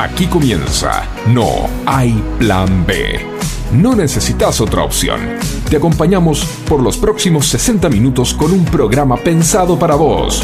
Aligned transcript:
Aquí 0.00 0.28
comienza 0.28 1.06
No 1.26 1.68
hay 1.84 2.24
plan 2.38 2.86
B. 2.86 3.20
No 3.74 3.94
necesitas 3.94 4.58
otra 4.62 4.82
opción. 4.82 5.20
Te 5.68 5.76
acompañamos 5.76 6.42
por 6.66 6.82
los 6.82 6.96
próximos 6.96 7.46
60 7.48 7.90
minutos 7.90 8.32
con 8.32 8.50
un 8.50 8.64
programa 8.64 9.18
pensado 9.18 9.78
para 9.78 9.96
vos. 9.96 10.42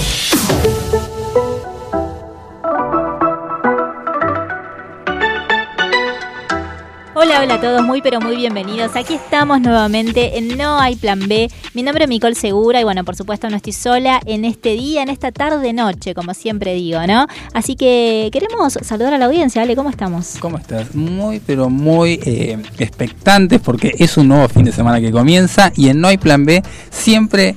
Hola, 7.46 7.54
a 7.54 7.60
todos, 7.60 7.84
muy 7.84 8.02
pero 8.02 8.20
muy 8.20 8.34
bienvenidos. 8.34 8.96
Aquí 8.96 9.14
estamos 9.14 9.60
nuevamente 9.60 10.36
en 10.36 10.58
No 10.58 10.80
hay 10.80 10.96
plan 10.96 11.28
B. 11.28 11.48
Mi 11.74 11.84
nombre 11.84 12.02
es 12.02 12.10
Nicole 12.10 12.34
Segura 12.34 12.80
y 12.80 12.82
bueno, 12.82 13.04
por 13.04 13.14
supuesto 13.14 13.48
no 13.48 13.54
estoy 13.54 13.72
sola 13.72 14.20
en 14.26 14.44
este 14.44 14.70
día, 14.70 15.04
en 15.04 15.10
esta 15.10 15.30
tarde 15.30 15.72
noche, 15.72 16.12
como 16.12 16.34
siempre 16.34 16.74
digo, 16.74 17.06
¿no? 17.06 17.28
Así 17.54 17.76
que 17.76 18.30
queremos 18.32 18.72
saludar 18.82 19.14
a 19.14 19.18
la 19.18 19.26
audiencia, 19.26 19.62
¿vale? 19.62 19.76
¿Cómo 19.76 19.90
estamos? 19.90 20.38
¿Cómo 20.40 20.58
estás? 20.58 20.92
Muy 20.96 21.38
pero 21.38 21.70
muy 21.70 22.18
eh, 22.24 22.58
expectantes 22.78 23.60
porque 23.60 23.94
es 23.96 24.16
un 24.16 24.26
nuevo 24.26 24.48
fin 24.48 24.64
de 24.64 24.72
semana 24.72 25.00
que 25.00 25.12
comienza 25.12 25.70
y 25.76 25.88
en 25.88 26.00
No 26.00 26.08
hay 26.08 26.18
plan 26.18 26.44
B 26.44 26.64
siempre 26.90 27.54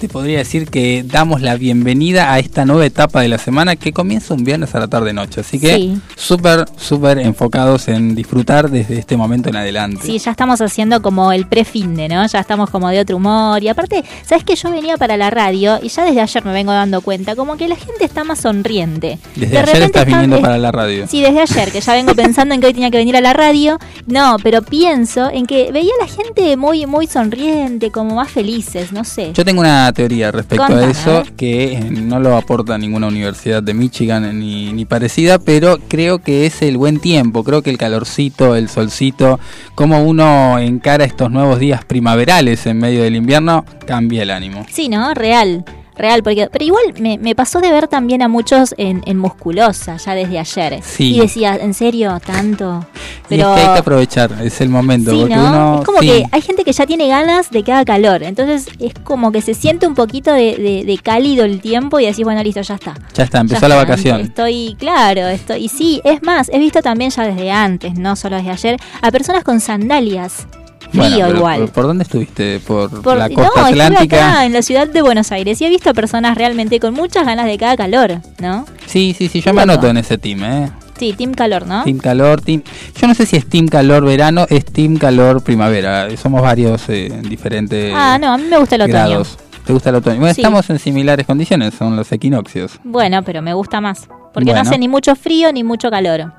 te 0.00 0.08
podría 0.08 0.38
decir 0.38 0.68
que 0.68 1.02
damos 1.04 1.40
la 1.40 1.56
bienvenida 1.56 2.32
a 2.32 2.38
esta 2.38 2.64
nueva 2.64 2.84
etapa 2.84 3.22
de 3.22 3.28
la 3.28 3.38
semana 3.38 3.76
que 3.76 3.92
comienza 3.92 4.34
un 4.34 4.44
viernes 4.44 4.74
a 4.74 4.80
la 4.80 4.88
tarde 4.88 5.12
noche. 5.12 5.40
Así 5.40 5.58
que 5.58 5.96
súper, 6.16 6.66
súper 6.76 7.18
enfocados 7.18 7.88
en 7.88 8.14
disfrutar 8.14 8.70
desde 8.70 8.98
este 8.98 9.16
momento 9.16 9.48
en 9.48 9.56
adelante. 9.56 10.02
Sí, 10.04 10.18
ya 10.18 10.32
estamos 10.32 10.60
haciendo 10.60 11.00
como 11.00 11.32
el 11.32 11.46
pre-finde, 11.46 12.08
¿no? 12.08 12.26
Ya 12.26 12.40
estamos 12.40 12.70
como 12.70 12.88
de 12.90 13.00
otro 13.00 13.16
humor. 13.16 13.62
Y 13.62 13.68
aparte, 13.68 14.04
¿sabes 14.24 14.44
que 14.44 14.54
Yo 14.54 14.70
venía 14.70 14.96
para 14.96 15.16
la 15.16 15.30
radio 15.30 15.78
y 15.82 15.88
ya 15.88 16.04
desde 16.04 16.20
ayer 16.20 16.44
me 16.44 16.52
vengo 16.52 16.72
dando 16.72 17.00
cuenta, 17.00 17.36
como 17.36 17.56
que 17.56 17.68
la 17.68 17.76
gente 17.76 18.04
está 18.04 18.24
más 18.24 18.40
sonriente. 18.40 19.18
Desde 19.34 19.58
ayer 19.58 19.82
estás 19.82 20.06
viniendo 20.06 20.40
para 20.40 20.58
la 20.58 20.72
radio. 20.72 21.06
Sí, 21.08 21.20
desde 21.20 21.40
ayer, 21.40 21.72
que 21.72 21.80
ya 21.80 21.92
vengo 21.94 22.14
pensando 22.16 22.54
en 22.54 22.60
que 22.60 22.66
hoy 22.68 22.74
tenía 22.74 22.90
que 22.90 22.98
venir 22.98 23.16
a 23.16 23.20
la 23.20 23.32
radio. 23.32 23.78
No, 24.06 24.36
pero 24.42 24.62
pienso 24.62 25.30
en 25.30 25.46
que 25.46 25.72
veía 25.72 25.92
a 26.00 26.04
la 26.04 26.10
gente 26.10 26.56
muy, 26.56 26.86
muy 26.86 27.06
sonriente, 27.06 27.90
como 27.90 28.14
más 28.14 28.30
felices, 28.30 28.92
no 28.92 29.04
sé. 29.04 29.32
Yo 29.32 29.44
tengo 29.44 29.60
una 29.60 29.85
teoría 29.92 30.30
respecto 30.32 30.74
a 30.74 30.84
eso 30.88 31.22
que 31.36 31.74
eh, 31.74 31.80
no 31.90 32.20
lo 32.20 32.36
aporta 32.36 32.78
ninguna 32.78 33.08
universidad 33.08 33.62
de 33.62 33.74
Michigan 33.74 34.38
ni, 34.38 34.72
ni 34.72 34.84
parecida, 34.84 35.38
pero 35.38 35.78
creo 35.88 36.18
que 36.18 36.46
es 36.46 36.62
el 36.62 36.76
buen 36.76 37.00
tiempo, 37.00 37.44
creo 37.44 37.62
que 37.62 37.70
el 37.70 37.78
calorcito, 37.78 38.56
el 38.56 38.68
solcito, 38.68 39.38
como 39.74 40.04
uno 40.04 40.58
encara 40.58 41.04
estos 41.04 41.30
nuevos 41.30 41.58
días 41.58 41.84
primaverales 41.84 42.66
en 42.66 42.78
medio 42.78 43.02
del 43.02 43.16
invierno, 43.16 43.64
cambia 43.86 44.22
el 44.22 44.30
ánimo. 44.30 44.66
Sí, 44.70 44.88
¿no? 44.88 45.14
Real 45.14 45.64
real, 45.96 46.22
porque 46.22 46.48
pero 46.50 46.64
igual 46.64 46.84
me, 46.98 47.18
me, 47.18 47.34
pasó 47.34 47.60
de 47.60 47.70
ver 47.70 47.88
también 47.88 48.22
a 48.22 48.28
muchos 48.28 48.74
en, 48.78 49.02
en 49.06 49.18
musculosa 49.18 49.96
ya 49.96 50.14
desde 50.14 50.38
ayer. 50.38 50.80
Y 50.98 51.20
decía, 51.20 51.56
¿en 51.56 51.74
serio? 51.74 52.18
¿Tanto? 52.24 52.86
Pero... 53.28 53.54
es 53.54 53.60
que 53.60 53.66
hay 53.66 53.72
que 53.74 53.80
aprovechar, 53.80 54.32
es 54.42 54.60
el 54.60 54.68
momento. 54.68 55.10
Sí, 55.10 55.24
¿no? 55.24 55.80
es 55.80 55.84
como 55.84 56.00
que 56.00 56.24
hay 56.30 56.40
gente 56.40 56.64
que 56.64 56.72
ya 56.72 56.86
tiene 56.86 57.08
ganas 57.08 57.50
de 57.50 57.62
que 57.62 57.72
haga 57.72 57.84
calor, 57.84 58.22
entonces 58.22 58.68
es 58.78 58.94
como 59.04 59.32
que 59.32 59.40
se 59.42 59.54
siente 59.54 59.86
un 59.86 59.94
poquito 59.94 60.32
de, 60.32 60.84
de, 60.86 60.98
cálido 61.02 61.44
el 61.44 61.60
tiempo 61.60 62.00
y 62.00 62.06
decís, 62.06 62.24
bueno, 62.24 62.42
listo, 62.42 62.60
ya 62.62 62.74
está. 62.74 62.94
Ya 63.14 63.24
está, 63.24 63.40
empezó 63.40 63.68
la 63.68 63.76
vacación. 63.76 64.20
Estoy, 64.20 64.76
claro, 64.78 65.26
estoy, 65.28 65.64
y 65.64 65.68
sí, 65.68 66.00
es 66.04 66.22
más, 66.22 66.48
he 66.50 66.58
visto 66.58 66.82
también 66.82 67.10
ya 67.10 67.24
desde 67.24 67.50
antes, 67.50 67.98
no 67.98 68.16
solo 68.16 68.36
desde 68.36 68.50
ayer, 68.50 68.80
a 69.02 69.10
personas 69.10 69.44
con 69.44 69.60
sandalias 69.60 70.46
frío 70.90 71.34
igual. 71.34 71.68
Por, 71.68 71.84
dónde 71.84 72.04
estuviste? 72.04 72.60
¿Por, 72.60 72.90
la 73.16 73.28
costa 73.28 73.60
no, 73.60 73.66
atlántica? 73.66 74.02
Estuve 74.02 74.20
acá 74.20 74.44
en 74.44 74.52
la 74.52 74.62
ciudad 74.62 74.88
de 74.88 75.02
Buenos 75.02 75.32
Aires 75.32 75.60
y 75.60 75.64
he 75.64 75.68
visto 75.68 75.92
personas 75.94 76.36
realmente 76.36 76.80
con 76.80 76.94
muchas 76.94 77.24
ganas 77.26 77.46
de 77.46 77.58
cada 77.58 77.76
calor, 77.76 78.20
¿no? 78.40 78.66
Sí, 78.86 79.14
sí, 79.16 79.28
sí, 79.28 79.40
yo 79.40 79.52
me 79.52 79.62
anoto 79.62 79.88
en 79.88 79.98
ese 79.98 80.18
team, 80.18 80.44
¿eh? 80.44 80.70
Sí, 80.98 81.12
Team 81.12 81.34
Calor, 81.34 81.66
¿no? 81.66 81.84
Team 81.84 81.98
Calor, 81.98 82.40
Team... 82.40 82.62
Yo 82.98 83.06
no 83.06 83.14
sé 83.14 83.26
si 83.26 83.36
es 83.36 83.46
Team 83.46 83.68
Calor 83.68 84.04
verano, 84.04 84.46
es 84.48 84.64
Team 84.64 84.96
Calor 84.96 85.42
primavera. 85.42 86.08
Somos 86.16 86.40
varios 86.40 86.88
eh, 86.88 87.06
en 87.06 87.22
diferentes 87.22 87.92
Ah, 87.94 88.18
no, 88.18 88.32
a 88.32 88.38
mí 88.38 88.44
me 88.44 88.58
gusta 88.58 88.76
el 88.76 88.82
otoño. 88.82 89.22
¿Te 89.66 89.72
gusta 89.72 89.90
el 89.90 89.96
otoño? 89.96 90.20
Bueno, 90.20 90.30
estamos 90.30 90.70
en 90.70 90.78
similares 90.78 91.26
condiciones, 91.26 91.74
son 91.74 91.96
los 91.96 92.10
equinoccios. 92.12 92.78
Bueno, 92.84 93.22
pero 93.24 93.42
me 93.42 93.52
gusta 93.52 93.80
más. 93.80 94.08
Porque 94.32 94.52
no 94.52 94.60
hace 94.60 94.78
ni 94.78 94.88
mucho 94.88 95.16
frío 95.16 95.52
ni 95.52 95.64
mucho 95.64 95.90
calor. 95.90 96.32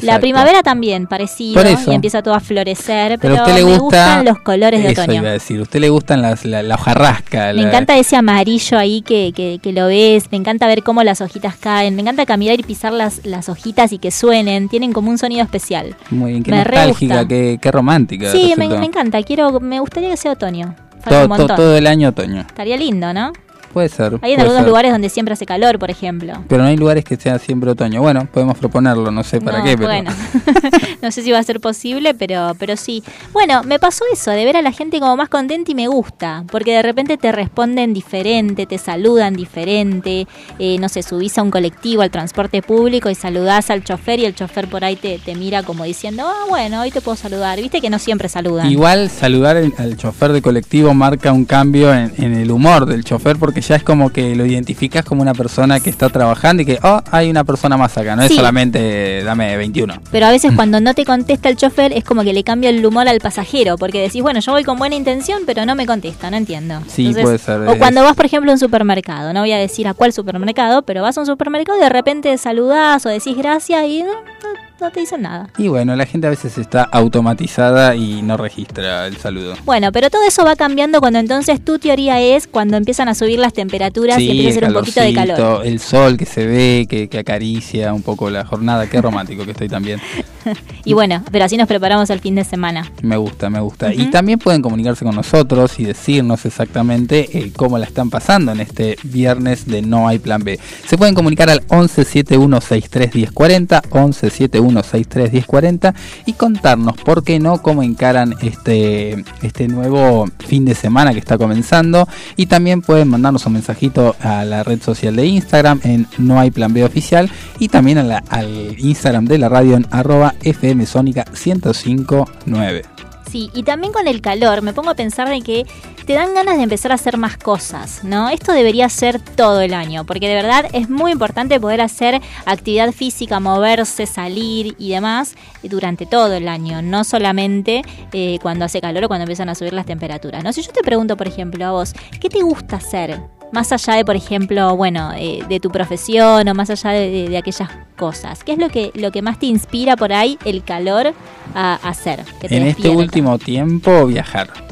La 0.00 0.18
primavera 0.18 0.62
también, 0.62 1.06
parecido, 1.06 1.62
y 1.86 1.94
empieza 1.94 2.22
todo 2.22 2.34
a 2.34 2.40
florecer, 2.40 3.18
pero, 3.18 3.34
usted 3.34 3.54
le 3.54 3.64
me 3.64 3.78
gustan 3.78 4.24
los 4.24 4.38
colores 4.40 4.82
de 4.82 4.92
eso 4.92 5.02
otoño. 5.02 5.20
Iba 5.20 5.28
a 5.30 5.32
decir, 5.32 5.60
usted 5.60 5.80
le 5.80 5.88
gustan 5.90 6.22
las, 6.22 6.44
la, 6.44 6.62
la 6.62 6.76
hojarrasca. 6.76 7.52
Me 7.52 7.62
encanta 7.62 7.96
ese 7.96 8.16
amarillo 8.16 8.78
ahí 8.78 9.02
que, 9.02 9.32
que, 9.34 9.72
lo 9.72 9.86
ves, 9.86 10.30
me 10.30 10.38
encanta 10.38 10.66
ver 10.66 10.82
cómo 10.82 11.02
las 11.02 11.20
hojitas 11.20 11.56
caen, 11.56 11.94
me 11.96 12.02
encanta 12.02 12.26
caminar 12.26 12.58
y 12.58 12.62
pisar 12.62 12.92
las, 12.92 13.24
las 13.24 13.48
hojitas 13.48 13.92
y 13.92 13.98
que 13.98 14.10
suenen, 14.10 14.68
tienen 14.68 14.92
como 14.92 15.10
un 15.10 15.18
sonido 15.18 15.42
especial. 15.42 15.96
Muy 16.10 16.32
bien, 16.32 16.42
qué 16.42 16.50
nostálgica, 16.50 17.28
qué, 17.28 17.58
qué, 17.60 17.70
romántica. 17.70 18.30
Sí, 18.32 18.54
me, 18.56 18.68
me, 18.68 18.86
encanta, 18.86 19.22
quiero, 19.22 19.60
me 19.60 19.80
gustaría 19.80 20.10
que 20.10 20.16
sea 20.16 20.32
otoño. 20.32 20.74
Todo, 21.08 21.46
todo 21.56 21.76
el 21.76 21.86
año 21.86 22.10
otoño. 22.10 22.42
Estaría 22.42 22.76
lindo, 22.76 23.12
¿no? 23.12 23.32
Puede 23.72 23.88
ser. 23.88 24.18
Hay 24.22 24.32
en 24.32 24.40
algunos 24.40 24.66
lugares 24.66 24.92
donde 24.92 25.08
siempre 25.08 25.32
hace 25.32 25.46
calor, 25.46 25.78
por 25.78 25.90
ejemplo. 25.90 26.34
Pero 26.48 26.62
no 26.62 26.68
hay 26.68 26.76
lugares 26.76 27.04
que 27.04 27.16
sea 27.16 27.38
siempre 27.38 27.70
otoño. 27.70 28.02
Bueno, 28.02 28.26
podemos 28.30 28.58
proponerlo, 28.58 29.10
no 29.10 29.22
sé 29.22 29.40
para 29.40 29.62
qué, 29.62 29.76
pero... 29.76 29.88
Bueno, 29.88 30.10
no 31.02 31.10
sé 31.10 31.22
si 31.22 31.30
va 31.30 31.38
a 31.38 31.42
ser 31.42 31.60
posible, 31.60 32.14
pero, 32.14 32.52
pero 32.58 32.76
sí. 32.76 33.02
Bueno, 33.32 33.62
me 33.62 33.78
pasó 33.78 34.04
eso, 34.12 34.30
de 34.30 34.44
ver 34.44 34.56
a 34.56 34.62
la 34.62 34.72
gente 34.72 35.00
como 35.00 35.16
más 35.16 35.28
contenta 35.28 35.70
y 35.70 35.74
me 35.74 35.88
gusta, 35.88 36.44
porque 36.50 36.72
de 36.72 36.82
repente 36.82 37.16
te 37.16 37.32
responden 37.32 37.94
diferente, 37.94 38.66
te 38.66 38.78
saludan 38.78 39.34
diferente, 39.34 40.26
eh, 40.58 40.78
no 40.78 40.88
sé, 40.88 41.02
subís 41.02 41.38
a 41.38 41.42
un 41.42 41.50
colectivo, 41.50 42.02
al 42.02 42.10
transporte 42.10 42.62
público 42.62 43.10
y 43.10 43.14
saludás 43.14 43.70
al 43.70 43.84
chofer 43.84 44.20
y 44.20 44.24
el 44.24 44.34
chofer 44.34 44.68
por 44.68 44.84
ahí 44.84 44.96
te, 44.96 45.18
te 45.18 45.34
mira 45.34 45.62
como 45.62 45.84
diciendo, 45.84 46.24
ah, 46.26 46.46
bueno, 46.48 46.80
hoy 46.80 46.90
te 46.90 47.00
puedo 47.00 47.16
saludar. 47.16 47.60
Viste 47.60 47.80
que 47.80 47.90
no 47.90 47.98
siempre 47.98 48.28
saludan. 48.28 48.70
Igual 48.70 49.08
saludar 49.10 49.56
al 49.56 49.96
chofer 49.96 50.32
de 50.32 50.42
colectivo 50.42 50.92
marca 50.94 51.32
un 51.32 51.44
cambio 51.44 51.92
en, 51.94 52.12
en 52.18 52.34
el 52.34 52.50
humor 52.50 52.86
del 52.86 53.04
chofer 53.04 53.36
porque 53.38 53.61
ya 53.62 53.76
es 53.76 53.82
como 53.82 54.10
que 54.10 54.34
lo 54.36 54.44
identificas 54.44 55.04
como 55.04 55.22
una 55.22 55.34
persona 55.34 55.80
que 55.80 55.90
está 55.90 56.08
trabajando 56.08 56.62
y 56.62 56.66
que, 56.66 56.78
oh, 56.82 57.00
hay 57.10 57.30
una 57.30 57.44
persona 57.44 57.76
más 57.76 57.96
acá, 57.96 58.16
no 58.16 58.22
es 58.22 58.34
solamente 58.34 59.22
dame 59.24 59.56
21. 59.56 59.94
Pero 60.10 60.26
a 60.26 60.30
veces 60.30 60.52
cuando 60.54 60.80
no 60.80 60.94
te 60.94 61.04
contesta 61.04 61.48
el 61.48 61.56
chofer 61.56 61.92
es 61.92 62.04
como 62.04 62.22
que 62.22 62.32
le 62.32 62.44
cambia 62.44 62.70
el 62.70 62.84
humor 62.84 63.08
al 63.08 63.20
pasajero, 63.20 63.78
porque 63.78 64.00
decís, 64.00 64.22
bueno, 64.22 64.40
yo 64.40 64.52
voy 64.52 64.64
con 64.64 64.78
buena 64.78 64.94
intención, 64.94 65.42
pero 65.46 65.64
no 65.64 65.74
me 65.74 65.86
contesta, 65.86 66.30
no 66.30 66.36
entiendo. 66.36 66.80
Sí, 66.88 67.12
puede 67.12 67.38
ser. 67.38 67.60
O 67.68 67.78
cuando 67.78 68.02
vas, 68.02 68.14
por 68.14 68.26
ejemplo, 68.26 68.50
a 68.50 68.54
un 68.54 68.60
supermercado, 68.60 69.32
no 69.32 69.40
voy 69.40 69.52
a 69.52 69.58
decir 69.58 69.88
a 69.88 69.94
cuál 69.94 70.12
supermercado, 70.12 70.82
pero 70.82 71.02
vas 71.02 71.16
a 71.16 71.20
un 71.20 71.26
supermercado 71.26 71.78
y 71.78 71.82
de 71.82 71.88
repente 71.88 72.36
saludás 72.38 73.04
o 73.06 73.08
decís 73.08 73.36
gracias 73.36 73.84
y 73.86 74.02
no, 74.02 74.12
no 74.12 74.71
te 74.90 75.00
dicen 75.00 75.22
nada. 75.22 75.48
Y 75.58 75.68
bueno, 75.68 75.94
la 75.96 76.06
gente 76.06 76.26
a 76.26 76.30
veces 76.30 76.58
está 76.58 76.82
automatizada 76.82 77.94
y 77.94 78.22
no 78.22 78.36
registra 78.36 79.06
el 79.06 79.16
saludo. 79.16 79.54
Bueno, 79.64 79.92
pero 79.92 80.10
todo 80.10 80.22
eso 80.22 80.44
va 80.44 80.56
cambiando 80.56 81.00
cuando 81.00 81.18
entonces 81.18 81.64
tu 81.64 81.78
teoría 81.78 82.20
es 82.20 82.46
cuando 82.46 82.76
empiezan 82.76 83.08
a 83.08 83.14
subir 83.14 83.38
las 83.38 83.52
temperaturas 83.52 84.18
y 84.18 84.30
empieza 84.30 84.48
a 84.48 84.52
hacer 84.52 84.64
un 84.64 84.74
poquito 84.74 85.00
de 85.00 85.14
calor. 85.14 85.66
El 85.66 85.80
sol 85.80 86.16
que 86.16 86.26
se 86.26 86.46
ve, 86.46 86.86
que, 86.88 87.08
que 87.08 87.18
acaricia 87.18 87.92
un 87.92 88.02
poco 88.02 88.30
la 88.30 88.44
jornada. 88.44 88.88
Qué 88.88 89.00
romántico 89.00 89.44
que 89.44 89.52
estoy 89.52 89.68
también. 89.68 90.00
y 90.84 90.92
bueno, 90.92 91.22
pero 91.30 91.44
así 91.44 91.56
nos 91.56 91.68
preparamos 91.68 92.10
el 92.10 92.20
fin 92.20 92.34
de 92.34 92.44
semana. 92.44 92.90
Me 93.02 93.16
gusta, 93.16 93.48
me 93.50 93.60
gusta. 93.60 93.94
Y 93.94 94.10
también 94.10 94.38
pueden 94.38 94.62
comunicarse 94.62 95.04
con 95.04 95.14
nosotros 95.14 95.78
y 95.78 95.84
decirnos 95.84 96.44
exactamente 96.44 97.38
eh, 97.38 97.52
cómo 97.54 97.78
la 97.78 97.86
están 97.86 98.10
pasando 98.10 98.50
en 98.52 98.60
este 98.60 98.96
viernes 99.04 99.66
de 99.66 99.82
No 99.82 100.08
hay 100.08 100.18
plan 100.18 100.42
B. 100.42 100.58
Se 100.86 100.98
pueden 100.98 101.14
comunicar 101.14 101.48
al 101.50 101.64
1171631040, 101.68 103.82
1171 103.84 104.71
1040 104.74 105.94
y 106.26 106.32
contarnos, 106.34 106.96
¿por 106.96 107.24
qué 107.24 107.38
no?, 107.38 107.62
cómo 107.62 107.82
encaran 107.82 108.34
este, 108.40 109.24
este 109.42 109.68
nuevo 109.68 110.26
fin 110.38 110.64
de 110.64 110.74
semana 110.74 111.12
que 111.12 111.18
está 111.18 111.38
comenzando. 111.38 112.08
Y 112.36 112.46
también 112.46 112.82
pueden 112.82 113.08
mandarnos 113.08 113.46
un 113.46 113.54
mensajito 113.54 114.16
a 114.20 114.44
la 114.44 114.62
red 114.62 114.80
social 114.82 115.16
de 115.16 115.26
Instagram 115.26 115.80
en 115.84 116.06
No 116.18 116.38
hay 116.38 116.50
plan 116.50 116.72
B 116.72 116.84
oficial 116.84 117.30
y 117.58 117.68
también 117.68 117.98
al 117.98 118.76
Instagram 118.78 119.26
de 119.26 119.38
la 119.38 119.48
radio 119.48 119.76
en 119.76 119.86
arroba 119.90 120.34
FM 120.42 120.86
Sónica 120.86 121.24
1059. 121.32 123.11
Sí, 123.32 123.50
y 123.54 123.62
también 123.62 123.94
con 123.94 124.08
el 124.08 124.20
calor 124.20 124.60
me 124.60 124.74
pongo 124.74 124.90
a 124.90 124.94
pensar 124.94 125.26
de 125.26 125.40
que 125.40 125.66
te 126.04 126.12
dan 126.12 126.34
ganas 126.34 126.58
de 126.58 126.64
empezar 126.64 126.92
a 126.92 126.96
hacer 126.96 127.16
más 127.16 127.38
cosas, 127.38 128.04
¿no? 128.04 128.28
Esto 128.28 128.52
debería 128.52 128.90
ser 128.90 129.20
todo 129.20 129.62
el 129.62 129.72
año, 129.72 130.04
porque 130.04 130.28
de 130.28 130.34
verdad 130.34 130.66
es 130.74 130.90
muy 130.90 131.12
importante 131.12 131.58
poder 131.58 131.80
hacer 131.80 132.20
actividad 132.44 132.92
física, 132.92 133.40
moverse, 133.40 134.04
salir 134.04 134.74
y 134.78 134.90
demás 134.90 135.34
durante 135.62 136.04
todo 136.04 136.34
el 136.34 136.46
año, 136.46 136.82
no 136.82 137.04
solamente 137.04 137.80
eh, 138.12 138.38
cuando 138.42 138.66
hace 138.66 138.82
calor 138.82 139.04
o 139.04 139.08
cuando 139.08 139.22
empiezan 139.22 139.48
a 139.48 139.54
subir 139.54 139.72
las 139.72 139.86
temperaturas, 139.86 140.44
¿no? 140.44 140.52
Si 140.52 140.60
yo 140.60 140.70
te 140.70 140.82
pregunto, 140.82 141.16
por 141.16 141.26
ejemplo, 141.26 141.64
a 141.64 141.70
vos, 141.70 141.94
¿qué 142.20 142.28
te 142.28 142.42
gusta 142.42 142.76
hacer? 142.76 143.18
Más 143.52 143.70
allá 143.72 143.94
de, 143.94 144.04
por 144.04 144.16
ejemplo, 144.16 144.76
bueno, 144.76 145.12
eh, 145.16 145.44
de 145.48 145.60
tu 145.60 145.70
profesión 145.70 146.48
o 146.48 146.54
más 146.54 146.70
allá 146.70 146.90
de, 146.90 147.36
aquellas 147.36 147.68
cosas? 147.96 148.42
¿Qué 148.42 148.52
es 148.52 148.58
lo 148.58 148.68
que, 148.68 148.90
lo 148.94 149.12
que 149.12 149.22
más 149.22 149.38
te 149.38 149.46
inspira 149.46 149.96
por 149.96 150.12
ahí 150.12 150.38
el 150.44 150.64
calor 150.64 151.14
a, 151.54 151.74
hacer? 151.74 152.24
en 152.42 152.66
este 152.66 152.88
último 152.88 153.38
tiempo, 153.38 154.06
viajar. 154.06 154.71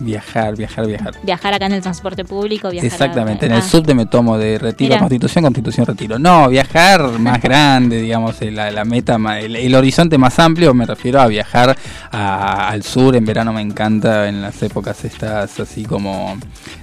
Viajar, 0.00 0.56
viajar, 0.56 0.86
viajar. 0.86 1.14
Viajar 1.22 1.54
acá 1.54 1.66
en 1.66 1.72
el 1.72 1.82
transporte 1.82 2.24
público, 2.24 2.70
viajar 2.70 2.86
Exactamente, 2.90 3.44
a- 3.44 3.48
en 3.48 3.54
el 3.54 3.60
ah. 3.60 3.62
subte 3.62 3.94
me 3.94 4.06
tomo 4.06 4.38
de 4.38 4.58
retiro 4.58 4.94
a 4.94 4.96
Mira. 4.96 5.00
Constitución, 5.00 5.44
Constitución, 5.44 5.86
retiro. 5.86 6.18
No, 6.18 6.48
viajar 6.48 7.02
más 7.18 7.40
grande, 7.42 8.00
digamos, 8.00 8.40
eh, 8.42 8.50
la, 8.50 8.70
la 8.70 8.84
meta, 8.84 9.16
el, 9.38 9.56
el 9.56 9.74
horizonte 9.74 10.16
más 10.18 10.38
amplio, 10.38 10.72
me 10.74 10.86
refiero 10.86 11.20
a 11.20 11.26
viajar 11.26 11.76
a- 12.10 12.68
al 12.68 12.82
sur, 12.82 13.14
en 13.14 13.24
verano 13.24 13.52
me 13.52 13.60
encanta, 13.60 14.28
en 14.28 14.40
las 14.42 14.62
épocas 14.62 15.04
estas 15.04 15.60
así 15.60 15.84
como 15.84 16.36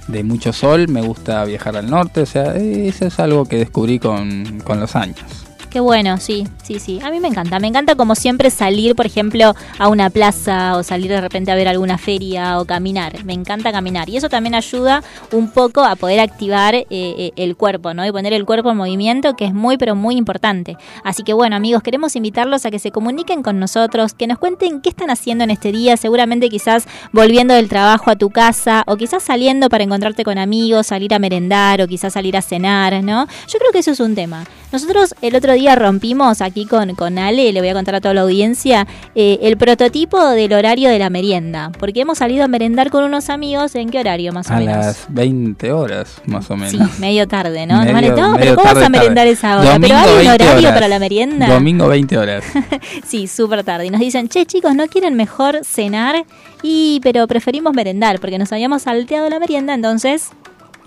de 0.06 0.22
mucho 0.22 0.52
sol, 0.52 0.86
me 0.88 1.00
gusta 1.00 1.44
viajar 1.44 1.76
al 1.76 1.90
norte, 1.90 2.22
o 2.22 2.26
sea, 2.26 2.54
eh, 2.56 2.88
eso 2.88 3.06
es 3.06 3.18
algo 3.18 3.44
que 3.46 3.56
descubrí 3.58 3.98
con, 3.98 4.60
con 4.64 4.78
los 4.80 4.94
años. 4.96 5.16
Bueno, 5.80 6.18
sí, 6.18 6.46
sí, 6.62 6.78
sí. 6.78 7.00
A 7.02 7.10
mí 7.10 7.20
me 7.20 7.28
encanta. 7.28 7.58
Me 7.58 7.66
encanta 7.66 7.94
como 7.94 8.14
siempre 8.14 8.50
salir, 8.50 8.94
por 8.94 9.06
ejemplo, 9.06 9.54
a 9.78 9.88
una 9.88 10.10
plaza 10.10 10.76
o 10.76 10.82
salir 10.82 11.10
de 11.10 11.20
repente 11.20 11.50
a 11.50 11.54
ver 11.54 11.68
alguna 11.68 11.98
feria 11.98 12.60
o 12.60 12.64
caminar. 12.64 13.24
Me 13.24 13.32
encanta 13.32 13.72
caminar. 13.72 14.08
Y 14.08 14.16
eso 14.16 14.28
también 14.28 14.54
ayuda 14.54 15.02
un 15.32 15.50
poco 15.50 15.84
a 15.84 15.96
poder 15.96 16.20
activar 16.20 16.74
eh, 16.74 16.86
eh, 16.90 17.32
el 17.36 17.56
cuerpo, 17.56 17.94
¿no? 17.94 18.04
Y 18.06 18.12
poner 18.12 18.32
el 18.32 18.44
cuerpo 18.44 18.70
en 18.70 18.76
movimiento, 18.76 19.34
que 19.36 19.44
es 19.44 19.54
muy, 19.54 19.76
pero 19.78 19.94
muy 19.94 20.16
importante. 20.16 20.76
Así 21.04 21.22
que 21.22 21.32
bueno, 21.32 21.56
amigos, 21.56 21.82
queremos 21.82 22.16
invitarlos 22.16 22.66
a 22.66 22.70
que 22.70 22.78
se 22.78 22.90
comuniquen 22.90 23.42
con 23.42 23.58
nosotros, 23.58 24.14
que 24.14 24.26
nos 24.26 24.38
cuenten 24.38 24.80
qué 24.80 24.90
están 24.90 25.10
haciendo 25.10 25.44
en 25.44 25.50
este 25.50 25.72
día. 25.72 25.96
Seguramente 25.96 26.48
quizás 26.48 26.86
volviendo 27.12 27.54
del 27.54 27.68
trabajo 27.68 28.10
a 28.10 28.16
tu 28.16 28.30
casa 28.30 28.84
o 28.86 28.96
quizás 28.96 29.22
saliendo 29.22 29.68
para 29.68 29.84
encontrarte 29.84 30.24
con 30.24 30.38
amigos, 30.38 30.88
salir 30.88 31.14
a 31.14 31.18
merendar 31.18 31.80
o 31.82 31.86
quizás 31.86 32.12
salir 32.12 32.36
a 32.36 32.42
cenar, 32.42 33.02
¿no? 33.02 33.26
Yo 33.46 33.58
creo 33.58 33.72
que 33.72 33.78
eso 33.78 33.90
es 33.90 34.00
un 34.00 34.14
tema. 34.14 34.44
Nosotros 34.70 35.14
el 35.22 35.34
otro 35.34 35.54
día 35.54 35.67
rompimos 35.74 36.40
aquí 36.40 36.64
con, 36.66 36.94
con 36.94 37.18
Ale, 37.18 37.52
le 37.52 37.60
voy 37.60 37.68
a 37.68 37.74
contar 37.74 37.94
a 37.96 38.00
toda 38.00 38.14
la 38.14 38.20
audiencia, 38.22 38.86
eh, 39.14 39.38
el 39.42 39.56
prototipo 39.56 40.24
del 40.30 40.52
horario 40.52 40.88
de 40.88 40.98
la 40.98 41.10
merienda. 41.10 41.70
Porque 41.78 42.00
hemos 42.02 42.18
salido 42.18 42.44
a 42.44 42.48
merendar 42.48 42.90
con 42.90 43.04
unos 43.04 43.30
amigos, 43.30 43.74
¿en 43.74 43.90
qué 43.90 44.00
horario 44.00 44.32
más 44.32 44.50
o 44.50 44.54
A 44.54 44.58
menos? 44.58 44.76
las 44.76 45.06
20 45.08 45.72
horas, 45.72 46.20
más 46.26 46.50
o 46.50 46.56
menos. 46.56 46.70
Sí, 46.72 47.00
medio 47.00 47.26
tarde, 47.28 47.66
¿no? 47.66 47.82
Medio- 47.84 48.16
no, 48.16 48.36
pero 48.38 48.54
¿cómo 48.54 48.64
vas 48.64 48.74
tarde, 48.74 48.86
a 48.86 48.88
merendar 48.88 49.24
tarde. 49.24 49.30
esa 49.30 49.58
hora? 49.58 49.72
Domingo, 49.72 49.88
¿Pero 49.88 49.98
hay 49.98 50.08
un 50.10 50.16
20 50.28 50.44
horario 50.44 50.58
horas. 50.68 50.72
para 50.74 50.88
la 50.88 50.98
merienda? 50.98 51.46
Domingo 51.48 51.88
20 51.88 52.18
horas. 52.18 52.44
Sí, 53.06 53.26
súper 53.26 53.64
tarde. 53.64 53.86
Y 53.86 53.90
nos 53.90 54.00
dicen, 54.00 54.28
che, 54.28 54.44
chicos, 54.46 54.74
¿no 54.74 54.86
quieren 54.86 55.14
mejor 55.14 55.60
cenar? 55.64 56.24
Y, 56.62 57.00
pero 57.02 57.26
preferimos 57.26 57.72
merendar, 57.74 58.20
porque 58.20 58.38
nos 58.38 58.52
habíamos 58.52 58.82
salteado 58.82 59.28
la 59.30 59.38
merienda, 59.38 59.74
entonces 59.74 60.30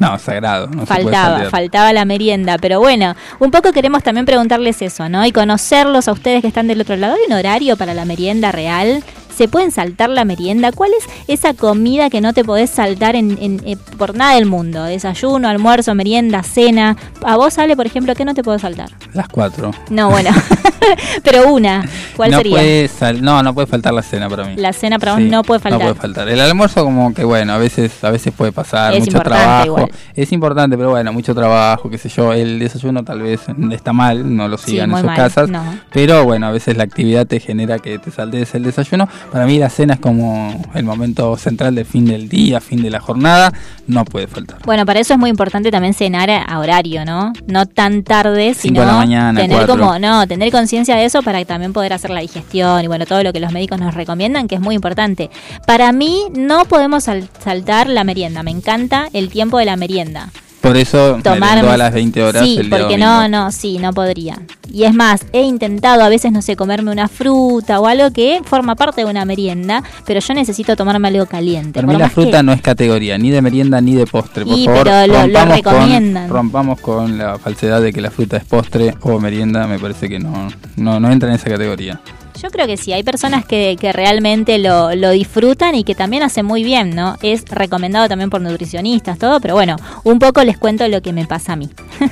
No, 0.01 0.18
sagrado. 0.18 0.68
No 0.68 0.88
faltaba, 0.88 1.48
faltaba 1.51 1.94
la 1.94 2.06
merienda. 2.06 2.57
Pero 2.57 2.80
bueno, 2.80 3.15
un 3.38 3.51
poco 3.51 3.71
queremos 3.71 4.01
también 4.01 4.25
preguntarles 4.25 4.81
eso, 4.81 5.07
¿no? 5.09 5.24
Y 5.27 5.31
conocerlos 5.31 6.07
a 6.07 6.12
ustedes 6.12 6.42
que 6.42 6.48
están 6.48 6.68
del 6.68 6.81
otro 6.81 6.95
lado. 6.95 7.13
¿Hay 7.13 7.21
un 7.27 7.33
horario 7.33 7.77
para 7.77 7.94
la 7.94 8.03
merienda 8.03 8.51
real? 8.51 9.03
¿Se 9.41 9.47
pueden 9.47 9.71
saltar 9.71 10.11
la 10.11 10.23
merienda? 10.23 10.71
¿Cuál 10.71 10.91
es 10.95 11.03
esa 11.27 11.55
comida 11.55 12.11
que 12.11 12.21
no 12.21 12.31
te 12.31 12.43
podés 12.43 12.69
saltar 12.69 13.15
en, 13.15 13.39
en- 13.41 13.59
eh, 13.65 13.75
por 13.97 14.13
nada 14.15 14.35
del 14.35 14.45
mundo? 14.45 14.83
Desayuno, 14.83 15.49
almuerzo, 15.49 15.95
merienda, 15.95 16.43
cena. 16.43 16.95
A 17.25 17.38
vos, 17.38 17.57
Ale, 17.57 17.75
por 17.75 17.88
ejemplo, 17.88 18.13
¿qué 18.13 18.23
no 18.23 18.35
te 18.35 18.43
puedo 18.43 18.59
saltar? 18.59 18.89
Las 19.15 19.27
4. 19.29 19.71
No, 19.89 20.11
bueno. 20.11 20.29
Pero 21.23 21.51
una. 21.51 21.83
¿Cuál 22.15 22.31
no 22.31 22.38
sería? 22.38 22.55
Puede 22.55 22.88
sal- 22.88 23.23
no, 23.23 23.41
no 23.41 23.53
puede 23.55 23.65
faltar 23.65 23.93
la 23.95 24.03
cena 24.03 24.29
para 24.29 24.43
mí. 24.45 24.55
La 24.57 24.73
cena 24.73 24.99
para 24.99 25.13
vos 25.13 25.21
Sí, 25.23 25.29
no 25.29 25.41
puede 25.43 25.59
faltar. 25.59 25.79
No 25.79 25.85
puede 25.88 25.95
faltar. 25.99 26.29
El 26.29 26.39
almuerzo 26.39 26.83
como 26.83 27.11
que 27.13 27.23
bueno, 27.23 27.53
a 27.53 27.57
veces 27.57 28.03
a 28.03 28.11
veces 28.11 28.31
puede 28.35 28.51
pasar, 28.51 28.93
Es 28.93 28.99
mucho 29.05 29.19
trabajo. 29.21 29.65
igual. 29.65 29.91
Es 30.15 30.31
importante, 30.31 30.77
pero 30.77 30.91
bueno, 30.91 31.11
mucho 31.13 31.33
trabajo, 31.33 31.89
qué 31.89 31.97
sé 31.97 32.09
yo. 32.09 32.31
El 32.33 32.59
desayuno 32.59 33.03
tal 33.03 33.21
vez 33.23 33.41
está 33.71 33.91
mal, 33.91 34.35
no 34.35 34.47
lo 34.47 34.59
sigan 34.59 34.91
en 34.91 34.97
sus 34.97 35.05
mal, 35.05 35.15
casas. 35.15 35.49
no. 35.49 35.63
Pero 35.91 36.25
bueno, 36.25 36.45
a 36.47 36.51
veces 36.51 36.77
la 36.77 36.83
actividad 36.83 37.25
te 37.25 37.39
genera 37.39 37.79
que 37.79 37.97
te 37.97 38.11
saltes 38.11 38.53
el 38.53 38.63
desayuno. 38.63 39.07
Para 39.31 39.45
mí 39.45 39.57
la 39.60 39.69
cena 39.69 39.94
es 39.94 40.00
como 40.01 40.62
el 40.74 40.83
momento 40.83 41.38
central 41.38 41.74
del 41.75 41.86
fin 41.86 42.06
del 42.06 42.28
día, 42.28 42.60
fin 42.60 42.81
de 42.81 42.89
la 42.89 43.00
jornada, 43.00 43.54
no 43.88 44.04
puede 44.04 44.28
faltar. 44.28 44.57
Bueno, 44.66 44.86
para 44.86 45.00
eso 45.00 45.13
es 45.13 45.19
muy 45.19 45.30
importante 45.30 45.72
también 45.72 45.94
cenar 45.94 46.30
a 46.30 46.60
horario, 46.60 47.06
¿no? 47.06 47.31
No 47.48 47.66
tan 47.66 48.04
tarde, 48.04 48.54
sino 48.54 48.81
de 48.81 48.88
la 48.88 48.94
mañana, 48.94 49.39
tener 49.39 49.57
cuatro. 49.57 49.78
como, 49.78 50.00
no, 50.00 50.28
tener 50.28 50.51
conciencia 50.51 50.95
de 50.98 51.06
eso 51.06 51.22
para 51.24 51.44
también 51.45 51.72
poder 51.72 51.94
hacer 51.94 52.10
la 52.12 52.19
digestión 52.19 52.83
y 52.83 52.88
bueno, 52.88 53.06
todo 53.06 53.24
lo 53.24 53.31
que 53.31 53.39
los 53.39 53.54
médicos 53.54 53.80
nos 53.80 53.94
recomiendan, 53.95 54.50
que 54.50 54.56
es 54.56 54.62
muy 54.62 54.75
importante. 54.75 55.30
Para 55.66 55.94
mí 55.94 56.24
no 56.36 56.66
podemos 56.66 57.06
sal- 57.06 57.30
saltar 57.42 57.88
la 57.88 58.04
merienda, 58.04 58.44
me 58.44 58.51
encanta 58.51 59.07
el 59.13 59.30
tiempo 59.30 59.57
de 59.60 59.66
la 59.66 59.77
merienda. 59.77 60.30
Por 60.62 60.78
eso 60.78 61.18
Tomar 61.24 61.58
a 61.66 61.75
las 61.78 61.92
20 61.92 62.22
horas 62.24 62.44
Sí, 62.44 62.58
el 62.60 62.69
día 62.69 62.78
porque 62.78 62.94
domingo. 62.98 63.06
no, 63.10 63.28
no, 63.28 63.52
sí, 63.52 63.80
no 63.80 63.94
podría. 63.94 64.40
Y 64.72 64.84
es 64.84 64.94
más, 64.94 65.25
he 65.34 65.42
intentado 65.42 66.04
a 66.04 66.08
veces, 66.10 66.31
no 66.31 66.42
sé, 66.44 66.56
comerme 66.56 66.92
una 66.92 67.08
fruta 67.08 67.80
o 67.80 67.88
algo 67.88 68.12
que 68.12 68.42
forma 68.46 68.75
parte 68.75 69.02
de 69.04 69.10
una 69.10 69.25
merienda, 69.25 69.84
pero 70.06 70.19
yo 70.19 70.34
necesito 70.36 70.75
tomarme 70.75 71.08
algo 71.08 71.25
caliente. 71.25 71.74
Para 71.81 71.88
mí 71.92 71.98
la 71.98 72.08
que- 72.10 72.13
fruta 72.13 72.44
no 72.44 72.54
es 72.54 72.62
categoría, 72.62 73.18
ni 73.18 73.31
de 73.31 73.42
merienda 73.42 73.81
ni 73.81 73.96
de 73.96 74.06
postre. 74.06 74.46
Por 74.46 74.56
Y, 74.58 74.66
favor, 74.66 74.84
pero 74.84 75.08
lo- 75.08 75.28
lo 75.28 75.40
con- 75.40 75.50
recomiendan. 75.50 76.30
rompamos 76.30 76.80
con 76.80 77.18
la 77.18 77.40
falsedad 77.40 77.81
de 77.81 77.92
que 77.92 78.00
la 78.02 78.12
fruta 78.12 78.38
es 78.38 78.46
postre 78.46 78.94
o 79.02 79.19
merienda, 79.19 79.66
me 79.66 79.80
parece 79.80 80.08
que 80.08 80.19
no, 80.19 80.48
no, 80.78 81.00
no 81.00 81.12
entra 81.12 81.30
en 81.30 81.36
esa 81.36 81.50
categoría. 81.50 82.00
Yo 82.41 82.49
creo 82.49 82.65
que 82.65 82.77
sí, 82.77 82.91
hay 82.91 83.03
personas 83.03 83.45
que, 83.45 83.77
que 83.79 83.93
realmente 83.93 84.57
lo, 84.57 84.95
lo 84.95 85.11
disfrutan 85.11 85.75
y 85.75 85.83
que 85.83 85.93
también 85.93 86.23
hacen 86.23 86.45
muy 86.45 86.63
bien, 86.63 86.95
¿no? 86.95 87.17
Es 87.21 87.45
recomendado 87.45 88.07
también 88.07 88.31
por 88.31 88.41
nutricionistas, 88.41 89.19
todo, 89.19 89.39
pero 89.39 89.53
bueno, 89.53 89.75
un 90.03 90.17
poco 90.17 90.43
les 90.43 90.57
cuento 90.57 90.88
lo 90.88 91.01
que 91.01 91.13
me 91.13 91.25
pasa 91.25 91.53
a 91.53 91.55
mí. 91.55 91.69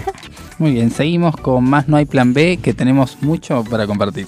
Muy 0.60 0.74
bien, 0.74 0.92
seguimos 0.92 1.38
con 1.38 1.64
más 1.64 1.88
No 1.88 1.96
hay 1.96 2.06
plan 2.06 2.34
B, 2.34 2.60
que 2.62 2.74
tenemos 2.74 3.18
mucho 3.22 3.64
para 3.64 3.88
compartir. 3.88 4.28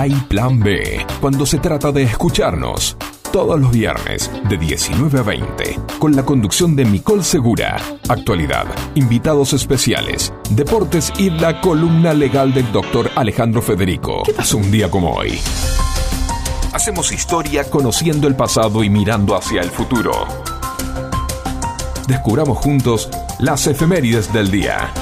hay 0.00 0.12
plan 0.12 0.58
B 0.60 1.04
cuando 1.20 1.44
se 1.44 1.58
trata 1.58 1.92
de 1.92 2.04
escucharnos. 2.04 2.96
Todos 3.34 3.60
los 3.60 3.70
viernes 3.70 4.30
de 4.48 4.56
19 4.56 5.18
a 5.18 5.22
20, 5.22 5.78
con 5.98 6.16
la 6.16 6.24
conducción 6.24 6.74
de 6.74 6.86
Micol 6.86 7.22
Segura, 7.22 7.76
actualidad, 8.08 8.64
invitados 8.94 9.52
especiales, 9.52 10.32
deportes 10.48 11.12
y 11.18 11.28
la 11.28 11.60
columna 11.60 12.14
legal 12.14 12.54
del 12.54 12.72
doctor 12.72 13.10
Alejandro 13.14 13.60
Federico. 13.60 14.22
¿Qué 14.24 14.32
pasó 14.32 14.56
un 14.56 14.70
día 14.70 14.90
como 14.90 15.10
hoy? 15.10 15.38
Hacemos 16.72 17.12
historia 17.12 17.68
conociendo 17.68 18.26
el 18.26 18.36
pasado 18.36 18.82
y 18.82 18.88
mirando 18.88 19.36
hacia 19.36 19.60
el 19.60 19.68
futuro. 19.68 20.12
Descubramos 22.08 22.56
juntos 22.56 23.10
las 23.38 23.66
efemérides 23.66 24.32
del 24.32 24.50
día. 24.50 24.94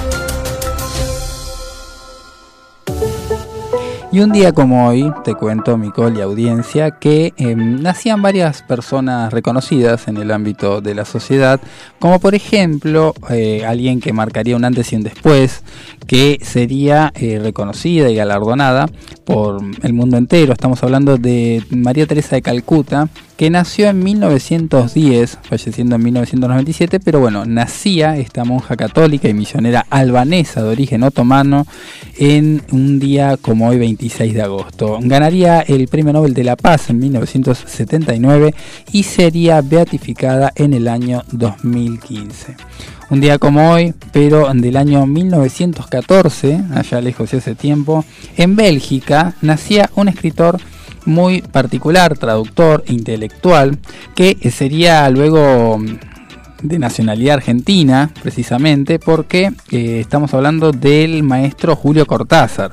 Y 4.11 4.21
un 4.21 4.31
día 4.31 4.53
como 4.53 4.87
hoy, 4.87 5.13
te 5.23 5.35
cuento, 5.35 5.77
Micol 5.77 6.17
y 6.17 6.21
audiencia, 6.21 6.89
que 6.89 7.31
eh, 7.37 7.55
nacían 7.55 8.23
varias 8.23 8.63
personas 8.63 9.31
reconocidas 9.31 10.07
en 10.07 10.17
el 10.17 10.31
ámbito 10.31 10.81
de 10.81 10.95
la 10.95 11.05
sociedad, 11.05 11.61
como 11.99 12.19
por 12.19 12.33
ejemplo 12.33 13.13
eh, 13.29 13.63
alguien 13.67 13.99
que 13.99 14.11
marcaría 14.11 14.55
un 14.55 14.65
antes 14.65 14.91
y 14.93 14.95
un 14.95 15.03
después, 15.03 15.61
que 16.09 16.39
sería 16.41 17.13
eh, 17.13 17.37
reconocida 17.37 18.09
y 18.09 18.15
galardonada 18.15 18.89
por 19.25 19.61
el 19.83 19.93
mundo 19.93 20.17
entero. 20.17 20.53
Estamos 20.53 20.81
hablando 20.81 21.17
de 21.17 21.63
María 21.69 22.07
Teresa 22.07 22.35
de 22.35 22.41
Calcuta, 22.41 23.09
que 23.37 23.51
nació 23.51 23.89
en 23.89 24.01
1910, 24.01 25.37
falleciendo 25.43 25.97
en 25.97 26.03
1997, 26.03 26.99
pero 26.99 27.19
bueno, 27.19 27.45
nacía 27.45 28.17
esta 28.17 28.43
monja 28.43 28.75
católica 28.75 29.29
y 29.29 29.35
misionera 29.35 29.85
albanesa 29.91 30.63
de 30.63 30.69
origen 30.69 31.03
otomano 31.03 31.67
en 32.17 32.63
un 32.71 32.97
día 32.97 33.37
como 33.37 33.67
hoy 33.67 33.77
26 33.77 34.33
de 34.33 34.41
agosto. 34.41 34.97
Ganaría 35.03 35.61
el 35.61 35.87
Premio 35.89 36.11
Nobel 36.11 36.33
de 36.33 36.43
la 36.43 36.55
Paz 36.55 36.89
en 36.89 36.97
1979 36.97 38.55
y 38.91 39.03
sería 39.03 39.61
beatificada 39.61 40.51
en 40.55 40.73
el 40.73 40.87
año 40.87 41.21
2015. 41.31 42.55
Un 43.09 43.21
día 43.21 43.39
como 43.39 43.71
hoy, 43.71 43.95
pero 44.11 44.53
del 44.53 44.77
año 44.77 45.07
1914, 45.07 46.61
allá 46.75 47.01
lejos 47.01 47.31
de 47.31 47.39
ese 47.39 47.55
tiempo, 47.55 48.05
en 48.37 48.55
Bélgica 48.55 49.33
nacía 49.41 49.89
un 49.95 50.09
escritor 50.09 50.59
muy 51.05 51.41
particular, 51.41 52.15
traductor, 52.19 52.83
intelectual, 52.87 53.79
que 54.13 54.37
sería 54.51 55.09
luego 55.09 55.79
de 56.61 56.77
nacionalidad 56.77 57.35
argentina, 57.35 58.11
precisamente, 58.21 58.99
porque 58.99 59.53
eh, 59.71 59.99
estamos 60.01 60.33
hablando 60.35 60.71
del 60.71 61.23
maestro 61.23 61.75
Julio 61.75 62.05
Cortázar, 62.05 62.69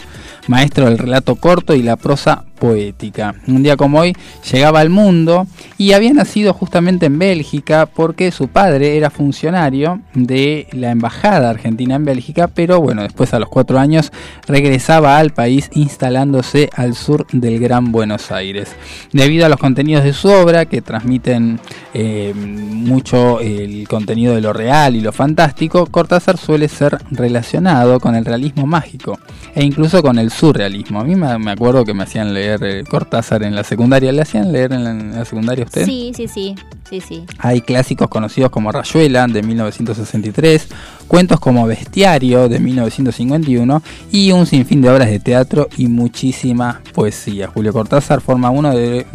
maestro 0.48 0.84
del 0.84 0.98
relato 0.98 1.36
corto 1.36 1.74
y 1.74 1.82
la 1.82 1.96
prosa 1.96 2.44
poética. 2.58 3.34
Un 3.46 3.62
día 3.62 3.76
como 3.76 4.00
hoy 4.00 4.14
llegaba 4.50 4.80
al 4.80 4.90
mundo 4.90 5.46
y 5.78 5.92
había 5.92 6.12
nacido 6.12 6.52
justamente 6.52 7.06
en 7.06 7.18
Bélgica 7.18 7.86
porque 7.86 8.30
su 8.30 8.48
padre 8.48 8.96
era 8.96 9.10
funcionario 9.10 10.00
de 10.14 10.66
la 10.72 10.90
embajada 10.90 11.50
argentina 11.50 11.94
en 11.94 12.04
Bélgica, 12.04 12.48
pero 12.48 12.80
bueno, 12.80 13.02
después 13.02 13.32
a 13.34 13.38
los 13.38 13.48
cuatro 13.48 13.78
años 13.78 14.10
regresaba 14.46 15.18
al 15.18 15.30
país 15.30 15.70
instalándose 15.74 16.70
al 16.74 16.94
sur 16.94 17.26
del 17.32 17.60
Gran 17.60 17.92
Buenos 17.92 18.32
Aires. 18.32 18.74
Debido 19.12 19.46
a 19.46 19.48
los 19.48 19.58
contenidos 19.58 20.04
de 20.04 20.12
su 20.12 20.28
obra 20.28 20.64
que 20.64 20.82
transmiten 20.82 21.60
eh, 21.94 22.32
mucho 22.34 23.40
el 23.40 23.86
contenido 23.88 24.34
de 24.34 24.40
lo 24.40 24.52
real 24.52 24.96
y 24.96 25.00
lo 25.00 25.12
fantástico, 25.12 25.86
Cortázar 25.86 26.36
suele 26.38 26.68
ser 26.68 26.98
relacionado 27.10 28.00
con 28.00 28.14
el 28.14 28.24
realismo 28.24 28.66
mágico 28.66 29.18
e 29.54 29.64
incluso 29.64 30.02
con 30.02 30.18
el 30.18 30.30
surrealismo. 30.30 31.00
A 31.00 31.04
mí 31.04 31.14
me, 31.14 31.50
acuerdo 31.50 31.84
que 31.84 31.94
me 31.94 32.04
hacían 32.04 32.34
leer 32.34 32.45
eh, 32.54 32.84
Cortázar 32.88 33.42
en 33.42 33.54
la 33.54 33.64
secundaria. 33.64 34.12
¿Le 34.12 34.22
hacían 34.22 34.52
leer 34.52 34.72
en 34.72 34.84
la, 34.84 34.90
en 34.90 35.14
la 35.16 35.24
secundaria 35.24 35.64
a 35.64 35.66
usted? 35.66 35.84
Sí, 35.84 36.12
sí, 36.14 36.28
sí, 36.28 36.54
sí, 36.88 37.00
sí. 37.00 37.24
Hay 37.38 37.60
clásicos 37.60 38.08
conocidos 38.08 38.50
como 38.50 38.72
Rayuela 38.72 39.26
de 39.26 39.42
1963, 39.42 40.68
cuentos 41.08 41.40
como 41.40 41.66
Bestiario 41.66 42.48
de 42.48 42.58
1951 42.58 43.82
y 44.12 44.32
un 44.32 44.46
sinfín 44.46 44.82
de 44.82 44.90
obras 44.90 45.08
de 45.08 45.18
teatro 45.18 45.68
y 45.76 45.88
muchísima 45.88 46.80
poesía. 46.94 47.48
Julio 47.48 47.72
Cortázar 47.72 48.20
forma 48.20 48.50
uno 48.50 48.74
de 48.74 49.06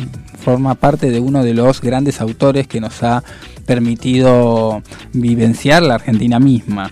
forma 0.41 0.75
parte 0.75 1.11
de 1.11 1.19
uno 1.19 1.43
de 1.43 1.53
los 1.53 1.81
grandes 1.81 2.19
autores 2.19 2.67
que 2.67 2.81
nos 2.81 3.03
ha 3.03 3.23
permitido 3.65 4.81
vivenciar 5.13 5.83
la 5.83 5.95
Argentina 5.95 6.39
misma. 6.39 6.91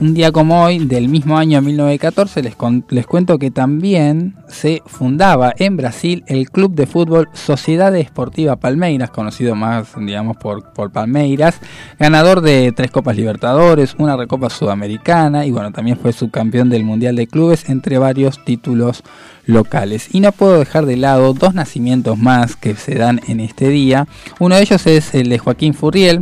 Un 0.00 0.14
día 0.14 0.30
como 0.30 0.62
hoy, 0.62 0.78
del 0.78 1.08
mismo 1.08 1.38
año 1.38 1.60
1914, 1.60 2.40
les, 2.44 2.56
les, 2.90 3.04
cuento 3.04 3.36
que 3.36 3.50
también 3.50 4.36
se 4.46 4.80
fundaba 4.86 5.52
en 5.58 5.76
Brasil 5.76 6.22
el 6.28 6.52
club 6.52 6.72
de 6.72 6.86
fútbol 6.86 7.28
Sociedad 7.32 7.94
Esportiva 7.96 8.54
Palmeiras, 8.54 9.10
conocido 9.10 9.56
más, 9.56 9.88
digamos, 9.98 10.36
por, 10.36 10.72
por 10.72 10.92
Palmeiras, 10.92 11.58
ganador 11.98 12.42
de 12.42 12.72
tres 12.76 12.92
Copas 12.92 13.16
Libertadores, 13.16 13.96
una 13.98 14.16
Recopa 14.16 14.50
Sudamericana 14.50 15.44
y 15.46 15.50
bueno, 15.50 15.72
también 15.72 15.98
fue 15.98 16.12
subcampeón 16.12 16.70
del 16.70 16.84
Mundial 16.84 17.16
de 17.16 17.26
Clubes, 17.26 17.68
entre 17.68 17.98
varios 17.98 18.44
títulos 18.44 19.02
locales. 19.46 20.14
Y 20.14 20.20
no 20.20 20.30
puedo 20.30 20.60
dejar 20.60 20.86
de 20.86 20.96
lado 20.96 21.34
dos 21.34 21.54
nacimientos 21.54 22.16
más 22.16 22.54
que 22.54 22.76
se 22.76 22.94
dan 22.94 23.20
en 23.26 23.40
este 23.40 23.68
día. 23.68 24.06
Uno 24.38 24.54
de 24.54 24.62
ellos 24.62 24.86
es 24.86 25.12
el 25.14 25.28
de 25.28 25.38
Joaquín 25.38 25.74
Furriel, 25.74 26.20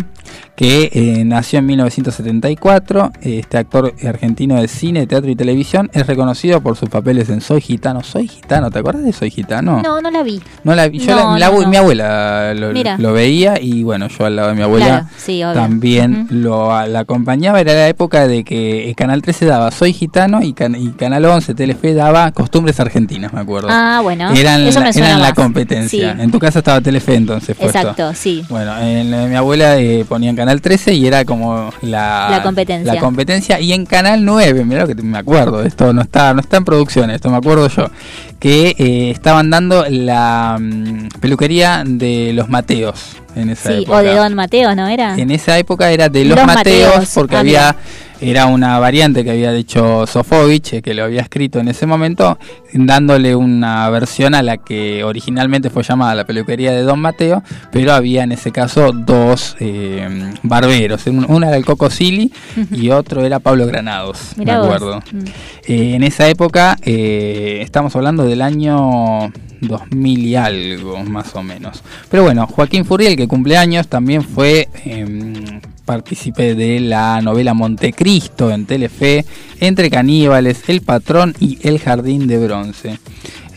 que 0.57 0.91
eh, 0.93 1.25
nació 1.25 1.59
en 1.59 1.67
1974. 1.67 3.13
Este 3.21 3.59
actor 3.59 3.95
argentino 4.07 4.61
de 4.61 4.69
cine, 4.69 5.07
teatro 5.07 5.31
y 5.31 5.37
televisión 5.37 5.91
es 5.93 6.07
reconocido 6.07 6.61
por 6.61 6.77
sus 6.77 6.89
papeles 6.89 7.29
en 7.29 7.41
Soy 7.41 7.61
Gitano. 7.61 8.03
Soy 8.03 8.27
Gitano, 8.29 8.71
¿te 8.71 8.79
acuerdas 8.79 9.05
de 9.05 9.13
Soy 9.13 9.31
Gitano? 9.31 9.83
No, 9.83 10.01
no 10.01 10.11
la 10.11 10.23
vi. 10.23 10.41
No 10.65 10.75
la 10.75 10.89
vi. 10.89 10.99
Yo 11.01 11.15
No, 11.15 11.39
la, 11.39 11.51
la- 11.51 11.57
no. 11.61 11.69
mi 11.69 11.77
abuela 11.77 12.55
lo, 12.55 12.73
lo 12.73 13.13
veía 13.13 13.61
y 13.61 13.83
bueno, 13.83 14.09
yo 14.09 14.25
al 14.25 14.37
lado 14.37 14.49
de 14.49 14.55
mi 14.55 14.63
abuela 14.63 14.87
Claro, 14.87 15.07
sí, 15.17 15.43
obvio. 15.45 15.55
también 15.55 16.27
lo 16.31 16.87
la 16.87 17.01
acompañaba. 17.01 17.61
Era 17.61 17.75
la 17.75 17.89
época 17.89 18.27
de 18.27 18.45
que 18.45 18.89
el 18.89 18.97
Canal 18.97 19.21
13 19.23 19.47
daba 19.47 19.71
Soy 19.71 19.93
Gitano 19.93 20.43
y, 20.43 20.53
Can- 20.55 20.75
y 20.77 20.91
Canal 20.93 21.25
11, 21.25 21.55
Telefe 21.55 21.93
daba 21.95 22.33
Costumbres 22.33 22.81
Argentinas, 22.81 23.33
me 23.33 23.41
acuerdo. 23.41 23.69
Ah, 23.71 24.01
bueno. 24.03 24.31
eran 24.33 24.63
eso 24.63 24.81
la, 24.81 24.87
me 24.87 24.93
suena 24.93 25.09
eran 25.09 25.21
la 25.23 25.35
competencia. 25.35 26.15
Sí. 26.17 26.23
En 26.23 26.31
tu 26.31 26.39
casa 26.39 26.61
estaba 26.61 26.81
Telefe 26.81 27.15
entonces. 27.15 27.57
Exacto, 27.61 28.15
sí. 28.15 28.43
Bueno, 28.49 28.77
en 28.79 29.11
la 29.11 29.21
de 29.21 29.29
mi 29.29 29.35
abuela 29.37 29.77
eh, 29.79 30.05
ponían 30.09 30.35
Canal 30.37 30.46
13 30.61 30.95
y 30.95 31.07
era 31.07 31.25
como 31.25 31.73
la, 31.83 32.29
La 32.31 32.43
competencia. 32.43 32.95
la 32.95 33.01
competencia. 33.01 33.61
Y 33.61 33.73
en 33.73 33.87
Canal 33.87 34.25
9, 34.25 34.65
mira 34.65 34.87
lo 34.87 34.95
que 34.95 35.03
me 35.03 35.19
acuerdo, 35.19 35.63
esto 35.63 35.93
no 35.93 36.03
está, 36.03 36.33
no 36.35 36.41
está 36.41 36.57
en 36.59 36.65
producción, 36.65 37.11
esto 37.11 37.31
me 37.31 37.37
acuerdo 37.37 37.69
yo, 37.69 37.91
que 38.39 38.75
eh, 38.79 39.11
estaban 39.11 39.51
dando 39.51 39.85
la 39.89 40.57
mm, 40.61 41.09
peluquería 41.21 41.83
de 41.87 42.33
los 42.35 42.49
Mateos 42.49 43.17
en 43.35 43.51
esa 43.51 43.71
Sí, 43.71 43.83
época. 43.83 43.99
o 43.99 44.03
de 44.03 44.15
Don 44.15 44.35
Mateo, 44.35 44.75
¿no 44.75 44.87
era? 44.89 45.17
En 45.17 45.31
esa 45.31 45.59
época 45.59 45.91
era 45.91 46.09
de 46.09 46.25
los, 46.25 46.37
Los 46.37 46.47
Mateos, 46.47 46.89
Mateos, 46.95 47.11
porque 47.15 47.37
ah, 47.37 47.41
había. 47.41 47.77
Era 48.21 48.47
una 48.47 48.79
variante 48.79 49.25
que 49.25 49.31
había 49.31 49.53
hecho 49.53 50.07
Sofovich, 50.07 50.75
eh, 50.75 50.83
que 50.83 50.95
lo 50.95 51.05
había 51.05 51.21
escrito 51.21 51.59
en 51.59 51.69
ese 51.69 51.87
momento, 51.87 52.39
dándole 52.73 53.35
una 53.35 53.89
versión 53.91 54.35
a 54.35 54.43
la 54.43 54.57
que 54.59 55.05
originalmente 55.05 55.71
fue 55.71 55.83
llamada 55.83 56.15
la 56.15 56.25
peluquería 56.25 56.73
de 56.73 56.83
Don 56.83 57.01
Mateo, 57.01 57.43
pero 57.73 57.93
había 57.93 58.25
en 58.25 58.33
ese 58.33 58.53
caso 58.53 58.93
dos 58.93 59.57
eh, 59.61 60.33
barberos. 60.43 61.07
Uno 61.07 61.47
era 61.47 61.57
el 61.57 61.65
Coco 61.65 61.91
Silly 61.91 62.33
y 62.73 62.91
otro 62.91 63.25
era 63.25 63.39
Pablo 63.39 63.67
Granados, 63.67 64.33
me 64.37 64.51
acuerdo. 64.51 65.01
Mm. 65.13 65.25
Eh, 65.69 65.95
en 65.95 66.03
esa 66.03 66.29
época, 66.29 66.77
estamos 66.83 67.95
hablando 67.97 68.25
del 68.25 68.43
año 68.43 69.31
2000 69.61 70.27
y 70.27 70.37
algo, 70.37 71.03
más 71.05 71.35
o 71.35 71.43
menos. 71.43 71.83
Pero 72.11 72.23
bueno, 72.23 72.47
Joaquín 72.47 72.85
Furriel, 72.85 73.17
que 73.17 73.29
cumple 73.29 73.57
años, 73.57 73.89
también 73.89 74.23
fue 74.23 74.69
eh, 74.85 75.61
partícipe 75.87 76.55
de 76.55 76.81
la 76.81 77.23
novela 77.23 77.55
Montecristo 77.55 78.51
en 78.51 78.67
Telefe, 78.67 79.25
Entre 79.61 79.89
Caníbales, 79.89 80.69
El 80.69 80.83
Patrón 80.83 81.35
y 81.41 81.59
El 81.63 81.79
Jardín 81.79 82.27
de 82.27 82.45
Bronce. 82.45 82.99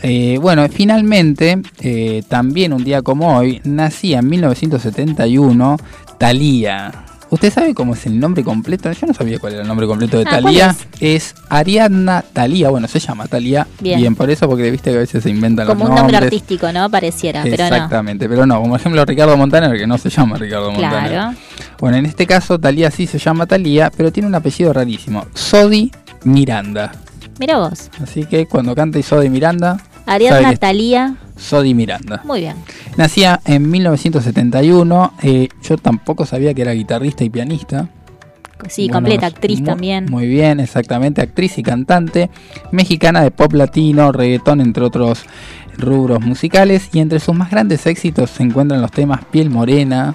Eh, 0.02 0.38
bueno, 0.40 0.66
finalmente, 0.70 1.60
eh, 1.80 2.22
también 2.28 2.72
un 2.72 2.84
día 2.84 3.02
como 3.02 3.36
hoy, 3.36 3.60
nacía 3.64 4.20
en 4.20 4.28
1971 4.30 5.76
Thalía, 6.16 7.04
¿Usted 7.30 7.52
sabe 7.52 7.74
cómo 7.74 7.94
es 7.94 8.06
el 8.06 8.18
nombre 8.18 8.42
completo? 8.42 8.90
Yo 8.90 9.06
no 9.06 9.14
sabía 9.14 9.38
cuál 9.38 9.52
era 9.52 9.62
el 9.62 9.68
nombre 9.68 9.86
completo 9.86 10.18
de 10.18 10.24
ah, 10.26 10.30
Talía. 10.30 10.76
Es? 10.98 11.36
Ariadna 11.48 12.24
Talía. 12.32 12.70
Bueno, 12.70 12.88
se 12.88 12.98
llama 12.98 13.28
Talía. 13.28 13.68
Bien. 13.80 14.16
por 14.16 14.28
eso, 14.30 14.48
porque 14.48 14.68
viste 14.70 14.90
que 14.90 14.96
a 14.96 15.00
veces 15.00 15.22
se 15.22 15.30
inventan 15.30 15.68
los 15.68 15.76
nombres. 15.76 15.88
Como 15.88 15.94
un 15.94 16.12
nombre 16.12 16.26
artístico, 16.26 16.72
¿no? 16.72 16.90
Pareciera, 16.90 17.44
pero 17.44 17.68
no. 17.68 17.74
Exactamente, 17.76 18.28
pero 18.28 18.46
no. 18.46 18.60
Como 18.60 18.74
ejemplo 18.74 19.04
Ricardo 19.04 19.36
Montaner, 19.36 19.78
que 19.78 19.86
no 19.86 19.96
se 19.96 20.10
llama 20.10 20.38
Ricardo 20.38 20.72
Montaner. 20.72 21.10
Claro. 21.12 21.36
Bueno, 21.78 21.98
en 21.98 22.06
este 22.06 22.26
caso 22.26 22.58
Talía 22.58 22.90
sí 22.90 23.06
se 23.06 23.18
llama 23.18 23.46
Talía, 23.46 23.92
pero 23.96 24.10
tiene 24.10 24.26
un 24.28 24.34
apellido 24.34 24.72
rarísimo. 24.72 25.24
Sodi 25.32 25.92
Miranda. 26.24 26.90
Mira 27.38 27.58
vos. 27.58 27.90
Así 28.02 28.24
que 28.24 28.46
cuando 28.46 28.74
canta 28.74 29.00
Sodi 29.02 29.30
Miranda... 29.30 29.78
Ariadna 30.06 30.56
Talía. 30.56 31.14
Sodi 31.40 31.74
Miranda. 31.74 32.22
Muy 32.24 32.40
bien. 32.40 32.56
Nacía 32.96 33.40
en 33.44 33.70
1971. 33.70 35.14
Eh, 35.22 35.48
yo 35.62 35.76
tampoco 35.78 36.26
sabía 36.26 36.54
que 36.54 36.62
era 36.62 36.72
guitarrista 36.72 37.24
y 37.24 37.30
pianista. 37.30 37.88
Sí, 38.68 38.88
completa, 38.88 39.26
actriz 39.26 39.64
también. 39.64 40.06
Muy 40.10 40.26
bien, 40.26 40.60
exactamente, 40.60 41.22
actriz 41.22 41.56
y 41.56 41.62
cantante, 41.62 42.28
mexicana 42.72 43.22
de 43.22 43.30
pop 43.30 43.54
latino, 43.54 44.12
reggaetón, 44.12 44.60
entre 44.60 44.84
otros 44.84 45.24
rubros 45.78 46.20
musicales 46.20 46.88
y 46.92 47.00
entre 47.00 47.20
sus 47.20 47.34
más 47.34 47.50
grandes 47.50 47.86
éxitos 47.86 48.30
se 48.30 48.42
encuentran 48.42 48.80
los 48.80 48.90
temas 48.90 49.24
Piel 49.24 49.50
Morena, 49.50 50.14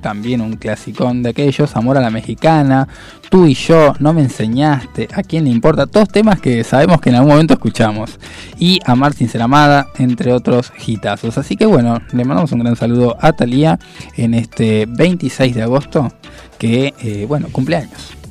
también 0.00 0.40
un 0.40 0.56
clasicón 0.56 1.22
de 1.22 1.30
aquellos, 1.30 1.76
Amor 1.76 1.98
a 1.98 2.00
la 2.00 2.10
Mexicana, 2.10 2.88
Tú 3.30 3.46
y 3.46 3.54
yo, 3.54 3.94
No 3.98 4.12
me 4.12 4.22
enseñaste, 4.22 5.08
A 5.14 5.22
quién 5.22 5.44
le 5.44 5.50
importa, 5.50 5.86
todos 5.86 6.08
temas 6.08 6.40
que 6.40 6.64
sabemos 6.64 7.00
que 7.00 7.10
en 7.10 7.16
algún 7.16 7.32
momento 7.32 7.54
escuchamos 7.54 8.18
y 8.58 8.78
Amar 8.84 9.14
sin 9.14 9.28
ser 9.28 9.42
amada, 9.42 9.88
entre 9.98 10.32
otros 10.32 10.72
hitazos. 10.86 11.38
Así 11.38 11.56
que 11.56 11.66
bueno, 11.66 12.00
le 12.12 12.24
mandamos 12.24 12.52
un 12.52 12.60
gran 12.60 12.76
saludo 12.76 13.16
a 13.20 13.32
Talía 13.32 13.78
en 14.16 14.34
este 14.34 14.86
26 14.86 15.54
de 15.54 15.62
agosto 15.62 16.12
que, 16.58 16.94
eh, 17.00 17.24
bueno, 17.28 17.48
cumpleaños. 17.50 18.21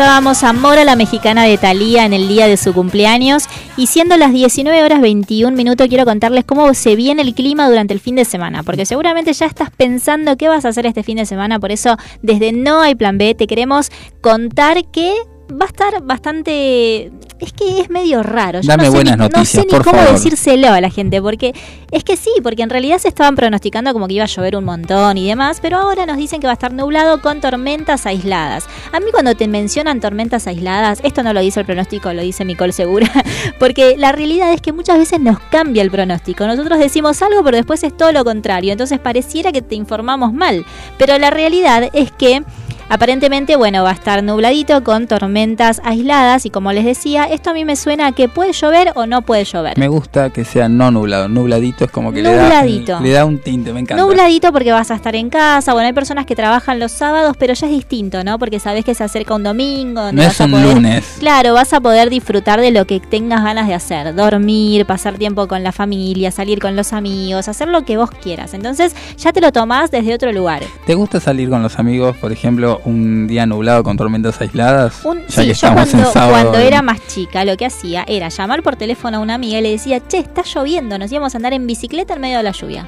Escuchábamos 0.00 0.44
Amor 0.44 0.78
a 0.78 0.84
la 0.86 0.96
Mexicana 0.96 1.44
de 1.44 1.58
Thalía 1.58 2.06
en 2.06 2.14
el 2.14 2.26
día 2.26 2.46
de 2.46 2.56
su 2.56 2.72
cumpleaños. 2.72 3.44
Y 3.76 3.86
siendo 3.86 4.16
las 4.16 4.32
19 4.32 4.82
horas 4.82 5.02
21 5.02 5.54
minutos, 5.54 5.88
quiero 5.88 6.06
contarles 6.06 6.46
cómo 6.46 6.72
se 6.72 6.96
viene 6.96 7.20
el 7.20 7.34
clima 7.34 7.68
durante 7.68 7.92
el 7.92 8.00
fin 8.00 8.14
de 8.16 8.24
semana. 8.24 8.62
Porque 8.62 8.86
seguramente 8.86 9.30
ya 9.34 9.44
estás 9.44 9.68
pensando 9.70 10.38
qué 10.38 10.48
vas 10.48 10.64
a 10.64 10.68
hacer 10.68 10.86
este 10.86 11.02
fin 11.02 11.18
de 11.18 11.26
semana. 11.26 11.60
Por 11.60 11.70
eso, 11.70 11.98
desde 12.22 12.52
No 12.52 12.80
hay 12.80 12.94
Plan 12.94 13.18
B, 13.18 13.34
te 13.34 13.46
queremos 13.46 13.90
contar 14.22 14.86
que 14.90 15.12
va 15.50 15.66
a 15.66 15.68
estar 15.68 16.02
bastante 16.02 17.10
es 17.40 17.52
que 17.52 17.80
es 17.80 17.90
medio 17.90 18.22
raro. 18.22 18.60
Yo 18.60 18.68
Dame 18.68 18.84
no 18.84 18.90
sé 18.90 18.96
buenas 18.96 19.16
ni, 19.16 19.22
noticias, 19.22 19.54
no 19.54 19.62
sé 19.62 19.66
ni 19.66 19.70
por 19.70 19.84
cómo 19.84 19.98
favor. 19.98 20.14
decírselo 20.14 20.68
a 20.68 20.80
la 20.80 20.90
gente, 20.90 21.22
porque 21.22 21.54
es 21.90 22.04
que 22.04 22.16
sí, 22.16 22.30
porque 22.42 22.62
en 22.62 22.70
realidad 22.70 22.98
se 22.98 23.08
estaban 23.08 23.34
pronosticando 23.34 23.92
como 23.92 24.06
que 24.06 24.14
iba 24.14 24.24
a 24.24 24.28
llover 24.28 24.56
un 24.56 24.64
montón 24.64 25.16
y 25.16 25.26
demás, 25.26 25.58
pero 25.60 25.78
ahora 25.78 26.06
nos 26.06 26.18
dicen 26.18 26.40
que 26.40 26.46
va 26.46 26.52
a 26.52 26.54
estar 26.54 26.72
nublado 26.72 27.20
con 27.22 27.40
tormentas 27.40 28.04
aisladas. 28.06 28.66
A 28.92 29.00
mí 29.00 29.06
cuando 29.10 29.34
te 29.34 29.48
mencionan 29.48 30.00
tormentas 30.00 30.46
aisladas, 30.46 31.00
esto 31.02 31.22
no 31.22 31.32
lo 31.32 31.40
dice 31.40 31.60
el 31.60 31.66
pronóstico, 31.66 32.12
lo 32.12 32.22
dice 32.22 32.44
Micol 32.44 32.72
Segura, 32.72 33.10
porque 33.58 33.96
la 33.96 34.12
realidad 34.12 34.52
es 34.52 34.60
que 34.60 34.72
muchas 34.72 34.98
veces 34.98 35.20
nos 35.20 35.40
cambia 35.40 35.82
el 35.82 35.90
pronóstico. 35.90 36.46
Nosotros 36.46 36.78
decimos 36.78 37.22
algo, 37.22 37.42
pero 37.42 37.56
después 37.56 37.82
es 37.84 37.96
todo 37.96 38.12
lo 38.12 38.24
contrario, 38.24 38.72
entonces 38.72 38.98
pareciera 38.98 39.50
que 39.50 39.62
te 39.62 39.74
informamos 39.74 40.32
mal, 40.32 40.66
pero 40.98 41.16
la 41.18 41.30
realidad 41.30 41.88
es 41.94 42.12
que 42.12 42.42
Aparentemente, 42.92 43.54
bueno, 43.54 43.84
va 43.84 43.90
a 43.90 43.92
estar 43.92 44.20
nubladito 44.24 44.82
con 44.82 45.06
tormentas 45.06 45.80
aisladas 45.84 46.44
y 46.44 46.50
como 46.50 46.72
les 46.72 46.84
decía, 46.84 47.22
esto 47.24 47.50
a 47.50 47.54
mí 47.54 47.64
me 47.64 47.76
suena 47.76 48.08
a 48.08 48.12
que 48.12 48.28
puede 48.28 48.52
llover 48.52 48.90
o 48.96 49.06
no 49.06 49.22
puede 49.22 49.44
llover. 49.44 49.78
Me 49.78 49.86
gusta 49.86 50.30
que 50.30 50.44
sea 50.44 50.68
no 50.68 50.90
nublado. 50.90 51.28
Nubladito 51.28 51.84
es 51.84 51.90
como 51.92 52.12
que 52.12 52.20
le 52.20 52.34
da, 52.34 52.42
Nubladito. 52.42 52.98
le 52.98 53.10
da 53.12 53.24
un 53.24 53.38
tinte, 53.38 53.72
me 53.72 53.78
encanta. 53.78 54.02
Nubladito 54.02 54.52
porque 54.52 54.72
vas 54.72 54.90
a 54.90 54.96
estar 54.96 55.14
en 55.14 55.30
casa. 55.30 55.72
Bueno, 55.72 55.86
hay 55.86 55.92
personas 55.92 56.26
que 56.26 56.34
trabajan 56.34 56.80
los 56.80 56.90
sábados, 56.90 57.36
pero 57.38 57.54
ya 57.54 57.68
es 57.68 57.72
distinto, 57.72 58.24
¿no? 58.24 58.40
Porque 58.40 58.58
sabes 58.58 58.84
que 58.84 58.92
se 58.96 59.04
acerca 59.04 59.36
un 59.36 59.44
domingo. 59.44 60.02
donde 60.02 60.20
No 60.22 60.26
vas 60.26 60.34
es 60.34 60.40
a 60.40 60.44
un 60.46 60.50
poder- 60.50 60.74
lunes. 60.74 61.16
Claro, 61.20 61.54
vas 61.54 61.72
a 61.72 61.80
poder 61.80 62.10
disfrutar 62.10 62.60
de 62.60 62.72
lo 62.72 62.86
que 62.86 62.98
tengas 62.98 63.44
ganas 63.44 63.68
de 63.68 63.74
hacer. 63.74 64.16
Dormir, 64.16 64.84
pasar 64.84 65.16
tiempo 65.16 65.46
con 65.46 65.62
la 65.62 65.70
familia, 65.70 66.32
salir 66.32 66.58
con 66.58 66.74
los 66.74 66.92
amigos, 66.92 67.46
hacer 67.46 67.68
lo 67.68 67.84
que 67.84 67.96
vos 67.96 68.10
quieras. 68.10 68.52
Entonces 68.52 68.96
ya 69.16 69.32
te 69.32 69.40
lo 69.40 69.52
tomás 69.52 69.92
desde 69.92 70.12
otro 70.12 70.32
lugar. 70.32 70.62
¿Te 70.86 70.96
gusta 70.96 71.20
salir 71.20 71.48
con 71.48 71.62
los 71.62 71.78
amigos, 71.78 72.16
por 72.16 72.32
ejemplo, 72.32 72.79
un 72.84 73.26
día 73.26 73.46
nublado 73.46 73.82
con 73.82 73.96
tormentas 73.96 74.40
aisladas? 74.40 75.04
Un- 75.04 75.20
ya 75.26 75.42
sí, 75.42 75.48
que 75.48 75.54
yo 75.54 75.68
en 75.68 75.74
cuando 76.30 76.58
era 76.58 76.82
más 76.82 77.06
chica 77.06 77.44
lo 77.44 77.56
que 77.56 77.66
hacía 77.66 78.04
era 78.06 78.28
llamar 78.28 78.62
por 78.62 78.76
teléfono 78.76 79.18
a 79.18 79.20
una 79.20 79.34
amiga 79.34 79.58
y 79.58 79.62
le 79.62 79.70
decía, 79.70 80.00
che, 80.06 80.18
está 80.18 80.42
lloviendo, 80.42 80.98
nos 80.98 81.10
íbamos 81.10 81.34
a 81.34 81.38
andar 81.38 81.52
en 81.52 81.66
bicicleta 81.66 82.14
en 82.14 82.20
medio 82.20 82.38
de 82.38 82.42
la 82.42 82.52
lluvia. 82.52 82.86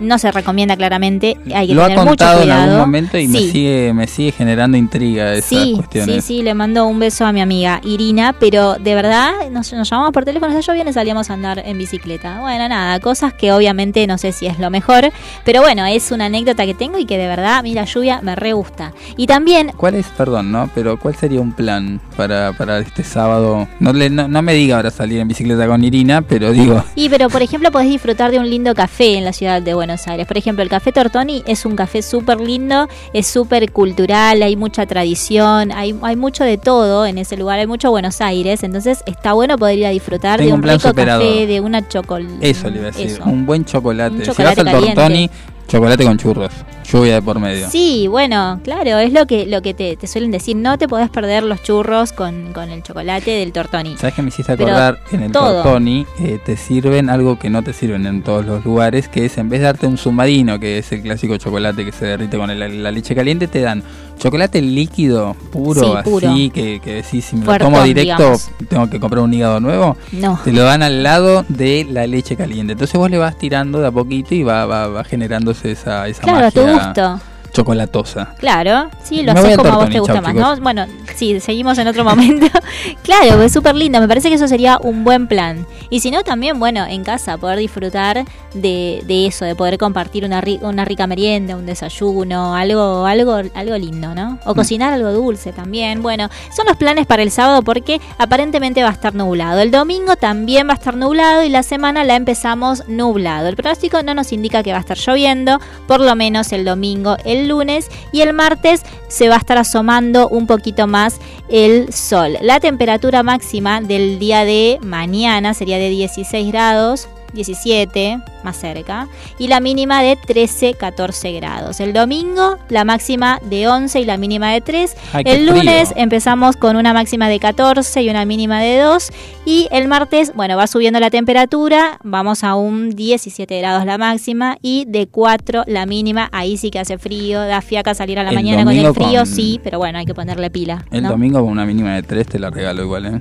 No 0.00 0.18
se 0.18 0.30
recomienda 0.32 0.76
claramente, 0.76 1.36
hay 1.54 1.68
que 1.68 1.74
Lo 1.74 1.82
ha 1.82 1.88
tener 1.88 1.98
mucho 2.04 2.10
contado 2.10 2.38
en 2.38 2.42
cuidado. 2.44 2.62
algún 2.62 2.78
momento 2.80 3.18
y 3.18 3.26
me 3.28 3.38
Sí. 3.38 3.50
sigue 3.50 3.92
me 3.94 4.06
sigue 4.06 4.32
generando 4.32 4.76
intriga 4.76 5.32
esas 5.34 5.44
Sí, 5.62 5.72
cuestiones. 5.76 6.24
sí, 6.24 6.36
sí, 6.36 6.42
le 6.42 6.54
mando 6.54 6.86
un 6.86 6.98
beso 6.98 7.24
a 7.26 7.32
mi 7.32 7.40
amiga 7.40 7.80
Irina, 7.84 8.34
pero 8.38 8.74
de 8.74 8.94
verdad 8.94 9.32
nos, 9.50 9.72
nos 9.72 9.88
llamamos 9.90 10.12
por 10.12 10.24
teléfono, 10.24 10.52
está 10.56 10.70
lloviendo 10.72 10.90
y 10.90 10.94
salíamos 10.94 11.30
a 11.30 11.34
andar 11.34 11.62
en 11.64 11.78
bicicleta. 11.78 12.40
Bueno, 12.40 12.68
nada, 12.68 13.00
cosas 13.00 13.32
que 13.34 13.52
obviamente 13.52 14.06
no 14.06 14.18
sé 14.18 14.32
si 14.32 14.46
es 14.46 14.58
lo 14.58 14.70
mejor, 14.70 15.10
pero 15.44 15.62
bueno, 15.62 15.84
es 15.86 16.10
una 16.12 16.26
anécdota 16.26 16.64
que 16.66 16.74
tengo 16.74 16.98
y 16.98 17.06
que 17.06 17.18
de 17.18 17.26
verdad 17.26 17.56
a 17.58 17.62
mí 17.62 17.74
la 17.74 17.84
lluvia 17.84 18.20
me 18.22 18.36
re 18.36 18.52
gusta. 18.52 18.92
Y 19.16 19.26
también 19.26 19.72
¿Cuál 19.76 19.94
es, 19.94 20.06
perdón, 20.08 20.52
no? 20.52 20.70
Pero 20.74 20.98
¿cuál 20.98 21.16
sería 21.16 21.40
un 21.40 21.52
plan 21.52 22.00
para, 22.16 22.52
para 22.52 22.78
este 22.78 23.02
sábado? 23.02 23.66
No, 23.80 23.92
le, 23.92 24.10
no, 24.10 24.28
no 24.28 24.42
me 24.42 24.54
diga 24.54 24.76
ahora 24.76 24.90
salir 24.90 25.18
en 25.20 25.28
bicicleta 25.28 25.66
con 25.66 25.82
Irina, 25.82 26.22
pero 26.22 26.52
digo, 26.52 26.84
Y 26.94 27.08
pero 27.08 27.28
por 27.30 27.42
ejemplo 27.42 27.70
podés 27.72 27.88
disfrutar 27.88 28.30
de 28.30 28.38
un 28.38 28.48
lindo 28.48 28.74
café 28.74 29.16
en 29.16 29.24
la 29.24 29.32
ciudad 29.32 29.60
de 29.62 29.74
Buenos 29.74 29.87
Aires. 29.88 30.26
Por 30.26 30.36
ejemplo, 30.36 30.62
el 30.62 30.68
Café 30.68 30.92
Tortoni 30.92 31.42
es 31.46 31.64
un 31.64 31.74
café 31.76 32.02
súper 32.02 32.40
lindo, 32.40 32.88
es 33.12 33.26
súper 33.26 33.72
cultural, 33.72 34.42
hay 34.42 34.56
mucha 34.56 34.84
tradición, 34.86 35.72
hay, 35.72 35.94
hay 36.02 36.16
mucho 36.16 36.44
de 36.44 36.58
todo 36.58 37.06
en 37.06 37.16
ese 37.18 37.36
lugar, 37.36 37.58
hay 37.58 37.66
mucho 37.66 37.90
Buenos 37.90 38.20
Aires, 38.20 38.62
entonces 38.62 39.02
está 39.06 39.32
bueno 39.32 39.56
poder 39.56 39.78
ir 39.78 39.86
a 39.86 39.90
disfrutar 39.90 40.38
Tengo 40.38 40.50
de 40.50 40.54
un 40.56 40.62
rico 40.62 40.88
superador. 40.88 41.26
café, 41.26 41.46
de 41.46 41.60
una 41.60 41.88
chocolate. 41.88 42.50
eso 42.50 42.68
le 42.68 42.76
iba 42.78 42.88
a 42.88 42.90
decir, 42.90 43.06
Eso. 43.06 43.22
un 43.24 43.46
buen 43.46 43.64
chocolate. 43.64 44.16
Un 44.16 44.24
si 44.34 44.42
vas 44.42 44.58
al. 44.58 44.70
Tortoni, 44.70 45.30
chocolate 45.68 46.02
con 46.04 46.16
churros, 46.18 46.50
lluvia 46.90 47.14
de 47.14 47.22
por 47.22 47.38
medio. 47.38 47.68
Sí, 47.70 48.06
bueno, 48.08 48.60
claro, 48.64 48.98
es 48.98 49.12
lo 49.12 49.26
que, 49.26 49.46
lo 49.46 49.62
que 49.62 49.74
te, 49.74 49.96
te 49.96 50.06
suelen 50.06 50.30
decir, 50.30 50.56
no 50.56 50.78
te 50.78 50.88
podés 50.88 51.10
perder 51.10 51.42
los 51.44 51.62
churros 51.62 52.12
con, 52.12 52.52
con 52.52 52.70
el 52.70 52.82
chocolate 52.82 53.30
del 53.30 53.52
Tortoni. 53.52 53.96
¿Sabes 53.98 54.14
qué 54.14 54.22
me 54.22 54.28
hiciste 54.28 54.56
Pero 54.56 54.70
acordar? 54.70 54.98
En 55.12 55.22
el 55.22 55.30
todo. 55.32 55.62
Tortoni 55.62 56.06
eh, 56.20 56.40
te 56.44 56.56
sirven 56.56 57.10
algo 57.10 57.38
que 57.38 57.50
no 57.50 57.62
te 57.62 57.72
sirven 57.72 58.06
en 58.06 58.22
todos 58.22 58.44
los 58.46 58.64
lugares, 58.64 59.08
que 59.08 59.26
es 59.26 59.38
en 59.38 59.48
vez 59.48 59.60
de 59.60 59.66
darte 59.66 59.86
un 59.86 59.96
submarino, 59.98 60.58
que 60.58 60.78
es 60.78 60.90
el 60.92 61.02
clásico 61.02 61.36
chocolate 61.36 61.84
que 61.84 61.92
se 61.92 62.06
derrite 62.06 62.36
con 62.38 62.50
el- 62.50 62.82
la 62.82 62.90
leche 62.90 63.14
caliente, 63.14 63.46
te 63.46 63.60
dan 63.60 63.82
chocolate 64.18 64.60
líquido, 64.60 65.34
puro, 65.50 65.80
Sí, 65.80 65.92
puro. 66.04 66.30
así, 66.30 66.50
que, 66.50 66.80
que 66.80 66.94
decís, 66.94 67.24
si 67.24 67.36
me 67.36 67.44
lo 67.46 67.58
tomo 67.58 67.82
directo, 67.82 68.16
digamos. 68.22 68.50
tengo 68.68 68.90
que 68.90 69.00
comprar 69.00 69.22
un 69.22 69.32
hígado 69.32 69.60
nuevo. 69.60 69.96
No. 70.12 70.38
Te 70.44 70.52
lo 70.52 70.62
dan 70.64 70.82
al 70.82 71.02
lado 71.02 71.44
de 71.48 71.86
la 71.90 72.06
leche 72.06 72.36
caliente. 72.36 72.72
Entonces 72.72 72.98
vos 72.98 73.10
le 73.10 73.18
vas 73.18 73.38
tirando 73.38 73.80
de 73.80 73.86
a 73.86 73.90
poquito 73.90 74.34
y 74.34 74.42
va, 74.42 74.66
va, 74.66 74.88
va 74.88 75.04
generándose 75.04 75.72
esa, 75.72 76.06
esa 76.08 76.22
Claro, 76.22 76.46
a 76.46 76.50
tu 76.50 76.60
magia 76.60 76.84
gusto. 76.84 77.20
Chocolatosa. 77.58 78.34
Claro, 78.38 78.88
sí, 79.02 79.22
lo 79.22 79.32
haces 79.32 79.56
como 79.56 79.72
a 79.72 79.76
vos 79.76 79.90
te 79.90 79.98
gusta 80.00 80.14
chau, 80.14 80.22
más, 80.22 80.32
chicos. 80.34 80.58
¿no? 80.58 80.62
Bueno, 80.62 80.86
sí, 81.14 81.40
seguimos 81.40 81.76
en 81.78 81.88
otro 81.88 82.04
momento. 82.04 82.46
claro, 83.02 83.42
es 83.42 83.52
súper 83.52 83.74
lindo, 83.74 84.00
me 84.00 84.08
parece 84.08 84.28
que 84.28 84.34
eso 84.36 84.48
sería 84.48 84.78
un 84.82 85.04
buen 85.04 85.26
plan. 85.26 85.66
Y 85.90 86.00
si 86.00 86.10
no, 86.10 86.22
también, 86.22 86.58
bueno, 86.58 86.84
en 86.86 87.04
casa, 87.04 87.36
poder 87.38 87.58
disfrutar 87.58 88.24
de, 88.54 89.02
de 89.06 89.26
eso, 89.26 89.44
de 89.44 89.54
poder 89.54 89.78
compartir 89.78 90.24
una, 90.24 90.40
ri- 90.40 90.60
una 90.62 90.84
rica 90.84 91.06
merienda, 91.06 91.56
un 91.56 91.66
desayuno, 91.66 92.54
algo, 92.54 93.06
algo, 93.06 93.34
algo 93.54 93.76
lindo, 93.78 94.14
¿no? 94.14 94.32
Mm. 94.32 94.38
O 94.44 94.54
cocinar 94.54 94.92
algo 94.92 95.12
dulce 95.12 95.52
también. 95.52 96.02
Bueno, 96.02 96.28
son 96.54 96.66
los 96.66 96.76
planes 96.76 97.06
para 97.06 97.22
el 97.22 97.30
sábado 97.30 97.62
porque 97.62 98.00
aparentemente 98.18 98.82
va 98.82 98.90
a 98.90 98.92
estar 98.92 99.14
nublado. 99.14 99.60
El 99.60 99.70
domingo 99.70 100.16
también 100.16 100.68
va 100.68 100.72
a 100.72 100.76
estar 100.76 100.96
nublado 100.96 101.42
y 101.42 101.48
la 101.48 101.62
semana 101.62 102.04
la 102.04 102.16
empezamos 102.16 102.86
nublado. 102.88 103.48
El 103.48 103.56
pronóstico 103.56 104.02
no 104.02 104.14
nos 104.14 104.32
indica 104.32 104.62
que 104.62 104.72
va 104.72 104.78
a 104.78 104.80
estar 104.80 104.96
lloviendo, 104.98 105.60
por 105.86 106.00
lo 106.00 106.14
menos 106.14 106.52
el 106.52 106.64
domingo, 106.64 107.16
el 107.24 107.47
lunes 107.48 107.88
y 108.12 108.20
el 108.20 108.32
martes 108.32 108.82
se 109.08 109.28
va 109.28 109.36
a 109.36 109.38
estar 109.38 109.58
asomando 109.58 110.28
un 110.28 110.46
poquito 110.46 110.86
más 110.86 111.18
el 111.48 111.92
sol. 111.92 112.36
La 112.42 112.60
temperatura 112.60 113.22
máxima 113.22 113.80
del 113.80 114.18
día 114.18 114.44
de 114.44 114.78
mañana 114.82 115.54
sería 115.54 115.78
de 115.78 115.90
16 115.90 116.52
grados. 116.52 117.08
17, 117.32 118.20
más 118.44 118.56
cerca, 118.56 119.08
y 119.38 119.48
la 119.48 119.60
mínima 119.60 120.02
de 120.02 120.16
13, 120.16 120.74
14 120.74 121.32
grados. 121.32 121.80
El 121.80 121.92
domingo, 121.92 122.56
la 122.68 122.84
máxima 122.84 123.40
de 123.44 123.68
11 123.68 124.00
y 124.00 124.04
la 124.04 124.16
mínima 124.16 124.52
de 124.52 124.60
3. 124.60 124.96
Ay, 125.12 125.24
el 125.26 125.46
lunes 125.46 125.88
frío. 125.90 126.02
empezamos 126.02 126.56
con 126.56 126.76
una 126.76 126.92
máxima 126.92 127.28
de 127.28 127.38
14 127.38 128.02
y 128.02 128.10
una 128.10 128.24
mínima 128.24 128.60
de 128.60 128.78
2. 128.78 129.10
Y 129.44 129.68
el 129.70 129.88
martes, 129.88 130.32
bueno, 130.34 130.56
va 130.56 130.66
subiendo 130.66 131.00
la 131.00 131.10
temperatura, 131.10 131.98
vamos 132.02 132.44
a 132.44 132.54
un 132.54 132.90
17 132.90 133.58
grados 133.58 133.84
la 133.84 133.98
máxima 133.98 134.56
y 134.62 134.84
de 134.86 135.06
4 135.06 135.64
la 135.66 135.86
mínima. 135.86 136.28
Ahí 136.32 136.56
sí 136.56 136.70
que 136.70 136.78
hace 136.78 136.98
frío, 136.98 137.40
da 137.40 137.60
fiaca 137.60 137.94
salir 137.94 138.18
a 138.18 138.22
la 138.22 138.30
El 138.30 138.34
mañana 138.36 138.64
con 138.64 138.72
el 138.74 138.92
frío, 138.94 139.20
con- 139.20 139.26
sí, 139.26 139.60
pero 139.62 139.78
bueno, 139.78 139.98
hay 139.98 140.06
que 140.06 140.14
ponerle 140.14 140.50
pila. 140.50 140.84
El 140.90 141.02
¿no? 141.04 141.10
domingo 141.10 141.40
con 141.40 141.50
una 141.50 141.64
mínima 141.66 141.94
de 141.94 142.02
3 142.02 142.26
te 142.26 142.38
la 142.38 142.50
regalo 142.50 142.82
igual, 142.82 143.06
¿eh? 143.06 143.20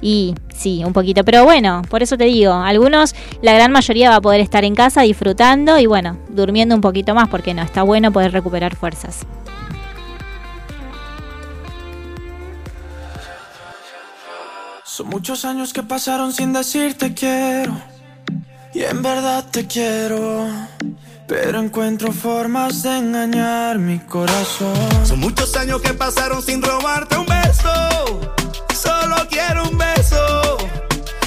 Y 0.00 0.34
sí, 0.54 0.82
un 0.84 0.92
poquito. 0.92 1.24
Pero 1.24 1.44
bueno, 1.44 1.82
por 1.88 2.02
eso 2.02 2.16
te 2.16 2.24
digo, 2.24 2.54
algunos, 2.54 3.14
la 3.42 3.52
gran 3.52 3.70
mayoría 3.72 4.10
va 4.10 4.16
a 4.16 4.20
poder 4.20 4.40
estar 4.40 4.64
en 4.64 4.74
casa 4.74 5.02
disfrutando 5.02 5.78
y 5.78 5.86
bueno, 5.86 6.18
durmiendo 6.28 6.74
un 6.74 6.80
poquito 6.80 7.14
más, 7.14 7.28
porque 7.28 7.54
no, 7.54 7.62
está 7.62 7.82
bueno 7.82 8.12
poder 8.12 8.32
recuperar 8.32 8.74
fuerzas. 8.76 9.26
Son 14.84 15.08
muchos 15.08 15.44
años 15.44 15.72
que 15.72 15.82
pasaron 15.82 16.32
sin 16.32 16.52
decirte 16.52 17.14
quiero. 17.14 17.72
Y 18.74 18.82
en 18.82 19.02
verdad 19.02 19.44
te 19.50 19.66
quiero. 19.66 20.46
Pero 21.26 21.60
encuentro 21.60 22.12
formas 22.12 22.82
de 22.82 22.98
engañar 22.98 23.78
mi 23.78 24.00
corazón. 24.00 24.74
Son 25.04 25.20
muchos 25.20 25.54
años 25.56 25.80
que 25.80 25.94
pasaron 25.94 26.42
sin 26.42 26.60
robarte 26.60 27.16
un 27.16 27.26
beso. 27.26 28.39
Solo 28.82 29.16
quiero 29.28 29.68
un 29.68 29.76
beso. 29.76 30.56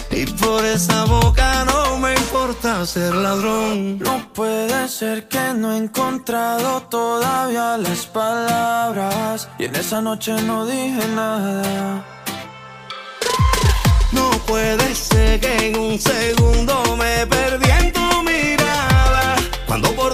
Y 0.10 0.26
por 0.26 0.66
esa 0.66 1.06
boca 1.06 1.66
no 1.66 1.98
me 2.00 2.14
importa 2.16 2.86
ser 2.86 3.14
ladrón. 3.14 4.00
No 4.00 4.16
puede 4.34 4.88
ser 4.88 5.28
que 5.28 5.54
no 5.54 5.74
he 5.74 5.78
encontrado 5.78 6.82
todavía 6.84 7.78
las 7.78 8.06
palabras. 8.08 9.50
Y 9.60 9.66
en 9.66 9.76
esa 9.76 10.02
noche 10.02 10.34
no 10.42 10.66
dije 10.66 11.08
nada. 11.16 12.04
No 14.12 14.30
puede 14.48 14.96
ser 14.96 15.40
que 15.40 15.68
en 15.68 15.78
un 15.78 16.00
segundo 16.00 16.76
me 16.98 17.28
perdí 17.28 17.70
en 17.70 17.94
tu 17.94 18.24
mirada. 18.24 19.36
Cuando 19.68 19.92
por 19.96 20.14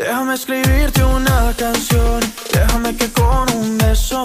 Déjame 0.00 0.34
escribirte 0.34 1.04
una 1.04 1.52
canción, 1.56 2.20
déjame 2.52 2.96
que 2.96 3.10
con 3.12 3.46
un 3.54 3.76
beso 3.78 4.24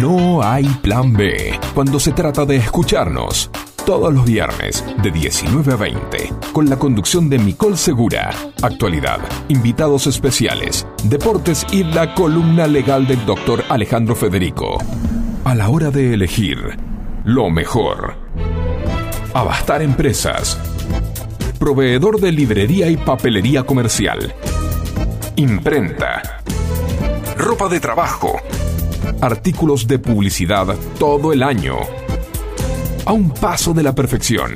No 0.00 0.42
hay 0.42 0.64
plan 0.64 1.12
B 1.12 1.60
cuando 1.74 2.00
se 2.00 2.12
trata 2.12 2.46
de 2.46 2.56
escucharnos. 2.56 3.50
Todos 3.84 4.14
los 4.14 4.24
viernes 4.24 4.82
de 5.02 5.10
19 5.10 5.74
a 5.74 5.76
20, 5.76 6.32
con 6.52 6.70
la 6.70 6.78
conducción 6.78 7.28
de 7.28 7.38
Micol 7.38 7.76
Segura, 7.76 8.30
actualidad, 8.62 9.18
invitados 9.48 10.06
especiales, 10.06 10.86
deportes 11.04 11.66
y 11.70 11.84
la 11.84 12.14
columna 12.14 12.66
legal 12.66 13.06
del 13.06 13.26
doctor 13.26 13.62
Alejandro 13.68 14.16
Federico. 14.16 14.78
A 15.44 15.54
la 15.54 15.68
hora 15.68 15.90
de 15.90 16.14
elegir 16.14 16.78
lo 17.24 17.50
mejor. 17.50 18.14
Abastar 19.34 19.82
Empresas. 19.82 20.58
Proveedor 21.58 22.22
de 22.22 22.32
librería 22.32 22.88
y 22.88 22.96
papelería 22.96 23.64
comercial. 23.64 24.34
Imprenta. 25.36 26.40
Ropa 27.36 27.68
de 27.68 27.80
trabajo. 27.80 28.40
Artículos 29.20 29.86
de 29.86 29.98
publicidad 29.98 30.74
todo 30.98 31.32
el 31.32 31.42
año. 31.42 31.76
A 33.04 33.12
un 33.12 33.30
paso 33.30 33.74
de 33.74 33.82
la 33.82 33.94
perfección. 33.94 34.52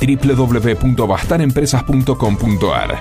www.abastanempresas.com.ar 0.00 3.00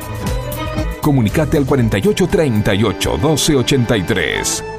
Comunicate 1.02 1.58
al 1.58 1.66
4838 1.66 3.18
1283. 3.18 4.75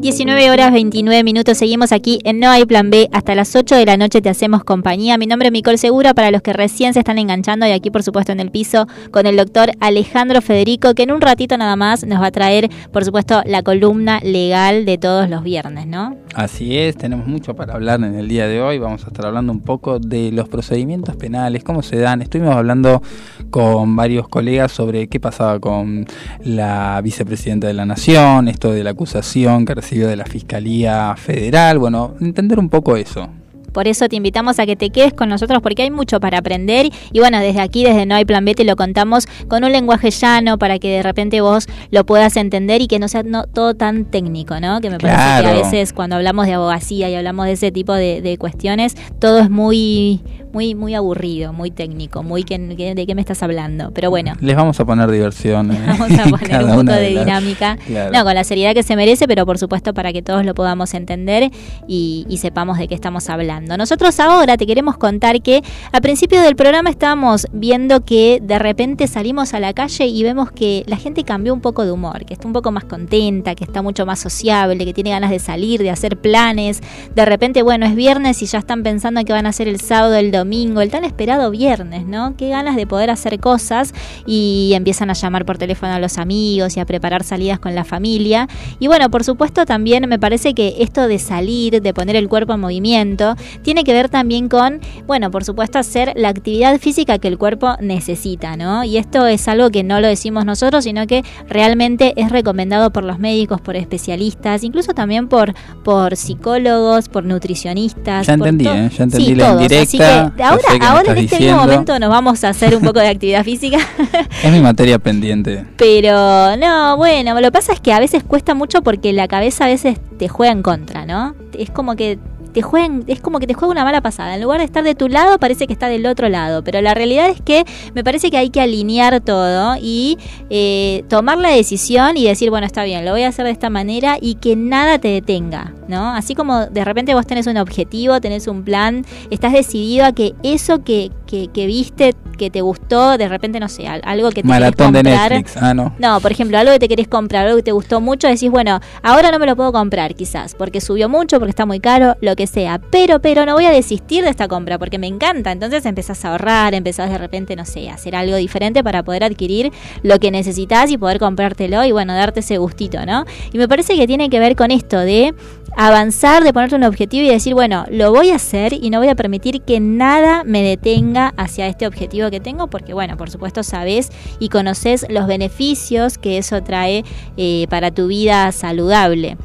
19 0.00 0.50
horas 0.50 0.72
29 0.72 1.22
minutos, 1.24 1.58
seguimos 1.58 1.92
aquí 1.92 2.20
en 2.24 2.40
No 2.40 2.48
hay 2.48 2.64
plan 2.64 2.88
B, 2.88 3.10
hasta 3.12 3.34
las 3.34 3.54
8 3.54 3.76
de 3.76 3.84
la 3.84 3.98
noche 3.98 4.22
te 4.22 4.30
hacemos 4.30 4.64
compañía. 4.64 5.18
Mi 5.18 5.26
nombre 5.26 5.48
es 5.48 5.52
Micol 5.52 5.76
Segura, 5.76 6.14
para 6.14 6.30
los 6.30 6.40
que 6.40 6.54
recién 6.54 6.94
se 6.94 7.00
están 7.00 7.18
enganchando 7.18 7.66
y 7.66 7.72
aquí 7.72 7.90
por 7.90 8.02
supuesto 8.02 8.32
en 8.32 8.40
el 8.40 8.50
piso 8.50 8.86
con 9.10 9.26
el 9.26 9.36
doctor 9.36 9.72
Alejandro 9.78 10.40
Federico, 10.40 10.94
que 10.94 11.02
en 11.02 11.12
un 11.12 11.20
ratito 11.20 11.58
nada 11.58 11.76
más 11.76 12.06
nos 12.06 12.22
va 12.22 12.28
a 12.28 12.30
traer 12.30 12.70
por 12.90 13.04
supuesto 13.04 13.42
la 13.44 13.62
columna 13.62 14.20
legal 14.22 14.86
de 14.86 14.96
todos 14.96 15.28
los 15.28 15.42
viernes, 15.42 15.86
¿no? 15.86 16.16
Así 16.34 16.78
es, 16.78 16.96
tenemos 16.96 17.26
mucho 17.26 17.54
para 17.54 17.74
hablar 17.74 18.02
en 18.02 18.14
el 18.14 18.26
día 18.26 18.46
de 18.46 18.62
hoy. 18.62 18.78
Vamos 18.78 19.04
a 19.04 19.08
estar 19.08 19.26
hablando 19.26 19.52
un 19.52 19.60
poco 19.60 19.98
de 19.98 20.32
los 20.32 20.48
procedimientos 20.48 21.14
penales, 21.16 21.62
cómo 21.62 21.82
se 21.82 21.98
dan. 21.98 22.22
Estuvimos 22.22 22.56
hablando 22.56 23.02
con 23.50 23.96
varios 23.96 24.28
colegas 24.28 24.72
sobre 24.72 25.08
qué 25.08 25.20
pasaba 25.20 25.60
con 25.60 26.06
la 26.42 26.98
vicepresidenta 27.02 27.66
de 27.66 27.74
la 27.74 27.84
Nación, 27.84 28.48
esto 28.48 28.72
de 28.72 28.82
la 28.82 28.90
acusación 28.90 29.66
que 29.66 29.74
de 29.98 30.16
la 30.16 30.24
Fiscalía 30.24 31.14
Federal. 31.16 31.78
Bueno, 31.78 32.14
entender 32.20 32.58
un 32.58 32.68
poco 32.68 32.96
eso. 32.96 33.28
Por 33.72 33.88
eso 33.88 34.08
te 34.08 34.16
invitamos 34.16 34.58
a 34.58 34.66
que 34.66 34.76
te 34.76 34.90
quedes 34.90 35.12
con 35.14 35.28
nosotros 35.28 35.60
porque 35.62 35.82
hay 35.82 35.90
mucho 35.90 36.20
para 36.20 36.38
aprender 36.38 36.88
y 37.12 37.18
bueno, 37.20 37.38
desde 37.40 37.60
aquí, 37.60 37.84
desde 37.84 38.06
No 38.06 38.14
hay 38.16 38.24
Plan 38.24 38.44
B, 38.44 38.54
te 38.54 38.64
lo 38.64 38.76
contamos 38.76 39.26
con 39.48 39.64
un 39.64 39.72
lenguaje 39.72 40.10
llano 40.10 40.58
para 40.58 40.78
que 40.78 40.88
de 40.88 41.02
repente 41.02 41.40
vos 41.40 41.66
lo 41.90 42.04
puedas 42.04 42.36
entender 42.36 42.80
y 42.82 42.86
que 42.86 42.98
no 42.98 43.08
sea 43.08 43.22
no, 43.22 43.44
todo 43.44 43.74
tan 43.74 44.04
técnico, 44.04 44.58
¿no? 44.60 44.80
Que 44.80 44.90
me 44.90 44.98
parece 44.98 45.18
que 45.42 45.48
a 45.48 45.52
veces 45.62 45.92
cuando 45.92 46.16
hablamos 46.16 46.46
de 46.46 46.54
abogacía 46.54 47.08
y 47.08 47.14
hablamos 47.14 47.46
de 47.46 47.52
ese 47.52 47.70
tipo 47.72 47.92
de, 47.94 48.20
de 48.22 48.38
cuestiones, 48.38 48.94
todo 49.18 49.40
es 49.40 49.50
muy, 49.50 50.20
muy, 50.52 50.74
muy 50.74 50.94
aburrido, 50.94 51.52
muy 51.52 51.70
técnico, 51.70 52.22
muy 52.22 52.42
que, 52.44 52.58
que- 52.76 52.94
de 52.94 53.06
qué 53.06 53.14
me 53.14 53.20
estás 53.20 53.42
hablando. 53.42 53.90
Pero 53.92 54.10
bueno. 54.10 54.32
Les 54.40 54.56
vamos 54.56 54.78
a 54.80 54.84
poner 54.84 55.10
diversión. 55.10 55.70
eh, 55.72 55.78
Vamos 55.86 56.10
a 56.18 56.24
poner 56.24 56.64
un 56.64 56.70
poco 56.86 56.92
de 56.92 57.10
las- 57.10 57.24
dinámica. 57.26 57.76
Claro. 57.86 58.12
No, 58.12 58.24
con 58.24 58.34
la 58.34 58.44
seriedad 58.44 58.74
que 58.74 58.82
se 58.82 58.96
merece, 58.96 59.26
pero 59.28 59.46
por 59.46 59.58
supuesto 59.58 59.94
para 59.94 60.12
que 60.12 60.22
todos 60.22 60.44
lo 60.44 60.54
podamos 60.54 60.94
entender 60.94 61.50
y, 61.86 62.26
y 62.28 62.38
sepamos 62.38 62.78
de 62.78 62.88
qué 62.88 62.94
estamos 62.94 63.28
hablando. 63.30 63.59
Nosotros 63.66 64.18
ahora 64.20 64.56
te 64.56 64.66
queremos 64.66 64.96
contar 64.96 65.42
que 65.42 65.62
a 65.92 66.00
principio 66.00 66.40
del 66.40 66.56
programa 66.56 66.90
estábamos 66.90 67.46
viendo 67.52 68.04
que 68.04 68.40
de 68.42 68.58
repente 68.58 69.06
salimos 69.06 69.54
a 69.54 69.60
la 69.60 69.72
calle 69.72 70.06
y 70.06 70.22
vemos 70.22 70.50
que 70.50 70.84
la 70.86 70.96
gente 70.96 71.24
cambió 71.24 71.54
un 71.54 71.60
poco 71.60 71.84
de 71.84 71.92
humor, 71.92 72.24
que 72.24 72.34
está 72.34 72.46
un 72.46 72.52
poco 72.52 72.72
más 72.72 72.84
contenta, 72.84 73.54
que 73.54 73.64
está 73.64 73.82
mucho 73.82 74.06
más 74.06 74.18
sociable, 74.18 74.84
que 74.84 74.94
tiene 74.94 75.10
ganas 75.10 75.30
de 75.30 75.38
salir, 75.38 75.82
de 75.82 75.90
hacer 75.90 76.16
planes. 76.16 76.80
De 77.14 77.24
repente, 77.24 77.62
bueno, 77.62 77.86
es 77.86 77.94
viernes 77.94 78.42
y 78.42 78.46
ya 78.46 78.58
están 78.58 78.82
pensando 78.82 79.20
en 79.20 79.26
qué 79.26 79.32
van 79.32 79.46
a 79.46 79.50
hacer 79.50 79.68
el 79.68 79.80
sábado, 79.80 80.14
el 80.14 80.30
domingo, 80.30 80.80
el 80.80 80.90
tan 80.90 81.04
esperado 81.04 81.50
viernes, 81.50 82.06
¿no? 82.06 82.36
Qué 82.36 82.48
ganas 82.48 82.76
de 82.76 82.86
poder 82.86 83.10
hacer 83.10 83.38
cosas 83.40 83.92
y 84.26 84.72
empiezan 84.74 85.10
a 85.10 85.14
llamar 85.14 85.44
por 85.44 85.58
teléfono 85.58 85.92
a 85.92 85.98
los 85.98 86.18
amigos 86.18 86.76
y 86.76 86.80
a 86.80 86.84
preparar 86.84 87.24
salidas 87.24 87.58
con 87.58 87.74
la 87.74 87.84
familia. 87.84 88.48
Y 88.78 88.86
bueno, 88.86 89.10
por 89.10 89.24
supuesto 89.24 89.66
también 89.66 90.08
me 90.08 90.18
parece 90.18 90.54
que 90.54 90.76
esto 90.78 91.08
de 91.08 91.18
salir, 91.18 91.82
de 91.82 91.94
poner 91.94 92.16
el 92.16 92.28
cuerpo 92.28 92.54
en 92.54 92.60
movimiento, 92.60 93.36
tiene 93.62 93.84
que 93.84 93.92
ver 93.92 94.08
también 94.08 94.48
con, 94.48 94.80
bueno, 95.06 95.30
por 95.30 95.44
supuesto 95.44 95.78
hacer 95.78 96.12
la 96.16 96.28
actividad 96.28 96.78
física 96.78 97.18
que 97.18 97.28
el 97.28 97.38
cuerpo 97.38 97.74
necesita, 97.80 98.56
¿no? 98.56 98.84
Y 98.84 98.96
esto 98.96 99.26
es 99.26 99.46
algo 99.48 99.70
que 99.70 99.82
no 99.82 100.00
lo 100.00 100.08
decimos 100.08 100.44
nosotros, 100.44 100.84
sino 100.84 101.06
que 101.06 101.24
realmente 101.48 102.12
es 102.16 102.30
recomendado 102.30 102.90
por 102.92 103.04
los 103.04 103.18
médicos, 103.18 103.60
por 103.60 103.76
especialistas, 103.76 104.64
incluso 104.64 104.92
también 104.94 105.28
por, 105.28 105.54
por 105.84 106.16
psicólogos, 106.16 107.08
por 107.08 107.24
nutricionistas. 107.24 108.26
Ya 108.26 108.34
entendí, 108.34 108.66
¿eh? 108.66 108.90
Ya 108.96 109.04
entendí 109.04 109.26
Sí, 109.26 109.34
la 109.34 109.48
todos. 109.48 109.62
indirecta, 109.62 109.82
Así 109.82 109.98
que 110.36 110.42
ahora, 110.42 110.62
ahora 110.88 111.12
en 111.12 111.18
este 111.18 111.20
diciendo. 111.22 111.46
mismo 111.46 111.60
momento 111.60 111.98
nos 111.98 112.10
vamos 112.10 112.44
a 112.44 112.48
hacer 112.50 112.74
un 112.76 112.82
poco 112.82 113.00
de 113.00 113.08
actividad 113.08 113.44
física. 113.44 113.78
Es 114.42 114.50
mi 114.52 114.60
materia 114.60 114.98
pendiente. 114.98 115.66
Pero 115.76 116.56
no, 116.56 116.96
bueno, 116.96 117.34
lo 117.34 117.48
que 117.48 117.52
pasa 117.52 117.72
es 117.72 117.80
que 117.80 117.92
a 117.92 117.98
veces 118.00 118.22
cuesta 118.22 118.54
mucho 118.54 118.82
porque 118.82 119.12
la 119.12 119.28
cabeza 119.28 119.64
a 119.64 119.68
veces 119.68 119.98
te 120.18 120.28
juega 120.28 120.52
en 120.52 120.62
contra, 120.62 121.04
¿no? 121.04 121.34
Es 121.58 121.70
como 121.70 121.96
que 121.96 122.18
te 122.50 122.62
jueguen, 122.62 123.04
es 123.06 123.20
como 123.20 123.38
que 123.38 123.46
te 123.46 123.54
juega 123.54 123.72
una 123.72 123.84
mala 123.84 124.00
pasada. 124.00 124.34
En 124.34 124.42
lugar 124.42 124.58
de 124.58 124.64
estar 124.64 124.84
de 124.84 124.94
tu 124.94 125.08
lado, 125.08 125.38
parece 125.38 125.66
que 125.66 125.72
está 125.72 125.88
del 125.88 126.06
otro 126.06 126.28
lado. 126.28 126.62
Pero 126.62 126.80
la 126.80 126.94
realidad 126.94 127.28
es 127.28 127.40
que 127.40 127.64
me 127.94 128.04
parece 128.04 128.30
que 128.30 128.36
hay 128.36 128.50
que 128.50 128.60
alinear 128.60 129.20
todo 129.20 129.76
y 129.80 130.18
eh, 130.50 131.04
tomar 131.08 131.38
la 131.38 131.50
decisión 131.50 132.16
y 132.16 132.24
decir, 132.24 132.50
bueno, 132.50 132.66
está 132.66 132.84
bien, 132.84 133.04
lo 133.04 133.12
voy 133.12 133.22
a 133.22 133.28
hacer 133.28 133.44
de 133.44 133.52
esta 133.52 133.70
manera 133.70 134.18
y 134.20 134.36
que 134.36 134.56
nada 134.56 134.98
te 134.98 135.08
detenga, 135.08 135.72
¿no? 135.88 136.10
Así 136.10 136.34
como 136.34 136.66
de 136.66 136.84
repente 136.84 137.14
vos 137.14 137.26
tenés 137.26 137.46
un 137.46 137.56
objetivo, 137.56 138.20
tenés 138.20 138.46
un 138.46 138.62
plan, 138.64 139.04
estás 139.30 139.52
decidido 139.52 140.04
a 140.04 140.12
que 140.12 140.34
eso 140.42 140.82
que, 140.84 141.10
que, 141.30 141.48
que 141.48 141.66
viste, 141.66 142.14
que 142.36 142.50
te 142.50 142.60
gustó, 142.60 143.16
de 143.16 143.28
repente, 143.28 143.60
no 143.60 143.68
sé, 143.68 143.86
al- 143.86 144.00
algo 144.04 144.30
que 144.30 144.42
te 144.42 144.48
Maratón 144.48 144.92
de 144.92 145.02
querés 145.02 145.12
comprar. 145.18 145.32
Netflix. 145.38 145.62
Ah, 145.62 145.74
no. 145.74 145.94
No, 145.98 146.20
por 146.20 146.32
ejemplo, 146.32 146.58
algo 146.58 146.72
que 146.72 146.78
te 146.80 146.88
querés 146.88 147.06
comprar, 147.08 147.44
algo 147.46 147.56
que 147.58 147.62
te 147.62 147.72
gustó 147.72 148.00
mucho, 148.00 148.26
decís, 148.26 148.50
bueno, 148.50 148.80
ahora 149.02 149.30
no 149.30 149.38
me 149.38 149.46
lo 149.46 149.54
puedo 149.56 149.72
comprar 149.72 150.14
quizás, 150.14 150.54
porque 150.54 150.80
subió 150.80 151.08
mucho, 151.08 151.38
porque 151.38 151.50
está 151.50 151.66
muy 151.66 151.78
caro, 151.80 152.16
lo 152.20 152.34
que 152.34 152.46
sea. 152.46 152.80
Pero, 152.90 153.20
pero 153.20 153.46
no 153.46 153.54
voy 153.54 153.66
a 153.66 153.70
desistir 153.70 154.24
de 154.24 154.30
esta 154.30 154.48
compra 154.48 154.78
porque 154.78 154.98
me 154.98 155.06
encanta. 155.06 155.52
Entonces 155.52 155.86
empezás 155.86 156.24
a 156.24 156.32
ahorrar, 156.32 156.74
empezás 156.74 157.10
de 157.10 157.18
repente, 157.18 157.54
no 157.56 157.64
sé, 157.64 157.88
a 157.90 157.94
hacer 157.94 158.16
algo 158.16 158.36
diferente 158.36 158.82
para 158.82 159.02
poder 159.02 159.22
adquirir 159.24 159.70
lo 160.02 160.18
que 160.18 160.30
necesitas 160.30 160.90
y 160.90 160.98
poder 160.98 161.18
comprártelo 161.18 161.84
y 161.84 161.92
bueno, 161.92 162.14
darte 162.14 162.40
ese 162.40 162.58
gustito, 162.58 163.04
¿no? 163.06 163.24
Y 163.52 163.58
me 163.58 163.68
parece 163.68 163.94
que 163.96 164.06
tiene 164.06 164.28
que 164.30 164.40
ver 164.40 164.56
con 164.56 164.70
esto 164.70 164.98
de 164.98 165.34
avanzar, 165.76 166.44
de 166.44 166.52
ponerte 166.52 166.76
un 166.76 166.84
objetivo 166.84 167.24
y 167.24 167.30
decir, 167.30 167.54
bueno, 167.54 167.84
lo 167.90 168.12
voy 168.12 168.30
a 168.30 168.36
hacer 168.36 168.72
y 168.72 168.90
no 168.90 168.98
voy 168.98 169.08
a 169.08 169.14
permitir 169.14 169.62
que 169.62 169.80
nada 169.80 170.44
me 170.44 170.62
detenga 170.62 171.32
hacia 171.36 171.66
este 171.66 171.86
objetivo 171.86 172.30
que 172.30 172.40
tengo, 172.40 172.68
porque 172.68 172.94
bueno, 172.94 173.16
por 173.16 173.30
supuesto 173.30 173.62
sabes 173.62 174.10
y 174.38 174.48
conoces 174.48 175.06
los 175.08 175.26
beneficios 175.26 176.18
que 176.18 176.38
eso 176.38 176.62
trae 176.62 177.04
eh, 177.36 177.66
para 177.70 177.90
tu 177.90 178.08
vida 178.08 178.52
saludable. 178.52 179.36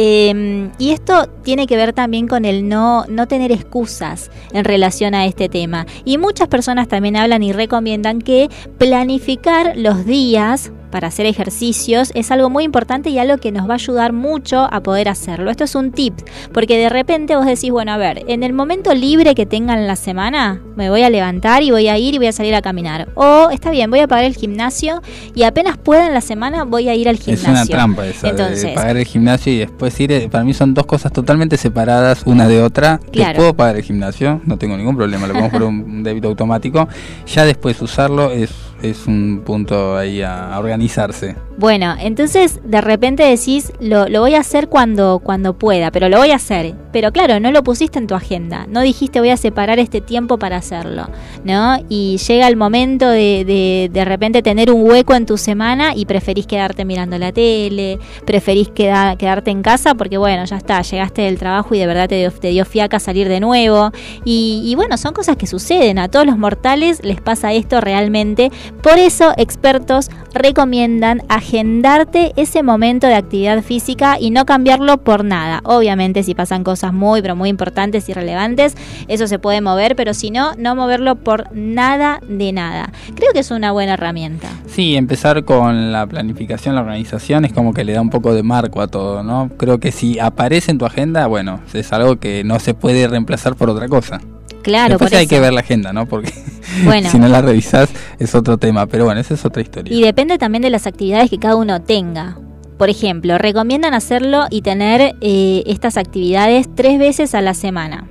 Eh, 0.00 0.70
y 0.78 0.90
esto 0.90 1.26
tiene 1.42 1.66
que 1.66 1.76
ver 1.76 1.92
también 1.92 2.28
con 2.28 2.44
el 2.44 2.68
no, 2.68 3.04
no 3.08 3.26
tener 3.26 3.50
excusas 3.50 4.30
en 4.52 4.64
relación 4.64 5.12
a 5.14 5.26
este 5.26 5.48
tema. 5.48 5.86
Y 6.04 6.18
muchas 6.18 6.46
personas 6.46 6.86
también 6.86 7.16
hablan 7.16 7.42
y 7.42 7.52
recomiendan 7.52 8.22
que 8.22 8.48
planificar 8.78 9.76
los 9.76 10.06
días 10.06 10.70
para 10.90 11.08
hacer 11.08 11.26
ejercicios 11.26 12.10
es 12.14 12.30
algo 12.30 12.50
muy 12.50 12.64
importante 12.64 13.10
y 13.10 13.18
algo 13.18 13.38
que 13.38 13.52
nos 13.52 13.68
va 13.68 13.72
a 13.72 13.76
ayudar 13.76 14.12
mucho 14.12 14.68
a 14.70 14.80
poder 14.82 15.08
hacerlo. 15.08 15.50
Esto 15.50 15.64
es 15.64 15.74
un 15.74 15.92
tip, 15.92 16.14
porque 16.52 16.76
de 16.78 16.88
repente 16.88 17.36
vos 17.36 17.46
decís, 17.46 17.70
bueno, 17.70 17.92
a 17.92 17.96
ver, 17.96 18.24
en 18.28 18.42
el 18.42 18.52
momento 18.52 18.94
libre 18.94 19.34
que 19.34 19.46
tengan 19.46 19.78
en 19.78 19.86
la 19.86 19.96
semana, 19.96 20.60
me 20.76 20.90
voy 20.90 21.02
a 21.02 21.10
levantar 21.10 21.62
y 21.62 21.70
voy 21.70 21.88
a 21.88 21.98
ir 21.98 22.14
y 22.14 22.18
voy 22.18 22.26
a 22.28 22.32
salir 22.32 22.54
a 22.54 22.62
caminar. 22.62 23.08
O 23.14 23.50
está 23.50 23.70
bien, 23.70 23.90
voy 23.90 24.00
a 24.00 24.08
pagar 24.08 24.24
el 24.24 24.34
gimnasio 24.36 25.02
y 25.34 25.42
apenas 25.42 25.76
pueda 25.76 26.06
en 26.06 26.14
la 26.14 26.20
semana 26.20 26.64
voy 26.64 26.88
a 26.88 26.94
ir 26.94 27.08
al 27.08 27.16
Es 27.16 27.22
gimnasio. 27.24 27.50
una 27.50 27.66
trampa 27.66 28.06
esa 28.06 28.28
Entonces, 28.28 28.62
de 28.62 28.72
pagar 28.74 28.96
el 28.96 29.04
gimnasio 29.06 29.52
y 29.52 29.58
después 29.58 29.98
ir. 30.00 30.12
eh, 30.12 30.28
Para 30.30 30.44
mí 30.44 30.54
son 30.54 30.74
dos 30.74 30.86
cosas 30.86 31.12
totalmente 31.12 31.56
separadas 31.56 32.22
una 32.24 32.46
de 32.48 32.62
otra. 32.62 32.98
Que 33.12 33.18
Claro. 33.20 33.36
puedo 33.36 33.54
pagar 33.54 33.76
el 33.76 33.82
gimnasio, 33.82 34.40
no 34.44 34.56
tengo 34.58 34.76
ningún 34.76 34.96
problema, 34.96 35.26
lo 35.26 35.34
pongo 35.34 35.50
por 35.50 35.62
un 35.62 36.02
débito 36.02 36.28
automático. 36.28 36.88
Ya 37.26 37.44
después 37.44 37.80
usarlo 37.82 38.30
es, 38.30 38.50
es 38.82 39.06
un 39.06 39.42
punto 39.44 39.96
ahí 39.96 40.22
a, 40.22 40.58
organizarse. 40.58 41.36
Bueno, 41.56 41.94
entonces 41.98 42.60
de 42.64 42.80
repente 42.80 43.22
decís, 43.24 43.72
lo, 43.80 44.08
lo 44.08 44.20
voy 44.20 44.34
a 44.34 44.40
hacer 44.40 44.68
cuando, 44.68 45.20
cuando 45.22 45.58
pueda, 45.58 45.90
pero 45.90 46.08
lo 46.08 46.18
voy 46.18 46.30
a 46.30 46.36
hacer. 46.36 46.74
Pero 46.98 47.12
claro, 47.12 47.38
no 47.38 47.52
lo 47.52 47.62
pusiste 47.62 48.00
en 48.00 48.08
tu 48.08 48.16
agenda, 48.16 48.66
no 48.68 48.80
dijiste 48.80 49.20
voy 49.20 49.30
a 49.30 49.36
separar 49.36 49.78
este 49.78 50.00
tiempo 50.00 50.36
para 50.36 50.56
hacerlo, 50.56 51.06
¿no? 51.44 51.76
Y 51.88 52.16
llega 52.16 52.48
el 52.48 52.56
momento 52.56 53.08
de, 53.08 53.44
de, 53.46 53.88
de 53.92 54.04
repente 54.04 54.42
tener 54.42 54.72
un 54.72 54.82
hueco 54.82 55.14
en 55.14 55.24
tu 55.24 55.38
semana 55.38 55.94
y 55.94 56.06
preferís 56.06 56.48
quedarte 56.48 56.84
mirando 56.84 57.16
la 57.16 57.30
tele, 57.30 58.00
preferís 58.24 58.70
queda- 58.70 59.14
quedarte 59.14 59.52
en 59.52 59.62
casa 59.62 59.94
porque 59.94 60.18
bueno, 60.18 60.44
ya 60.44 60.56
está, 60.56 60.82
llegaste 60.82 61.22
del 61.22 61.38
trabajo 61.38 61.72
y 61.76 61.78
de 61.78 61.86
verdad 61.86 62.08
te 62.08 62.48
dio, 62.48 62.64
fiaca 62.64 62.98
salir 62.98 63.28
de 63.28 63.38
nuevo. 63.38 63.92
Y, 64.24 64.74
bueno, 64.74 64.96
son 64.96 65.12
cosas 65.14 65.36
que 65.36 65.46
suceden, 65.46 66.00
a 66.00 66.08
todos 66.08 66.26
los 66.26 66.36
mortales 66.36 67.00
les 67.04 67.20
pasa 67.20 67.52
esto 67.52 67.80
realmente. 67.80 68.50
Por 68.82 68.98
eso 68.98 69.32
expertos 69.36 70.10
recomiendan 70.34 71.22
agendarte 71.28 72.32
ese 72.34 72.64
momento 72.64 73.06
de 73.06 73.14
actividad 73.14 73.62
física 73.62 74.16
y 74.18 74.32
no 74.32 74.46
cambiarlo 74.46 74.98
por 74.98 75.24
nada. 75.24 75.60
Obviamente 75.62 76.24
si 76.24 76.34
pasan 76.34 76.64
cosas 76.88 76.94
muy, 76.94 77.22
pero 77.22 77.36
muy 77.36 77.48
importantes 77.48 78.08
y 78.08 78.12
relevantes, 78.12 78.74
eso 79.08 79.26
se 79.26 79.38
puede 79.38 79.60
mover, 79.60 79.94
pero 79.96 80.14
si 80.14 80.30
no, 80.30 80.52
no 80.56 80.74
moverlo 80.74 81.16
por 81.16 81.48
nada 81.52 82.20
de 82.28 82.52
nada. 82.52 82.90
Creo 83.14 83.32
que 83.32 83.40
es 83.40 83.50
una 83.50 83.72
buena 83.72 83.94
herramienta. 83.94 84.48
Sí, 84.66 84.96
empezar 84.96 85.44
con 85.44 85.92
la 85.92 86.06
planificación, 86.06 86.74
la 86.74 86.80
organización 86.82 87.44
es 87.44 87.52
como 87.52 87.74
que 87.74 87.84
le 87.84 87.92
da 87.92 88.00
un 88.00 88.10
poco 88.10 88.32
de 88.34 88.42
marco 88.42 88.80
a 88.80 88.88
todo, 88.88 89.22
¿no? 89.22 89.50
Creo 89.56 89.78
que 89.80 89.92
si 89.92 90.18
aparece 90.18 90.70
en 90.70 90.78
tu 90.78 90.86
agenda, 90.86 91.26
bueno, 91.26 91.60
es 91.74 91.92
algo 91.92 92.16
que 92.16 92.42
no 92.44 92.58
se 92.60 92.74
puede 92.74 93.06
reemplazar 93.08 93.54
por 93.56 93.70
otra 93.70 93.88
cosa. 93.88 94.20
Claro, 94.62 94.94
Después 94.94 95.10
por 95.10 95.18
hay 95.18 95.24
eso. 95.24 95.34
que 95.34 95.40
ver 95.40 95.52
la 95.52 95.60
agenda, 95.60 95.92
¿no? 95.92 96.06
Porque 96.06 96.32
Bueno. 96.84 97.08
si 97.10 97.18
no 97.18 97.28
la 97.28 97.40
revisás 97.40 97.88
es 98.18 98.34
otro 98.34 98.58
tema, 98.58 98.86
pero 98.86 99.04
bueno, 99.04 99.20
esa 99.20 99.34
es 99.34 99.44
otra 99.44 99.62
historia. 99.62 99.94
Y 99.94 100.02
depende 100.02 100.36
también 100.38 100.62
de 100.62 100.70
las 100.70 100.86
actividades 100.86 101.30
que 101.30 101.38
cada 101.38 101.56
uno 101.56 101.80
tenga. 101.80 102.36
Por 102.78 102.88
ejemplo, 102.88 103.36
recomiendan 103.38 103.92
hacerlo 103.92 104.46
y 104.50 104.62
tener 104.62 105.16
eh, 105.20 105.64
estas 105.66 105.96
actividades 105.96 106.68
tres 106.74 106.98
veces 106.98 107.34
a 107.34 107.40
la 107.40 107.52
semana. 107.54 108.06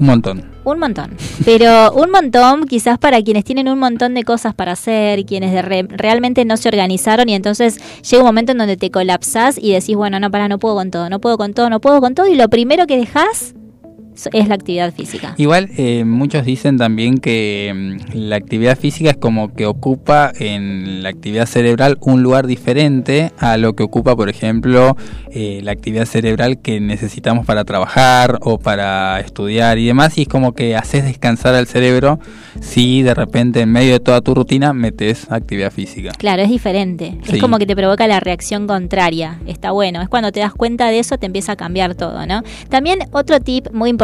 Un 0.00 0.06
montón. 0.06 0.44
Un 0.64 0.78
montón. 0.80 1.10
Pero 1.44 1.92
un 1.92 2.10
montón 2.10 2.66
quizás 2.66 2.98
para 2.98 3.22
quienes 3.22 3.44
tienen 3.44 3.68
un 3.68 3.78
montón 3.78 4.14
de 4.14 4.24
cosas 4.24 4.52
para 4.54 4.72
hacer, 4.72 5.24
quienes 5.24 5.52
de 5.52 5.62
re- 5.62 5.86
realmente 5.88 6.44
no 6.44 6.56
se 6.56 6.68
organizaron 6.68 7.28
y 7.28 7.34
entonces 7.34 7.78
llega 8.02 8.22
un 8.22 8.26
momento 8.26 8.52
en 8.52 8.58
donde 8.58 8.76
te 8.76 8.90
colapsás 8.90 9.56
y 9.56 9.72
decís, 9.72 9.94
bueno, 9.94 10.18
no, 10.18 10.30
para, 10.32 10.48
no 10.48 10.58
puedo 10.58 10.74
con 10.74 10.90
todo, 10.90 11.08
no 11.10 11.20
puedo 11.20 11.38
con 11.38 11.54
todo, 11.54 11.70
no 11.70 11.80
puedo 11.80 12.00
con 12.00 12.14
todo 12.14 12.26
y 12.26 12.34
lo 12.34 12.48
primero 12.48 12.86
que 12.88 12.96
dejas 12.96 13.54
es 14.32 14.48
la 14.48 14.54
actividad 14.54 14.92
física. 14.92 15.34
Igual 15.38 15.70
eh, 15.76 16.04
muchos 16.04 16.44
dicen 16.44 16.78
también 16.78 17.18
que 17.18 17.72
mm, 17.74 18.16
la 18.16 18.36
actividad 18.36 18.78
física 18.78 19.10
es 19.10 19.16
como 19.16 19.52
que 19.54 19.66
ocupa 19.66 20.32
en 20.38 21.02
la 21.02 21.08
actividad 21.08 21.46
cerebral 21.46 21.98
un 22.00 22.22
lugar 22.22 22.46
diferente 22.46 23.32
a 23.38 23.56
lo 23.56 23.74
que 23.74 23.82
ocupa, 23.82 24.16
por 24.16 24.28
ejemplo, 24.28 24.96
eh, 25.32 25.60
la 25.62 25.72
actividad 25.72 26.06
cerebral 26.06 26.58
que 26.58 26.80
necesitamos 26.80 27.44
para 27.46 27.64
trabajar 27.64 28.38
o 28.42 28.58
para 28.58 29.20
estudiar 29.20 29.78
y 29.78 29.86
demás. 29.86 30.16
Y 30.18 30.22
es 30.22 30.28
como 30.28 30.52
que 30.52 30.76
haces 30.76 31.04
descansar 31.04 31.54
al 31.54 31.66
cerebro 31.66 32.20
si 32.60 33.02
de 33.02 33.14
repente 33.14 33.60
en 33.60 33.72
medio 33.72 33.92
de 33.94 34.00
toda 34.00 34.20
tu 34.20 34.34
rutina 34.34 34.72
metes 34.72 35.30
actividad 35.30 35.72
física. 35.72 36.12
Claro, 36.16 36.42
es 36.42 36.50
diferente. 36.50 37.18
Sí. 37.24 37.36
Es 37.36 37.40
como 37.40 37.58
que 37.58 37.66
te 37.66 37.74
provoca 37.74 38.06
la 38.06 38.20
reacción 38.20 38.66
contraria. 38.66 39.40
Está 39.46 39.72
bueno. 39.72 40.00
Es 40.02 40.08
cuando 40.08 40.30
te 40.32 40.40
das 40.40 40.54
cuenta 40.54 40.88
de 40.88 41.00
eso, 41.00 41.18
te 41.18 41.26
empieza 41.26 41.52
a 41.52 41.56
cambiar 41.56 41.94
todo, 41.94 42.26
¿no? 42.26 42.42
También 42.68 43.00
otro 43.12 43.40
tip 43.40 43.72
muy 43.72 43.90
importante 43.90 44.03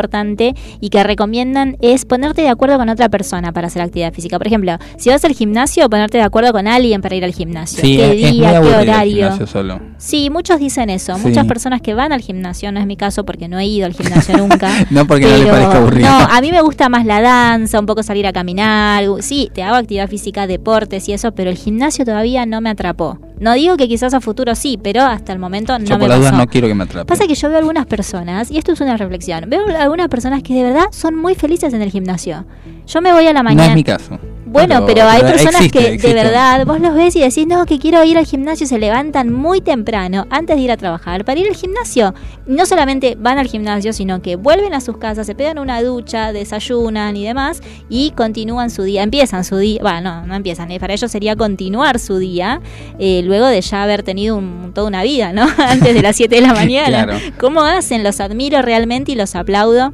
y 0.80 0.88
que 0.88 1.02
recomiendan 1.02 1.76
es 1.80 2.04
ponerte 2.04 2.42
de 2.42 2.48
acuerdo 2.48 2.78
con 2.78 2.88
otra 2.88 3.08
persona 3.08 3.52
para 3.52 3.66
hacer 3.66 3.82
actividad 3.82 4.12
física. 4.12 4.38
Por 4.38 4.46
ejemplo, 4.46 4.76
si 4.96 5.10
vas 5.10 5.24
al 5.24 5.32
gimnasio, 5.32 5.88
ponerte 5.90 6.18
de 6.18 6.24
acuerdo 6.24 6.52
con 6.52 6.66
alguien 6.68 7.00
para 7.02 7.14
ir 7.16 7.24
al 7.24 7.32
gimnasio. 7.32 7.80
Sí, 7.80 7.96
¿Qué 7.96 8.04
es, 8.06 8.10
es 8.16 8.20
muy 8.22 8.30
día, 8.32 8.60
qué 8.60 8.68
horario? 8.68 9.46
solo. 9.46 9.80
Sí, 9.98 10.30
muchos 10.30 10.58
dicen 10.58 10.90
eso. 10.90 11.16
Sí. 11.16 11.26
Muchas 11.28 11.46
personas 11.46 11.80
que 11.82 11.94
van 11.94 12.12
al 12.12 12.20
gimnasio, 12.20 12.72
no 12.72 12.80
es 12.80 12.86
mi 12.86 12.96
caso 12.96 13.24
porque 13.24 13.48
no 13.48 13.58
he 13.58 13.66
ido 13.66 13.86
al 13.86 13.92
gimnasio 13.94 14.36
nunca. 14.38 14.70
No 14.90 15.06
porque 15.06 15.26
no 15.26 15.32
le 15.36 15.38
pero- 15.42 15.52
parezca 15.52 15.76
aburrido. 15.78 16.08
No, 16.08 16.18
a 16.30 16.40
mí 16.40 16.50
me 16.50 16.60
gusta 16.62 16.88
más 16.88 17.04
la 17.04 17.20
danza, 17.20 17.78
un 17.80 17.86
poco 17.86 18.02
salir 18.02 18.26
a 18.26 18.32
caminar. 18.32 19.04
Sí, 19.20 19.50
te 19.54 19.62
hago 19.62 19.76
actividad 19.76 20.08
física, 20.08 20.46
deportes 20.46 21.08
y 21.08 21.12
eso, 21.12 21.32
pero 21.32 21.50
el 21.50 21.56
gimnasio 21.56 22.04
todavía 22.04 22.46
no 22.46 22.60
me 22.60 22.70
atrapó. 22.70 23.18
No 23.40 23.54
digo 23.54 23.76
que 23.76 23.88
quizás 23.88 24.14
a 24.14 24.20
futuro 24.20 24.54
sí, 24.54 24.78
pero 24.80 25.02
hasta 25.02 25.32
el 25.32 25.38
momento 25.38 25.78
no 25.78 25.84
Yo 25.84 25.94
me 25.96 26.00
por 26.00 26.08
las 26.10 26.18
dudas 26.18 26.32
pasó. 26.32 26.44
no 26.44 26.50
quiero 26.50 26.68
que 26.68 26.74
me 26.74 26.84
atrape. 26.84 27.06
Pasa 27.06 27.26
que 27.26 27.34
yo 27.34 27.48
veo 27.48 27.58
algunas 27.58 27.86
personas, 27.86 28.50
y 28.50 28.58
esto 28.58 28.72
es 28.72 28.80
una 28.80 28.96
reflexión, 28.96 29.44
veo 29.48 29.62
algunas 29.78 30.08
personas 30.08 30.42
que 30.42 30.54
de 30.54 30.62
verdad 30.62 30.84
son 30.92 31.16
muy 31.16 31.34
felices 31.34 31.72
en 31.72 31.80
el 31.82 31.90
gimnasio. 31.90 32.44
Yo 32.86 33.00
me 33.00 33.12
voy 33.12 33.26
a 33.26 33.32
la 33.32 33.40
no 33.40 33.44
mañana. 33.44 33.70
es 33.70 33.74
mi 33.74 33.82
caso. 33.84 34.18
Bueno, 34.50 34.84
pero, 34.84 35.04
hay 35.08 35.22
personas 35.22 35.54
existe, 35.56 35.78
que 35.78 35.84
existe. 35.94 36.08
de 36.08 36.14
verdad 36.14 36.66
vos 36.66 36.80
los 36.80 36.94
ves 36.94 37.14
y 37.16 37.20
decís, 37.20 37.46
no, 37.46 37.66
que 37.66 37.78
quiero 37.78 38.02
ir 38.04 38.18
al 38.18 38.26
gimnasio 38.26 38.64
y 38.64 38.68
se 38.68 38.78
levantan 38.78 39.32
muy 39.32 39.60
temprano 39.60 40.26
antes 40.28 40.56
de 40.56 40.62
ir 40.62 40.70
a 40.72 40.76
trabajar 40.76 41.24
para 41.24 41.38
ir 41.38 41.46
al 41.48 41.54
gimnasio. 41.54 42.14
No 42.46 42.66
solamente 42.66 43.16
van 43.18 43.38
al 43.38 43.46
gimnasio, 43.46 43.92
sino 43.92 44.20
que 44.22 44.36
vuelven 44.36 44.74
a 44.74 44.80
sus 44.80 44.96
casas, 44.98 45.26
se 45.26 45.34
pegan 45.34 45.58
una 45.58 45.80
ducha, 45.82 46.32
desayunan 46.32 47.16
y 47.16 47.24
demás 47.24 47.60
y 47.88 48.10
continúan 48.10 48.70
su 48.70 48.82
día, 48.82 49.02
empiezan 49.04 49.44
su 49.44 49.56
día, 49.56 49.80
bueno, 49.82 50.00
no, 50.22 50.26
no 50.26 50.34
empiezan, 50.34 50.70
eh, 50.72 50.80
para 50.80 50.94
ellos 50.94 51.10
sería 51.10 51.36
continuar 51.36 51.98
su 52.00 52.18
día 52.18 52.60
eh, 52.98 53.22
luego 53.24 53.46
de 53.46 53.60
ya 53.60 53.82
haber 53.84 54.02
tenido 54.02 54.36
un- 54.36 54.72
toda 54.74 54.86
una 54.88 55.02
vida, 55.04 55.32
¿no? 55.32 55.46
antes 55.58 55.94
de 55.94 56.02
las 56.02 56.16
7 56.16 56.34
de 56.34 56.40
la 56.40 56.52
mañana. 56.54 57.04
Claro. 57.06 57.18
¿Cómo 57.38 57.62
hacen? 57.62 58.02
Los 58.02 58.20
admiro 58.20 58.62
realmente 58.62 59.12
y 59.12 59.14
los 59.14 59.36
aplaudo 59.36 59.92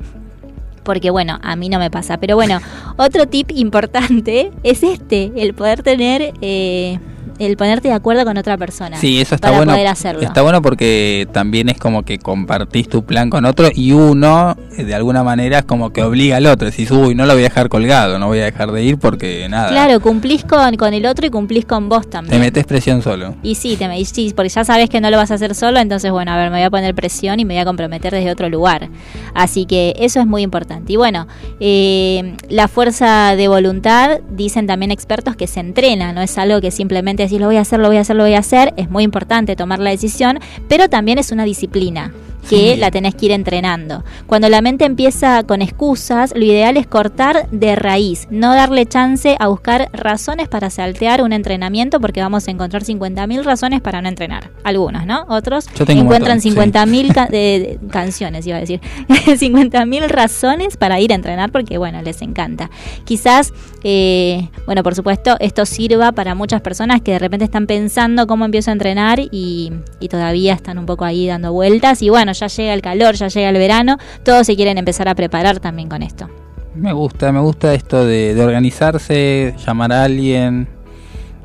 porque 0.86 1.10
bueno, 1.10 1.38
a 1.42 1.56
mí 1.56 1.68
no 1.68 1.78
me 1.78 1.90
pasa. 1.90 2.16
Pero 2.16 2.36
bueno, 2.36 2.60
otro 2.96 3.26
tip 3.26 3.50
importante 3.50 4.52
es 4.62 4.82
este, 4.82 5.32
el 5.36 5.52
poder 5.52 5.82
tener 5.82 6.32
eh, 6.40 6.98
el 7.38 7.56
ponerte 7.56 7.88
de 7.88 7.94
acuerdo 7.94 8.24
con 8.24 8.36
otra 8.36 8.56
persona. 8.56 8.96
Sí, 8.98 9.20
eso 9.20 9.34
está 9.34 9.48
para 9.48 9.58
bueno. 9.58 9.72
poder 9.72 9.86
hacerlo. 9.86 10.22
Está 10.22 10.42
bueno 10.42 10.62
porque 10.62 11.28
también 11.32 11.68
es 11.68 11.78
como 11.78 12.02
que 12.04 12.18
compartís 12.18 12.88
tu 12.88 13.04
plan 13.04 13.30
con 13.30 13.44
otro 13.44 13.68
y 13.74 13.92
uno, 13.92 14.56
eh, 14.76 14.84
de 14.84 14.94
alguna 14.94 15.22
manera, 15.22 15.58
es 15.60 15.64
como 15.64 15.90
que 15.92 16.02
obliga 16.02 16.36
al 16.36 16.46
otro. 16.46 16.70
Decís, 16.70 16.90
uy, 16.90 17.14
no 17.14 17.26
lo 17.26 17.32
voy 17.34 17.42
a 17.42 17.44
dejar 17.48 17.68
colgado, 17.68 18.18
no 18.18 18.26
voy 18.28 18.40
a 18.40 18.44
dejar 18.44 18.72
de 18.72 18.82
ir 18.84 18.98
porque 18.98 19.48
nada. 19.48 19.68
Claro, 19.68 20.00
cumplís 20.00 20.44
con, 20.44 20.76
con 20.76 20.94
el 20.94 21.06
otro 21.06 21.26
y 21.26 21.30
cumplís 21.30 21.64
con 21.64 21.88
vos 21.88 22.02
Te 22.04 22.10
también. 22.10 22.40
metes 22.40 22.64
presión 22.64 23.02
solo. 23.02 23.34
Y 23.42 23.54
sí, 23.56 23.76
te 23.76 23.88
me, 23.88 23.98
y 24.00 24.04
sí, 24.04 24.32
porque 24.34 24.48
ya 24.48 24.64
sabes 24.64 24.88
que 24.88 25.00
no 25.00 25.10
lo 25.10 25.16
vas 25.16 25.30
a 25.30 25.34
hacer 25.34 25.54
solo, 25.54 25.78
entonces 25.80 26.10
bueno, 26.10 26.32
a 26.32 26.36
ver, 26.36 26.50
me 26.50 26.56
voy 26.58 26.64
a 26.64 26.70
poner 26.70 26.94
presión 26.94 27.40
y 27.40 27.44
me 27.44 27.54
voy 27.54 27.60
a 27.60 27.64
comprometer 27.64 28.12
desde 28.12 28.30
otro 28.30 28.48
lugar. 28.48 28.88
Así 29.34 29.66
que 29.66 29.94
eso 29.98 30.20
es 30.20 30.26
muy 30.26 30.42
importante. 30.42 30.92
Y 30.92 30.96
bueno, 30.96 31.26
eh, 31.60 32.36
la 32.48 32.68
fuerza 32.68 33.34
de 33.36 33.48
voluntad, 33.48 34.20
dicen 34.30 34.66
también 34.66 34.90
expertos 34.90 35.36
que 35.36 35.46
se 35.46 35.60
entrena, 35.60 36.12
no 36.12 36.22
es 36.22 36.36
algo 36.38 36.60
que 36.60 36.70
simplemente 36.70 37.22
decís 37.26 37.40
lo 37.40 37.46
voy 37.46 37.56
a 37.56 37.60
hacer, 37.60 37.80
lo 37.80 37.88
voy 37.88 37.98
a 37.98 38.00
hacer, 38.00 38.16
lo 38.16 38.24
voy 38.24 38.34
a 38.34 38.38
hacer. 38.38 38.74
Es 38.76 38.90
muy 38.90 39.04
importante 39.04 39.56
tomar 39.56 39.78
la 39.78 39.90
decisión, 39.90 40.38
pero 40.68 40.88
también 40.88 41.18
es 41.18 41.32
una 41.32 41.44
disciplina 41.44 42.12
que 42.48 42.74
Sí. 42.74 42.80
la 42.80 42.90
tenés 42.90 43.14
que 43.14 43.26
ir 43.26 43.32
entrenando. 43.32 44.04
Cuando 44.26 44.48
la 44.48 44.60
mente 44.62 44.84
empieza 44.84 45.42
con 45.44 45.62
excusas, 45.62 46.32
lo 46.36 46.44
ideal 46.44 46.76
es 46.76 46.86
cortar 46.86 47.48
de 47.50 47.76
raíz, 47.76 48.26
no 48.30 48.54
darle 48.54 48.86
chance 48.86 49.36
a 49.38 49.48
buscar 49.48 49.88
razones 49.92 50.48
para 50.48 50.70
saltear 50.70 51.22
un 51.22 51.32
entrenamiento, 51.32 52.00
porque 52.00 52.20
vamos 52.20 52.46
a 52.48 52.50
encontrar 52.50 52.82
50.000 52.84 53.42
razones 53.44 53.80
para 53.80 54.00
no 54.02 54.08
entrenar. 54.08 54.50
Algunos, 54.64 55.06
¿no? 55.06 55.24
Otros 55.28 55.66
encuentran 55.88 56.38
montón, 56.38 56.40
sí. 56.40 56.50
50.000 56.50 57.12
ca- 57.12 57.28
canciones, 57.90 58.46
iba 58.46 58.56
a 58.56 58.60
decir. 58.60 58.80
50.000 59.08 60.08
razones 60.08 60.76
para 60.76 61.00
ir 61.00 61.12
a 61.12 61.14
entrenar, 61.14 61.50
porque 61.52 61.78
bueno, 61.78 62.02
les 62.02 62.22
encanta. 62.22 62.70
Quizás, 63.04 63.52
eh, 63.84 64.48
bueno, 64.66 64.82
por 64.82 64.94
supuesto, 64.94 65.36
esto 65.40 65.66
sirva 65.66 66.12
para 66.12 66.34
muchas 66.34 66.60
personas 66.60 67.00
que 67.02 67.12
de 67.12 67.18
repente 67.18 67.44
están 67.44 67.66
pensando 67.66 68.26
cómo 68.26 68.44
empiezo 68.44 68.70
a 68.70 68.72
entrenar 68.72 69.20
y, 69.30 69.72
y 70.00 70.08
todavía 70.08 70.54
están 70.54 70.78
un 70.78 70.86
poco 70.86 71.04
ahí 71.04 71.26
dando 71.26 71.52
vueltas. 71.52 72.02
Y 72.02 72.08
bueno, 72.10 72.32
ya 72.38 72.46
llega 72.48 72.74
el 72.74 72.82
calor, 72.82 73.14
ya 73.14 73.28
llega 73.28 73.48
el 73.48 73.58
verano, 73.58 73.98
todos 74.22 74.46
se 74.46 74.56
quieren 74.56 74.78
empezar 74.78 75.08
a 75.08 75.14
preparar 75.14 75.60
también 75.60 75.88
con 75.88 76.02
esto. 76.02 76.28
Me 76.74 76.92
gusta, 76.92 77.32
me 77.32 77.40
gusta 77.40 77.72
esto 77.72 78.04
de, 78.04 78.38
organizarse, 78.38 79.54
llamar 79.66 79.92
a 79.92 80.04
alguien, 80.04 80.68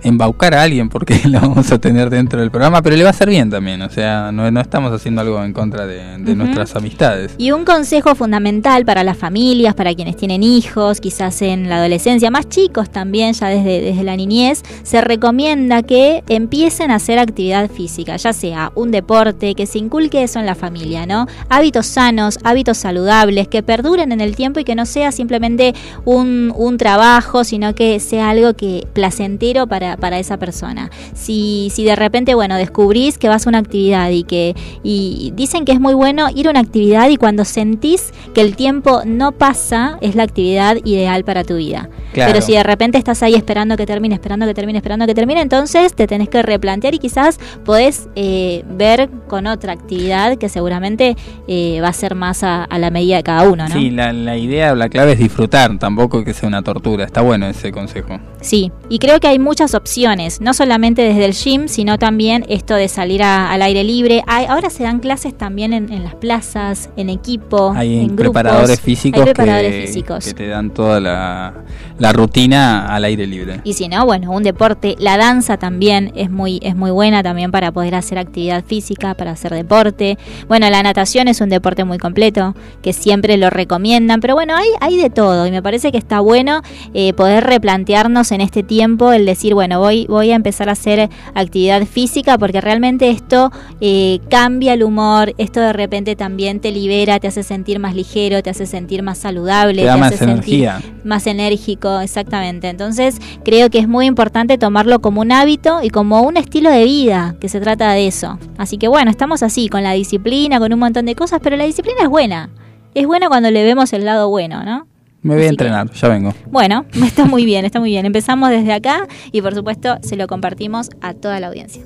embaucar 0.04 0.54
a 0.54 0.64
alguien, 0.64 0.90
porque 0.90 1.20
lo 1.26 1.40
vamos 1.40 1.72
a 1.72 1.80
tener 1.80 2.10
dentro 2.10 2.40
del 2.40 2.52
programa, 2.52 2.82
pero 2.82 2.96
le 2.96 3.04
va 3.04 3.10
a 3.10 3.12
hacer 3.12 3.30
bien 3.30 3.50
también, 3.50 3.82
o 3.82 3.90
sea, 3.90 4.32
no, 4.32 4.50
no 4.50 4.62
estamos 4.62 4.92
haciendo 4.92 5.22
algo 5.22 5.44
en 5.44 5.54
contra 5.54 5.86
de, 5.86 6.18
nuestras 6.36 6.76
amistades. 6.76 7.34
Y 7.38 7.52
un 7.52 7.66
consejo 7.66 8.16
fundamental 8.16 8.86
para 8.86 9.04
las 9.04 9.18
familias, 9.18 9.74
para 9.76 9.94
quienes 9.94 10.16
tienen 10.16 10.44
hijos, 10.44 11.02
quizás 11.02 11.42
en 11.42 11.70
la 11.70 11.78
adolescencia, 11.78 12.32
más 12.32 12.48
chicos 12.50 12.90
también, 12.90 13.34
ya 13.34 13.48
desde, 13.48 13.82
desde 13.82 14.04
la 14.04 14.16
niñez, 14.16 14.64
se 14.84 15.02
recomienda 15.02 15.84
que 15.84 16.24
empiecen 16.30 16.92
a 16.92 16.96
hacer 16.96 17.20
actividad 17.20 17.70
física, 17.70 18.16
ya 18.16 18.34
sea 18.34 18.72
un 18.76 18.92
deporte, 18.92 19.56
que 19.56 19.66
se 19.66 19.80
inculque 19.80 20.24
eso 20.24 20.40
en 20.40 20.46
la 20.46 20.56
familia, 20.56 21.06
¿no? 21.06 21.28
Hábitos 21.50 21.86
sanos, 21.86 22.40
hábitos 22.44 22.78
saludables, 22.78 23.48
que 23.48 23.64
perduren 23.64 24.12
en 24.12 24.22
el 24.22 24.36
tiempo 24.36 24.60
y 24.60 24.64
que 24.64 24.76
no 24.76 24.86
sea 24.86 25.12
simplemente 25.12 25.74
un, 26.06 26.54
un 26.56 26.78
trabajo, 26.78 27.44
sino 27.44 27.76
que 27.76 28.00
sea 28.00 28.30
algo 28.30 28.54
que 28.54 28.88
placentero 28.94 29.68
para, 29.68 29.91
para 29.98 30.20
esa 30.20 30.38
persona. 30.38 30.90
Si, 31.14 31.72
si 31.74 31.84
de 31.84 31.96
repente, 31.96 32.36
bueno, 32.36 32.56
descubrís 32.56 33.18
que 33.18 33.30
vas 33.30 33.46
a 33.46 33.50
una 33.50 33.60
actividad 33.60 34.10
y 34.10 34.24
que 34.24 34.56
y 34.84 35.32
dicen 35.36 35.66
que 35.66 35.72
es 35.72 35.80
muy 35.80 35.94
bueno 35.94 36.28
ir 36.34 36.48
a 36.48 36.52
una 36.52 36.60
actividad 36.60 37.10
y 37.10 37.18
cuando 37.18 37.46
sentís 37.46 38.12
que 38.34 38.42
el 38.42 38.56
tiempo 38.56 39.02
no 39.06 39.32
pasa, 39.32 39.98
es 40.02 40.16
la 40.16 40.24
actividad 40.24 40.78
ideal 40.84 41.24
para 41.24 41.44
tu 41.44 41.56
vida. 41.56 41.90
Claro. 42.14 42.34
Pero 42.34 42.46
si 42.46 42.54
de 42.54 42.64
repente 42.64 42.98
estás 42.98 43.24
ahí 43.24 43.36
esperando 43.36 43.78
que 43.78 43.86
termine, 43.86 44.16
esperando 44.16 44.46
que 44.46 44.54
termine, 44.54 44.80
esperando 44.80 45.06
que 45.06 45.16
termine, 45.16 45.42
entonces 45.42 45.94
te 45.94 46.08
tenés 46.08 46.30
que 46.30 46.42
replantear 46.42 46.94
y 46.94 47.00
quizás 47.00 47.40
podés 47.64 48.10
eh, 48.16 48.64
ver 48.70 49.10
con 49.32 49.48
otra 49.48 49.72
actividad 49.72 50.38
que 50.38 50.50
seguramente 50.50 51.16
eh, 51.48 51.80
va 51.82 51.88
a 51.88 51.94
ser 51.94 52.16
más 52.16 52.44
a, 52.44 52.66
a 52.66 52.78
la 52.80 52.92
medida 52.92 53.16
de 53.16 53.24
cada 53.24 53.50
uno, 53.50 53.66
¿no? 53.70 53.74
Sí, 53.74 53.90
la, 53.90 54.12
la 54.12 54.36
idea, 54.36 54.76
la 54.76 54.90
clave 54.90 55.14
es 55.14 55.20
disfrutar, 55.20 55.80
tampoco 55.80 56.26
que 56.26 56.34
sea 56.34 56.50
una 56.50 56.62
tortura, 56.64 57.06
está 57.06 57.22
bueno 57.22 57.48
ese 57.48 57.72
consejo. 57.72 58.20
Sí, 58.42 58.74
y 58.90 59.00
creo 59.00 59.22
que 59.22 59.30
hay 59.30 59.40
muchas 59.40 59.74
opciones, 59.74 60.42
no 60.42 60.54
solamente 60.54 61.02
desde 61.02 61.24
el 61.24 61.32
gym, 61.32 61.70
sino 61.70 61.98
también 61.98 62.44
esto 62.50 62.76
de 62.76 62.90
salir 62.90 63.24
a- 63.24 63.54
al 63.54 63.62
aire 63.62 63.86
libre. 63.86 64.22
Hay, 64.28 64.48
ahora 64.48 64.70
se 64.70 64.84
dan 64.84 65.00
clases 65.00 65.38
también 65.38 65.72
en, 65.72 65.94
en 65.94 66.04
las 66.04 66.16
plazas, 66.16 66.90
en 66.98 67.10
equipo, 67.10 67.72
Hay 67.74 68.00
en 68.00 68.08
grupos. 68.18 68.34
preparadores 68.42 68.82
físicos, 68.82 69.22
Hay 69.22 69.26
preparadores 69.34 69.72
que, 69.72 69.88
físicos. 69.88 70.26
que 70.26 70.34
te 70.34 70.48
dan 70.48 70.72
toda 70.72 71.00
la, 71.00 71.54
la 72.00 72.12
rutina 72.12 72.88
al 72.94 73.06
aire 73.06 73.26
libre. 73.28 73.62
Y 73.64 73.74
si 73.74 73.88
no, 73.88 74.06
bueno, 74.06 74.32
un 74.32 74.44
deporte, 74.44 74.96
la 75.00 75.16
danza 75.18 75.56
también 75.56 76.12
es 76.16 76.30
muy, 76.30 76.60
es 76.64 76.76
muy 76.76 76.92
buena 76.92 77.24
también 77.24 77.52
para 77.52 77.72
poder 77.72 77.96
hacer 77.96 78.18
actividad 78.18 78.64
física, 78.66 79.14
para 79.22 79.34
hacer 79.34 79.54
deporte. 79.54 80.18
Bueno, 80.48 80.68
la 80.72 80.82
natación 80.82 81.28
es 81.28 81.42
un 81.42 81.50
deporte 81.50 81.84
muy 81.84 82.00
completo, 82.00 82.56
que 82.82 82.92
siempre 82.92 83.38
lo 83.38 83.52
recomiendan, 83.52 84.20
pero 84.20 84.34
bueno, 84.34 84.56
hay, 84.56 84.66
hay 84.80 84.98
de 84.98 85.12
todo 85.12 85.46
y 85.46 85.52
me 85.52 85.62
parece 85.62 85.92
que 85.92 86.00
está 86.00 86.22
bueno 86.22 86.64
eh, 86.96 87.14
poder 87.14 87.44
replantearnos 87.44 88.32
en 88.32 88.42
este 88.42 88.64
tiempo 88.64 89.12
el 89.12 89.28
decir, 89.28 89.54
bueno, 89.54 89.80
voy, 89.80 90.08
voy 90.08 90.32
a 90.32 90.36
empezar 90.36 90.70
a 90.70 90.72
hacer 90.72 91.12
actividad 91.36 91.86
física 91.86 92.40
porque 92.40 92.62
realmente 92.62 93.12
esto 93.12 93.52
eh, 93.80 94.22
cambia 94.28 94.74
el 94.74 94.82
humor, 94.82 95.36
esto 95.38 95.60
de 95.60 95.74
repente 95.74 96.16
también 96.16 96.60
te 96.60 96.72
libera, 96.72 97.20
te 97.20 97.28
hace 97.28 97.44
sentir 97.44 97.78
más 97.78 97.94
ligero, 97.94 98.42
te 98.42 98.50
hace 98.50 98.66
sentir 98.66 99.04
más 99.04 99.20
saludable, 99.20 99.84
Te 99.84 99.88
da 99.88 99.98
más 99.98 100.16
hace 100.16 100.26
sentir 100.26 100.64
energía. 100.64 100.82
más 101.04 101.28
enérgico, 101.28 102.00
exactamente. 102.00 102.70
Entonces, 102.70 103.20
creo 103.46 103.70
que 103.70 103.78
es 103.78 103.88
muy 103.88 104.08
importante 104.08 104.58
tomarlo 104.58 105.00
como 105.00 105.22
un 105.22 105.32
hábito 105.32 105.84
y 105.84 105.92
como 105.92 106.24
un 106.24 106.38
estilo 106.38 106.72
de 106.72 106.86
vida, 106.86 107.36
que 107.40 107.50
se 107.50 107.60
trata 107.60 107.92
de 107.92 108.08
eso. 108.08 108.40
Así 108.58 108.78
que 108.78 108.88
bueno, 108.88 109.11
estamos 109.12 109.44
así, 109.44 109.70
con 109.70 109.84
la 109.84 109.92
disciplina, 109.92 110.60
con 110.60 110.74
un 110.74 110.80
montón 110.80 111.06
de 111.06 111.16
cosas, 111.16 111.40
pero 111.44 111.56
la 111.58 111.66
disciplina 111.66 112.00
es 112.04 112.10
buena. 112.10 112.50
Es 112.96 113.06
buena 113.06 113.28
cuando 113.28 113.52
le 113.52 113.64
vemos 113.64 113.94
el 113.94 114.06
lado 114.06 114.30
bueno, 114.30 114.64
¿no? 114.64 114.88
Me 115.22 115.36
voy 115.36 115.44
a 115.44 115.46
que- 115.46 115.50
entrenar, 115.50 115.92
ya 115.92 116.08
vengo. 116.08 116.34
Bueno, 116.48 116.86
está 117.06 117.26
muy 117.26 117.46
bien, 117.46 117.64
está 117.66 117.80
muy 117.80 117.92
bien. 117.92 118.06
Empezamos 118.06 118.50
desde 118.50 118.74
acá 118.74 119.08
y 119.32 119.42
por 119.42 119.54
supuesto 119.54 119.98
se 120.02 120.16
lo 120.16 120.26
compartimos 120.28 120.90
a 121.02 121.14
toda 121.14 121.40
la 121.40 121.48
audiencia. 121.48 121.84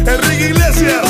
Enrique 0.06 0.48
Iglesias. 0.50 1.09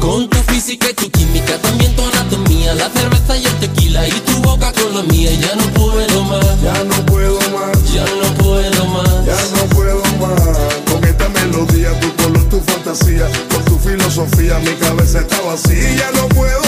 Con 0.00 0.28
tu 0.28 0.38
física 0.52 0.88
y 0.90 0.94
tu 0.94 1.10
química, 1.10 1.58
también 1.58 1.94
tu 1.96 2.02
anatomía, 2.02 2.74
la 2.74 2.88
cerveza 2.90 3.36
y 3.36 3.44
el 3.44 3.54
tequila 3.58 4.06
y 4.06 4.12
tu 4.12 4.36
boca 4.42 4.72
con 4.72 4.94
la 4.94 5.02
mía. 5.02 5.30
Ya 5.32 5.54
no 5.56 5.64
puedo 5.72 6.22
más, 6.24 6.62
Ya 6.62 6.84
no 6.84 7.06
puedo 7.06 7.38
más. 7.50 7.92
ya 7.92 8.04
no 8.04 8.34
puedo 8.42 8.86
más. 8.86 9.26
Ya 9.26 9.36
no 9.56 9.64
puedo 9.74 10.02
más 10.20 10.58
con 10.90 11.04
esta 11.04 11.28
melodía, 11.30 11.98
tu 12.00 12.14
color, 12.22 12.44
tu 12.48 12.60
fantasía, 12.60 13.28
con 13.50 13.64
tu 13.64 13.78
filosofía, 13.78 14.58
mi 14.60 14.74
cabeza 14.74 15.20
está 15.20 15.40
vacía. 15.42 15.96
Ya 15.96 16.10
no 16.12 16.28
puedo 16.28 16.63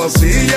cabeza 0.00 0.49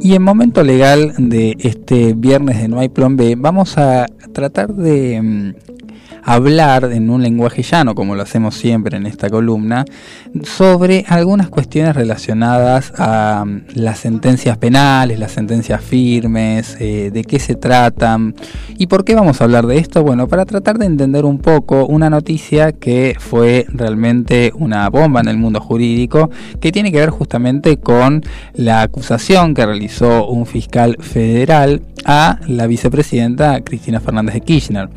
Y 0.00 0.14
en 0.14 0.22
momento 0.22 0.62
legal 0.62 1.12
de 1.18 1.56
este 1.60 2.14
viernes 2.14 2.60
de 2.60 2.68
No 2.68 2.80
hay 2.80 2.88
plan 2.88 3.16
B, 3.16 3.34
vamos 3.36 3.76
a 3.76 4.06
tratar 4.32 4.72
de 4.74 5.20
mm, 5.20 5.54
hablar 6.28 6.90
en 6.92 7.08
un 7.08 7.22
lenguaje 7.22 7.62
llano, 7.62 7.94
como 7.94 8.14
lo 8.14 8.22
hacemos 8.22 8.54
siempre 8.54 8.98
en 8.98 9.06
esta 9.06 9.30
columna, 9.30 9.86
sobre 10.44 11.06
algunas 11.08 11.48
cuestiones 11.48 11.96
relacionadas 11.96 12.92
a 12.98 13.44
mm, 13.46 13.62
las 13.76 14.00
sentencias 14.00 14.58
penales, 14.58 15.18
las 15.18 15.32
sentencias 15.32 15.82
firmes, 15.82 16.76
eh, 16.80 17.10
de 17.10 17.24
qué 17.24 17.38
se 17.38 17.54
tratan 17.54 18.34
y 18.76 18.88
por 18.88 19.04
qué 19.04 19.14
vamos 19.14 19.40
a 19.40 19.44
hablar 19.44 19.66
de 19.66 19.78
esto. 19.78 20.02
Bueno, 20.02 20.28
para 20.28 20.44
tratar 20.44 20.76
de 20.78 20.84
entender 20.84 21.24
un 21.24 21.38
poco 21.38 21.86
una 21.86 22.10
noticia 22.10 22.72
que 22.72 23.16
fue 23.18 23.64
realmente 23.68 24.52
una 24.54 24.90
bomba 24.90 25.20
en 25.20 25.28
el 25.28 25.38
mundo 25.38 25.62
jurídico, 25.62 26.30
que 26.60 26.72
tiene 26.72 26.92
que 26.92 26.98
ver 26.98 27.10
justamente 27.10 27.78
con 27.78 28.22
la 28.52 28.82
acusación 28.82 29.54
que 29.54 29.64
realizó 29.64 30.28
un 30.28 30.44
fiscal 30.44 30.98
federal 31.00 31.80
a 32.10 32.38
la 32.48 32.66
vicepresidenta 32.66 33.60
Cristina 33.60 34.00
Fernández 34.00 34.34
de 34.34 34.40
Kirchner. 34.40 34.88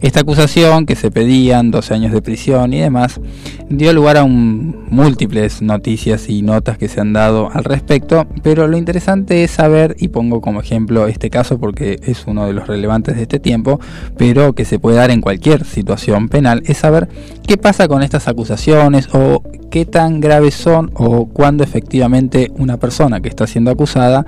Esta 0.00 0.20
acusación 0.20 0.86
que 0.86 0.94
se 0.94 1.10
pedían 1.10 1.72
12 1.72 1.94
años 1.94 2.12
de 2.12 2.22
prisión 2.22 2.72
y 2.72 2.78
demás 2.80 3.20
dio 3.68 3.92
lugar 3.92 4.16
a 4.16 4.22
un- 4.24 4.86
múltiples 4.88 5.62
noticias 5.62 6.28
y 6.28 6.42
notas 6.42 6.78
que 6.78 6.86
se 6.88 7.00
han 7.00 7.12
dado 7.12 7.50
al 7.52 7.64
respecto, 7.64 8.26
pero 8.42 8.68
lo 8.68 8.76
interesante 8.76 9.42
es 9.44 9.50
saber, 9.50 9.96
y 9.98 10.08
pongo 10.08 10.40
como 10.40 10.60
ejemplo 10.60 11.06
este 11.08 11.28
caso 11.28 11.58
porque 11.58 11.98
es 12.04 12.24
uno 12.26 12.46
de 12.46 12.52
los 12.52 12.66
relevantes 12.68 13.16
de 13.16 13.22
este 13.22 13.40
tiempo, 13.40 13.80
pero 14.16 14.52
que 14.52 14.64
se 14.64 14.78
puede 14.78 14.96
dar 14.96 15.10
en 15.10 15.20
cualquier 15.20 15.64
situación 15.64 16.28
penal, 16.28 16.62
es 16.66 16.78
saber 16.78 17.08
qué 17.46 17.56
pasa 17.56 17.88
con 17.88 18.02
estas 18.02 18.28
acusaciones 18.28 19.08
o 19.12 19.42
qué 19.70 19.84
tan 19.86 20.20
graves 20.20 20.54
son 20.54 20.90
o 20.94 21.26
cuándo 21.26 21.62
efectivamente 21.64 22.50
una 22.58 22.76
persona 22.76 23.20
que 23.20 23.28
está 23.28 23.46
siendo 23.46 23.70
acusada 23.72 24.24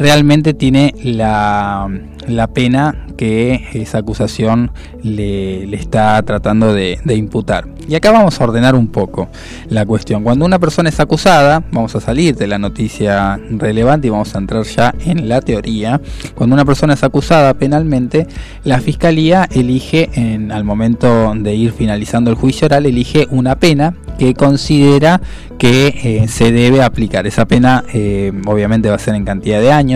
realmente 0.00 0.54
tiene 0.54 0.94
la, 1.02 1.88
la 2.26 2.46
pena 2.48 3.06
que 3.18 3.68
esa 3.74 3.98
acusación 3.98 4.72
le, 5.02 5.66
le 5.66 5.76
está 5.76 6.22
tratando 6.22 6.72
de, 6.72 6.98
de 7.04 7.14
imputar. 7.16 7.68
Y 7.86 7.94
acá 7.94 8.12
vamos 8.12 8.40
a 8.40 8.44
ordenar 8.44 8.74
un 8.74 8.88
poco 8.88 9.28
la 9.68 9.84
cuestión. 9.84 10.22
Cuando 10.22 10.46
una 10.46 10.58
persona 10.58 10.88
es 10.88 11.00
acusada, 11.00 11.62
vamos 11.70 11.94
a 11.94 12.00
salir 12.00 12.34
de 12.36 12.46
la 12.46 12.58
noticia 12.58 13.38
relevante 13.50 14.06
y 14.06 14.10
vamos 14.10 14.34
a 14.34 14.38
entrar 14.38 14.64
ya 14.64 14.94
en 15.04 15.28
la 15.28 15.42
teoría. 15.42 16.00
Cuando 16.34 16.54
una 16.54 16.64
persona 16.64 16.94
es 16.94 17.04
acusada 17.04 17.52
penalmente, 17.54 18.26
la 18.64 18.80
fiscalía 18.80 19.46
elige, 19.52 20.08
en, 20.14 20.50
al 20.50 20.64
momento 20.64 21.34
de 21.36 21.54
ir 21.54 21.72
finalizando 21.72 22.30
el 22.30 22.36
juicio 22.36 22.66
oral, 22.66 22.86
elige 22.86 23.26
una 23.30 23.56
pena 23.56 23.94
que 24.18 24.34
considera 24.34 25.20
que 25.58 25.88
eh, 26.02 26.28
se 26.28 26.52
debe 26.52 26.82
aplicar. 26.82 27.26
Esa 27.26 27.46
pena 27.46 27.84
eh, 27.92 28.32
obviamente 28.46 28.88
va 28.88 28.94
a 28.94 28.98
ser 28.98 29.14
en 29.14 29.26
cantidad 29.26 29.60
de 29.60 29.72
años 29.72 29.89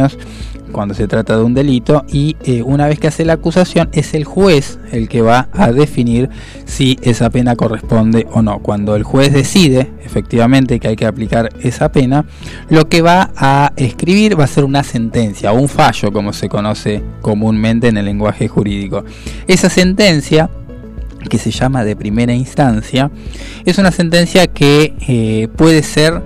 cuando 0.72 0.94
se 0.94 1.06
trata 1.06 1.36
de 1.36 1.44
un 1.44 1.54
delito 1.54 2.04
y 2.08 2.36
eh, 2.44 2.62
una 2.62 2.88
vez 2.88 2.98
que 2.98 3.06
hace 3.06 3.24
la 3.24 3.34
acusación 3.34 3.88
es 3.92 4.12
el 4.12 4.24
juez 4.24 4.78
el 4.92 5.08
que 5.08 5.22
va 5.22 5.48
a 5.52 5.72
definir 5.72 6.28
si 6.64 6.98
esa 7.02 7.30
pena 7.30 7.56
corresponde 7.56 8.26
o 8.32 8.42
no. 8.42 8.58
Cuando 8.58 8.96
el 8.96 9.04
juez 9.04 9.32
decide 9.32 9.92
efectivamente 10.04 10.80
que 10.80 10.88
hay 10.88 10.96
que 10.96 11.06
aplicar 11.06 11.50
esa 11.62 11.90
pena, 11.92 12.24
lo 12.68 12.88
que 12.88 13.02
va 13.02 13.30
a 13.36 13.72
escribir 13.76 14.38
va 14.38 14.44
a 14.44 14.48
ser 14.48 14.64
una 14.64 14.82
sentencia 14.82 15.52
o 15.52 15.58
un 15.58 15.68
fallo 15.68 16.12
como 16.12 16.32
se 16.32 16.48
conoce 16.48 17.02
comúnmente 17.20 17.88
en 17.88 17.96
el 17.96 18.04
lenguaje 18.04 18.48
jurídico. 18.48 19.04
Esa 19.46 19.70
sentencia 19.70 20.50
que 21.28 21.38
se 21.38 21.50
llama 21.50 21.84
de 21.84 21.96
primera 21.96 22.34
instancia, 22.34 23.10
es 23.64 23.78
una 23.78 23.90
sentencia 23.90 24.46
que 24.46 24.94
eh, 25.08 25.48
puede 25.56 25.82
ser 25.82 26.22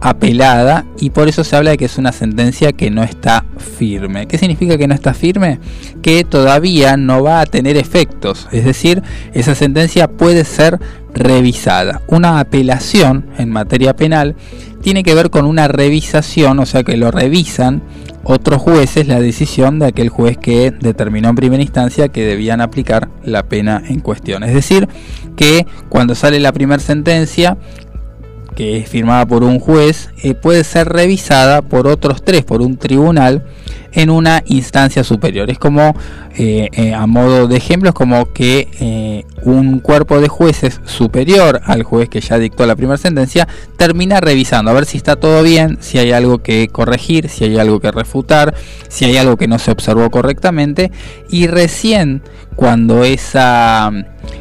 apelada 0.00 0.86
y 0.98 1.10
por 1.10 1.28
eso 1.28 1.44
se 1.44 1.56
habla 1.56 1.72
de 1.72 1.78
que 1.78 1.84
es 1.84 1.98
una 1.98 2.12
sentencia 2.12 2.72
que 2.72 2.90
no 2.90 3.02
está 3.02 3.44
firme. 3.58 4.26
¿Qué 4.26 4.38
significa 4.38 4.78
que 4.78 4.88
no 4.88 4.94
está 4.94 5.14
firme? 5.14 5.60
Que 6.02 6.24
todavía 6.24 6.96
no 6.96 7.22
va 7.22 7.40
a 7.40 7.46
tener 7.46 7.76
efectos, 7.76 8.48
es 8.52 8.64
decir, 8.64 9.02
esa 9.34 9.54
sentencia 9.54 10.08
puede 10.08 10.44
ser 10.44 10.78
revisada. 11.14 12.02
Una 12.06 12.40
apelación 12.40 13.26
en 13.38 13.50
materia 13.50 13.94
penal 13.94 14.36
tiene 14.80 15.02
que 15.02 15.14
ver 15.14 15.30
con 15.30 15.44
una 15.44 15.68
revisación, 15.68 16.58
o 16.58 16.66
sea 16.66 16.82
que 16.82 16.96
lo 16.96 17.10
revisan 17.10 17.82
otros 18.22 18.60
jueces 18.60 19.08
la 19.08 19.20
decisión 19.20 19.78
de 19.78 19.86
aquel 19.86 20.08
juez 20.08 20.36
que 20.36 20.70
determinó 20.70 21.30
en 21.30 21.36
primera 21.36 21.62
instancia 21.62 22.08
que 22.08 22.24
debían 22.24 22.60
aplicar 22.60 23.08
la 23.24 23.44
pena 23.44 23.82
en 23.86 24.00
cuestión. 24.00 24.42
Es 24.42 24.54
decir, 24.54 24.88
que 25.36 25.66
cuando 25.88 26.14
sale 26.14 26.38
la 26.38 26.52
primera 26.52 26.82
sentencia, 26.82 27.56
que 28.54 28.78
es 28.78 28.88
firmada 28.88 29.26
por 29.26 29.44
un 29.44 29.58
juez, 29.58 30.10
eh, 30.22 30.34
puede 30.34 30.64
ser 30.64 30.88
revisada 30.88 31.62
por 31.62 31.86
otros 31.86 32.22
tres, 32.22 32.44
por 32.44 32.62
un 32.62 32.76
tribunal, 32.76 33.44
en 33.92 34.10
una 34.10 34.42
instancia 34.46 35.02
superior. 35.02 35.50
Es 35.50 35.58
como, 35.58 35.96
eh, 36.36 36.68
eh, 36.72 36.94
a 36.94 37.06
modo 37.06 37.48
de 37.48 37.56
ejemplo, 37.56 37.88
es 37.88 37.94
como 37.94 38.32
que 38.32 39.24
un 39.42 39.80
cuerpo 39.80 40.20
de 40.20 40.28
jueces 40.28 40.80
superior 40.84 41.60
al 41.64 41.82
juez 41.82 42.08
que 42.08 42.20
ya 42.20 42.38
dictó 42.38 42.66
la 42.66 42.76
primera 42.76 42.98
sentencia 42.98 43.48
termina 43.76 44.20
revisando 44.20 44.70
a 44.70 44.74
ver 44.74 44.84
si 44.84 44.98
está 44.98 45.16
todo 45.16 45.42
bien, 45.42 45.78
si 45.80 45.98
hay 45.98 46.12
algo 46.12 46.38
que 46.38 46.68
corregir, 46.68 47.28
si 47.28 47.44
hay 47.44 47.58
algo 47.58 47.80
que 47.80 47.90
refutar, 47.90 48.54
si 48.88 49.06
hay 49.06 49.16
algo 49.16 49.36
que 49.36 49.48
no 49.48 49.58
se 49.58 49.70
observó 49.70 50.10
correctamente 50.10 50.92
y 51.30 51.46
recién 51.46 52.22
cuando 52.54 53.04
esa 53.04 53.90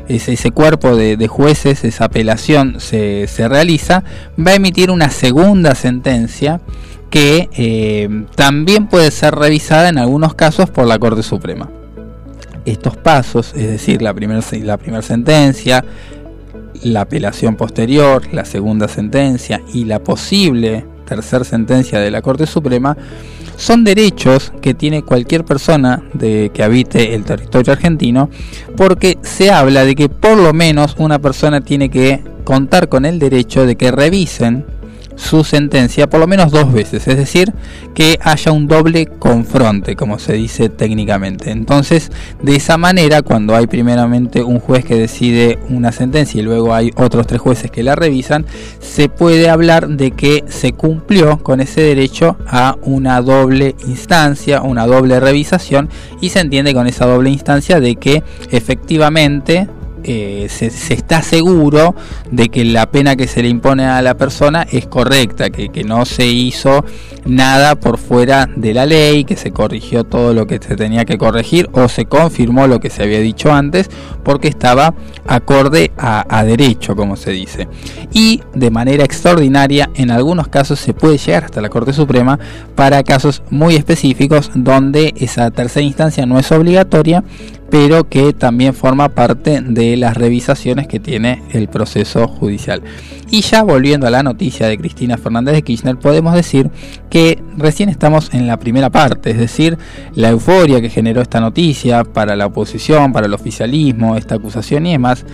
ese, 0.08 0.34
ese 0.34 0.52
cuerpo 0.52 0.96
de, 0.96 1.28
jueces, 1.28 1.84
esa 1.84 2.06
apelación 2.06 2.80
se, 2.80 3.28
realiza, 3.48 4.04
va 4.38 4.52
a 4.52 4.56
emitir 4.56 4.92
una 4.92 5.10
segunda 5.10 5.76
sentencia 5.76 6.62
que 7.10 7.50
eh, 7.54 8.26
también 8.36 8.88
puede 8.88 9.12
ser 9.12 9.36
revisada 9.36 9.90
en 9.90 9.98
algunos 9.98 10.36
casos 10.36 10.70
por 10.70 10.86
la 10.88 11.00
Corte 11.00 11.24
Suprema. 11.24 11.70
Estos 12.66 12.98
pasos, 12.98 13.54
es 13.56 13.68
decir, 13.68 14.02
la 14.02 14.14
primera 14.14 15.02
sentencia, 15.02 15.84
la 16.84 17.02
apelación 17.02 17.56
posterior, 17.56 18.24
la 18.32 18.46
segunda 18.46 18.88
sentencia 18.88 19.62
y 19.74 19.86
la 19.86 20.00
posible 20.00 20.86
tercera 21.10 21.44
sentencia 21.44 22.00
de 22.00 22.12
la 22.12 22.22
Corte 22.22 22.46
Suprema, 22.46 22.96
son 23.58 23.84
derechos 23.84 24.54
que 24.62 24.74
tiene 24.74 25.04
cualquier 25.04 25.44
persona 25.44 26.02
de 26.14 26.52
que 26.54 26.64
habite 26.64 27.14
el 27.14 27.26
territorio 27.26 27.74
argentino, 27.74 28.30
porque 28.78 29.18
se 29.22 29.52
habla 29.52 29.84
de 29.84 29.96
que 29.96 30.08
por 30.08 30.38
lo 30.38 30.54
menos 30.54 30.96
una 30.98 31.20
persona 31.20 31.60
tiene 31.62 31.90
que 31.90 32.24
contar 32.46 32.88
con 32.88 33.06
el 33.06 33.20
derecho 33.20 33.66
de 33.66 33.76
que 33.76 33.92
revisen 33.92 34.66
su 35.20 35.44
sentencia 35.44 36.10
por 36.10 36.20
lo 36.20 36.28
menos 36.28 36.52
dos 36.52 36.72
veces, 36.72 37.08
es 37.08 37.18
decir, 37.18 37.54
que 37.94 38.18
haya 38.22 38.52
un 38.52 38.68
doble 38.68 39.06
confronte, 39.06 39.96
como 39.96 40.18
se 40.18 40.34
dice 40.34 40.70
técnicamente. 40.70 41.52
Entonces, 41.52 42.12
de 42.42 42.56
esa 42.56 42.78
manera, 42.78 43.22
cuando 43.22 43.56
hay 43.56 43.68
primeramente 43.68 44.42
un 44.42 44.60
juez 44.60 44.86
que 44.86 44.96
decide 44.96 45.60
una 45.70 45.92
sentencia 45.92 46.40
y 46.40 46.44
luego 46.44 46.74
hay 46.74 46.92
otros 46.96 47.28
tres 47.28 47.42
jueces 47.42 47.70
que 47.70 47.84
la 47.84 47.96
revisan, 47.96 48.46
se 48.80 49.10
puede 49.10 49.50
hablar 49.50 49.90
de 49.90 50.12
que 50.12 50.46
se 50.48 50.72
cumplió 50.72 51.40
con 51.40 51.60
ese 51.60 51.82
derecho 51.82 52.38
a 52.48 52.78
una 52.82 53.22
doble 53.22 53.76
instancia, 53.88 54.62
una 54.62 54.88
doble 54.88 55.20
revisación, 55.20 55.90
y 56.22 56.30
se 56.30 56.40
entiende 56.40 56.74
con 56.74 56.88
esa 56.88 57.06
doble 57.06 57.30
instancia 57.30 57.80
de 57.80 57.98
que 57.98 58.24
efectivamente 58.52 59.68
eh, 60.04 60.48
se, 60.50 60.68
está 60.94 61.22
seguro 61.22 61.96
de 62.32 62.50
que 62.50 62.66
la 62.66 62.90
pena 62.92 63.16
que 63.16 63.28
se 63.28 63.42
le 63.42 63.50
impone 63.50 63.86
a 63.86 64.02
la 64.02 64.16
persona 64.16 64.66
es 64.70 64.88
correcta, 64.88 65.50
que, 65.50 65.70
que, 65.70 65.84
no 65.84 66.06
se 66.06 66.26
hizo 66.26 66.86
nada 67.26 67.76
por 67.76 67.98
fuera 67.98 68.48
de 68.56 68.74
la 68.74 68.86
ley, 68.86 69.24
que 69.24 69.36
se 69.36 69.52
corrigió 69.52 70.04
todo 70.04 70.34
lo 70.34 70.48
que 70.48 70.60
se 70.60 70.76
tenía 70.76 71.06
que 71.06 71.18
corregir 71.18 71.70
o 71.74 71.88
se 71.88 72.06
confirmó 72.06 72.68
lo 72.68 72.80
que 72.80 72.90
se 72.90 73.04
había 73.04 73.20
dicho 73.20 73.52
antes 73.52 73.90
porque 74.24 74.48
estaba 74.48 74.94
acorde 75.26 75.92
a, 75.98 76.26
a 76.30 76.44
derecho, 76.44 76.96
como 76.96 77.16
se 77.16 77.32
dice. 77.32 77.68
Y 78.12 78.42
de 78.54 78.72
manera 78.72 79.04
extraordinaria, 79.04 79.90
en 79.96 80.12
algunos 80.12 80.48
casos 80.48 80.80
se 80.80 80.94
puede 80.94 81.18
llegar 81.18 81.46
hasta 81.46 81.62
la 81.62 81.70
Corte 81.70 81.94
Suprema 81.94 82.40
para 82.76 83.04
casos 83.04 83.44
muy 83.50 83.76
específicos 83.76 84.52
donde 84.54 85.14
esa 85.18 85.52
tercera 85.52 85.86
instancia 85.86 86.26
no 86.26 86.40
es 86.40 86.52
obligatoria, 86.52 87.24
pero 87.70 88.10
que 88.10 88.34
también 88.34 88.74
forma 88.74 89.10
parte 89.10 89.62
de 89.62 89.96
las 90.00 90.18
revisaciones 90.18 90.88
que 90.88 91.00
tiene 91.00 91.44
el 91.52 91.68
proceso 91.68 92.28
judicial. 92.28 92.82
Y 93.30 93.42
ya 93.42 93.64
volviendo 93.64 94.08
a 94.08 94.10
la 94.10 94.24
noticia 94.24 94.68
de 94.68 94.78
Cristina 94.78 95.18
Fernández 95.18 95.54
de 95.54 95.62
Kirchner, 95.62 95.98
podemos 95.98 96.34
decir 96.34 96.72
que 97.10 97.42
recién 97.58 97.90
estamos 97.90 98.34
en 98.34 98.48
la 98.48 98.58
primera 98.58 98.90
parte, 98.90 99.32
es 99.32 99.38
decir, 99.38 99.78
la 100.16 100.30
euforia 100.30 100.82
que 100.82 100.90
generó 100.90 101.22
esta 101.22 101.40
noticia 101.40 102.04
para 102.04 102.36
la 102.36 102.48
oposición, 102.48 103.14
para 103.14 103.28
el 103.28 103.34
oficialismo, 103.34 104.16
esta 104.16 104.36
acusación 104.36 104.88
y 104.88 104.94
demás, 104.94 105.26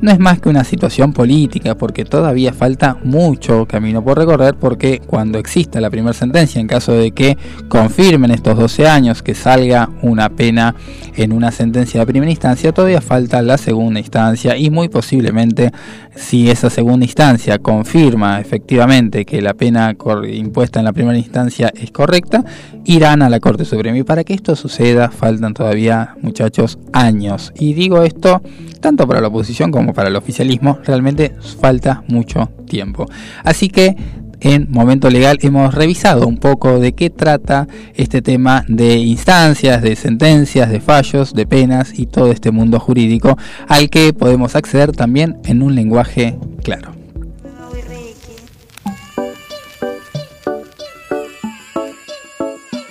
no 0.00 0.10
es 0.10 0.18
más 0.18 0.40
que 0.40 0.48
una 0.48 0.64
situación 0.64 1.12
política, 1.12 1.76
porque 1.76 2.04
todavía 2.04 2.52
falta 2.52 2.96
mucho 3.02 3.66
camino 3.66 4.02
por 4.02 4.18
recorrer, 4.18 4.54
porque 4.54 5.00
cuando 5.04 5.38
exista 5.38 5.80
la 5.80 5.90
primera 5.90 6.12
sentencia, 6.12 6.60
en 6.60 6.66
caso 6.66 6.92
de 6.92 7.10
que 7.12 7.36
confirmen 7.68 8.30
estos 8.30 8.56
12 8.56 8.88
años, 8.88 9.22
que 9.22 9.34
salga 9.34 9.88
una 10.02 10.28
pena 10.30 10.74
en 11.16 11.32
una 11.32 11.50
sentencia 11.50 12.00
de 12.00 12.06
primera 12.06 12.30
instancia, 12.30 12.72
todavía 12.72 13.00
falta 13.00 13.42
la 13.42 13.58
segunda 13.58 13.98
instancia 13.98 14.56
y 14.56 14.70
muy 14.70 14.88
posiblemente 14.88 15.72
si 16.14 16.50
esa 16.50 16.70
segunda 16.70 17.04
instancia 17.04 17.58
confirma 17.58 18.40
efectivamente 18.40 19.24
que 19.24 19.40
la 19.40 19.54
pena 19.54 19.96
impuesta 20.30 20.80
en 20.80 20.84
la 20.84 20.92
primera 20.92 21.18
instancia 21.18 21.72
es 21.74 21.90
correcta, 21.90 22.44
irán 22.84 23.22
a 23.22 23.28
la 23.28 23.40
Corte 23.40 23.64
Suprema. 23.64 23.98
Y 23.98 24.02
para 24.02 24.24
que 24.24 24.34
esto 24.34 24.56
suceda 24.56 25.10
faltan 25.10 25.54
todavía, 25.54 26.16
muchachos, 26.20 26.78
años. 26.92 27.52
Y 27.58 27.74
digo 27.74 28.02
esto 28.02 28.42
tanto 28.78 29.06
para 29.06 29.20
la 29.20 29.28
oposición 29.28 29.70
como 29.70 29.87
para 29.92 30.08
el 30.08 30.16
oficialismo, 30.16 30.78
realmente 30.84 31.34
falta 31.60 32.02
mucho 32.08 32.50
tiempo. 32.66 33.06
Así 33.44 33.68
que 33.68 33.96
en 34.40 34.70
Momento 34.70 35.10
Legal 35.10 35.38
hemos 35.42 35.74
revisado 35.74 36.26
un 36.26 36.36
poco 36.36 36.78
de 36.78 36.92
qué 36.92 37.10
trata 37.10 37.66
este 37.94 38.22
tema 38.22 38.64
de 38.68 38.96
instancias, 38.98 39.82
de 39.82 39.96
sentencias, 39.96 40.70
de 40.70 40.80
fallos, 40.80 41.34
de 41.34 41.46
penas 41.46 41.98
y 41.98 42.06
todo 42.06 42.30
este 42.30 42.50
mundo 42.50 42.78
jurídico 42.78 43.36
al 43.66 43.90
que 43.90 44.12
podemos 44.12 44.54
acceder 44.54 44.92
también 44.92 45.38
en 45.44 45.62
un 45.62 45.74
lenguaje 45.74 46.38
claro. 46.62 46.92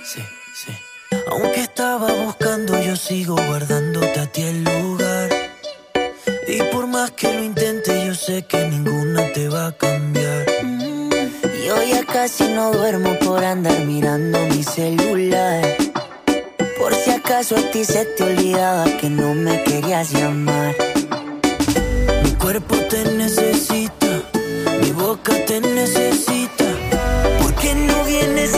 Sí, 0.04 0.20
sí. 0.54 0.72
Aunque 1.30 1.60
estaba 1.60 2.12
buscando, 2.24 2.80
yo 2.82 2.94
sigo 2.96 3.36
guardándote 3.36 4.20
a 4.20 4.26
ti 4.26 4.42
el. 4.42 4.97
Y 6.50 6.62
por 6.72 6.86
más 6.86 7.10
que 7.10 7.30
lo 7.30 7.44
intente, 7.44 8.06
yo 8.06 8.14
sé 8.14 8.42
que 8.44 8.66
ninguna 8.68 9.30
te 9.34 9.50
va 9.50 9.66
a 9.66 9.72
cambiar. 9.72 10.46
Yo 11.66 11.82
ya 11.82 12.02
casi 12.06 12.44
no 12.44 12.72
duermo 12.72 13.18
por 13.18 13.44
andar 13.44 13.84
mirando 13.84 14.38
mi 14.46 14.64
celular. 14.64 15.76
Por 16.78 16.94
si 16.94 17.10
acaso 17.10 17.54
a 17.54 17.70
ti 17.70 17.84
se 17.84 18.06
te 18.06 18.22
olvidaba 18.24 18.86
que 18.98 19.10
no 19.10 19.34
me 19.34 19.62
querías 19.64 20.10
llamar. 20.10 20.74
Mi 22.24 22.30
cuerpo 22.32 22.76
te 22.88 23.04
necesita, 23.04 24.22
mi 24.80 24.90
boca 24.92 25.34
te 25.44 25.60
necesita. 25.60 26.64
¿Por 27.42 27.54
qué 27.56 27.74
no 27.74 28.04
vienes 28.04 28.57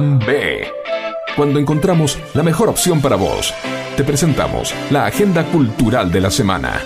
B. 0.00 0.64
Cuando 1.34 1.58
encontramos 1.58 2.18
la 2.34 2.42
mejor 2.44 2.68
opción 2.68 3.00
para 3.00 3.16
vos, 3.16 3.52
te 3.96 4.04
presentamos 4.04 4.72
la 4.90 5.06
agenda 5.06 5.44
cultural 5.44 6.12
de 6.12 6.20
la 6.20 6.30
semana. 6.30 6.82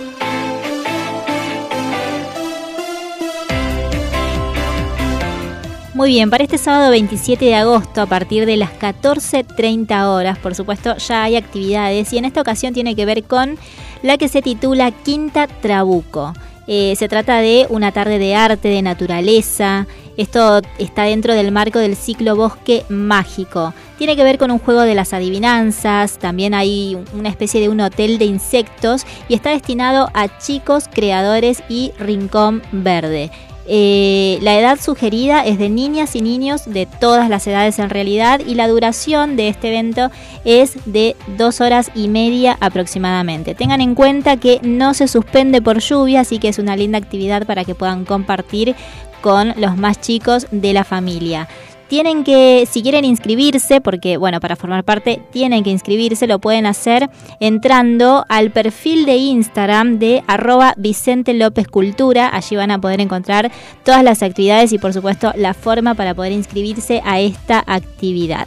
Muy 5.93 6.09
bien, 6.09 6.31
para 6.31 6.45
este 6.45 6.57
sábado 6.57 6.91
27 6.91 7.45
de 7.45 7.55
agosto, 7.55 8.01
a 8.01 8.07
partir 8.07 8.47
de 8.47 8.57
las 8.57 8.71
14.30 8.79 10.07
horas, 10.07 10.39
por 10.39 10.55
supuesto, 10.55 10.97
ya 10.97 11.25
hay 11.25 11.37
actividades 11.37 12.13
y 12.15 12.19
en 12.19 12.25
esta 12.25 12.41
ocasión 12.41 12.73
tiene 12.73 12.97
que 12.97 13.05
ver 13.05 13.25
con 13.25 13.59
la 14.03 14.17
que 14.17 14.29
se 14.29 14.41
titula 14.41 14.91
Quinta 14.91 15.47
Trabuco. 15.47 16.33
Eh, 16.67 16.95
se 16.97 17.09
trata 17.09 17.39
de 17.41 17.67
una 17.69 17.93
tarde 17.93 18.19
de 18.19 18.35
arte, 18.35 18.69
de 18.69 18.81
naturaleza. 18.81 19.87
Esto 20.17 20.61
está 20.79 21.05
dentro 21.05 21.35
del 21.35 21.53
marco 21.53 21.79
del 21.79 21.97
ciclo 21.97 22.37
Bosque 22.37 22.85
Mágico. 22.89 23.73
Tiene 23.97 24.17
que 24.17 24.25
ver 24.25 24.37
con 24.37 24.51
un 24.51 24.59
juego 24.59 24.83
de 24.83 24.95
las 24.95 25.13
adivinanzas, 25.13 26.19
también 26.19 26.55
hay 26.55 26.99
una 27.15 27.29
especie 27.29 27.61
de 27.61 27.69
un 27.69 27.81
hotel 27.81 28.19
de 28.19 28.27
insectos 28.27 29.07
y 29.29 29.35
está 29.35 29.51
destinado 29.51 30.11
a 30.13 30.39
chicos, 30.39 30.89
creadores 30.93 31.63
y 31.69 31.93
rincón 31.99 32.63
verde. 32.73 33.31
Eh, 33.67 34.39
la 34.43 34.59
edad 34.59 34.81
sugerida 34.81 35.47
es 35.47 35.57
de 35.57 35.69
niñas 35.69 36.17
y 36.17 36.21
niños 36.21 36.65
de 36.67 36.87
todas 36.87 37.31
las 37.31 37.47
edades 37.47 37.79
en 37.79 37.91
realidad 37.91 38.41
y 38.45 38.57
la 38.57 38.67
duración 38.67 39.37
de 39.37 39.49
este 39.49 39.69
evento 39.69 40.11
es 40.45 40.77
de 40.85 41.15
dos 41.39 41.61
horas 41.61 41.93
y 41.95 42.09
media 42.09 42.59
aproximadamente. 42.61 43.55
Tengan 43.55 43.81
en 43.81 43.95
cuenta 43.95 44.37
que 44.37 44.59
no 44.65 44.95
se 44.95 45.07
suspende 45.07 45.63
por 45.63 45.79
lluvia, 45.79 46.21
así 46.21 46.39
que 46.39 46.49
es 46.49 46.59
una 46.59 46.77
linda 46.77 46.99
actividad 46.99 47.47
para 47.47 47.65
que 47.65 47.77
puedan 47.77 48.05
compartir 48.05 48.75
con 49.23 49.55
los 49.57 49.79
más 49.79 50.01
chicos 50.01 50.47
de 50.51 50.75
la 50.75 50.85
familia. 50.85 51.49
Tienen 51.93 52.25
que, 52.25 52.67
si 52.71 52.83
quieren 52.83 53.05
inscribirse, 53.05 53.83
porque 53.83 54.17
bueno, 54.17 54.41
para 54.41 54.57
formar 54.57 54.83
parte 54.83 55.21
tienen 55.31 55.63
que 55.63 55.69
inscribirse, 55.69 56.27
lo 56.27 56.39
pueden 56.39 56.65
hacer 56.65 57.11
entrando 57.39 58.25
al 58.31 58.51
perfil 58.51 59.05
de 59.05 59.17
Instagram 59.17 59.99
de 59.99 60.25
arroba 60.27 60.73
Vicente 60.79 61.35
López 61.35 61.69
Cultura. 61.69 62.31
Allí 62.35 62.57
van 62.57 62.71
a 62.71 62.81
poder 62.81 63.03
encontrar 63.03 63.53
todas 63.85 64.03
las 64.03 64.23
actividades 64.23 64.73
y 64.73 64.79
por 64.79 64.95
supuesto 64.95 65.33
la 65.37 65.53
forma 65.53 65.95
para 65.95 66.15
poder 66.15 66.33
inscribirse 66.33 67.03
a 67.05 67.21
esta 67.21 67.63
actividad. 67.67 68.47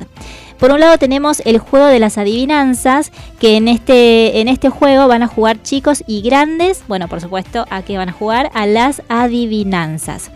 Por 0.58 0.72
un 0.72 0.80
lado 0.80 0.98
tenemos 0.98 1.40
el 1.46 1.60
juego 1.60 1.86
de 1.86 2.00
las 2.00 2.18
adivinanzas, 2.18 3.12
que 3.40 3.58
en 3.58 3.68
este, 3.68 4.40
en 4.40 4.48
este 4.48 4.70
juego 4.70 5.08
van 5.08 5.22
a 5.22 5.28
jugar 5.28 5.62
chicos 5.62 6.04
y 6.08 6.24
grandes. 6.24 6.84
Bueno, 6.88 7.08
por 7.08 7.22
supuesto, 7.22 7.68
¿a 7.70 7.84
qué 7.84 8.00
van 8.00 8.10
a 8.10 8.14
jugar? 8.14 8.50
A 8.56 8.66
las 8.66 9.04
adivinanzas 9.08 10.32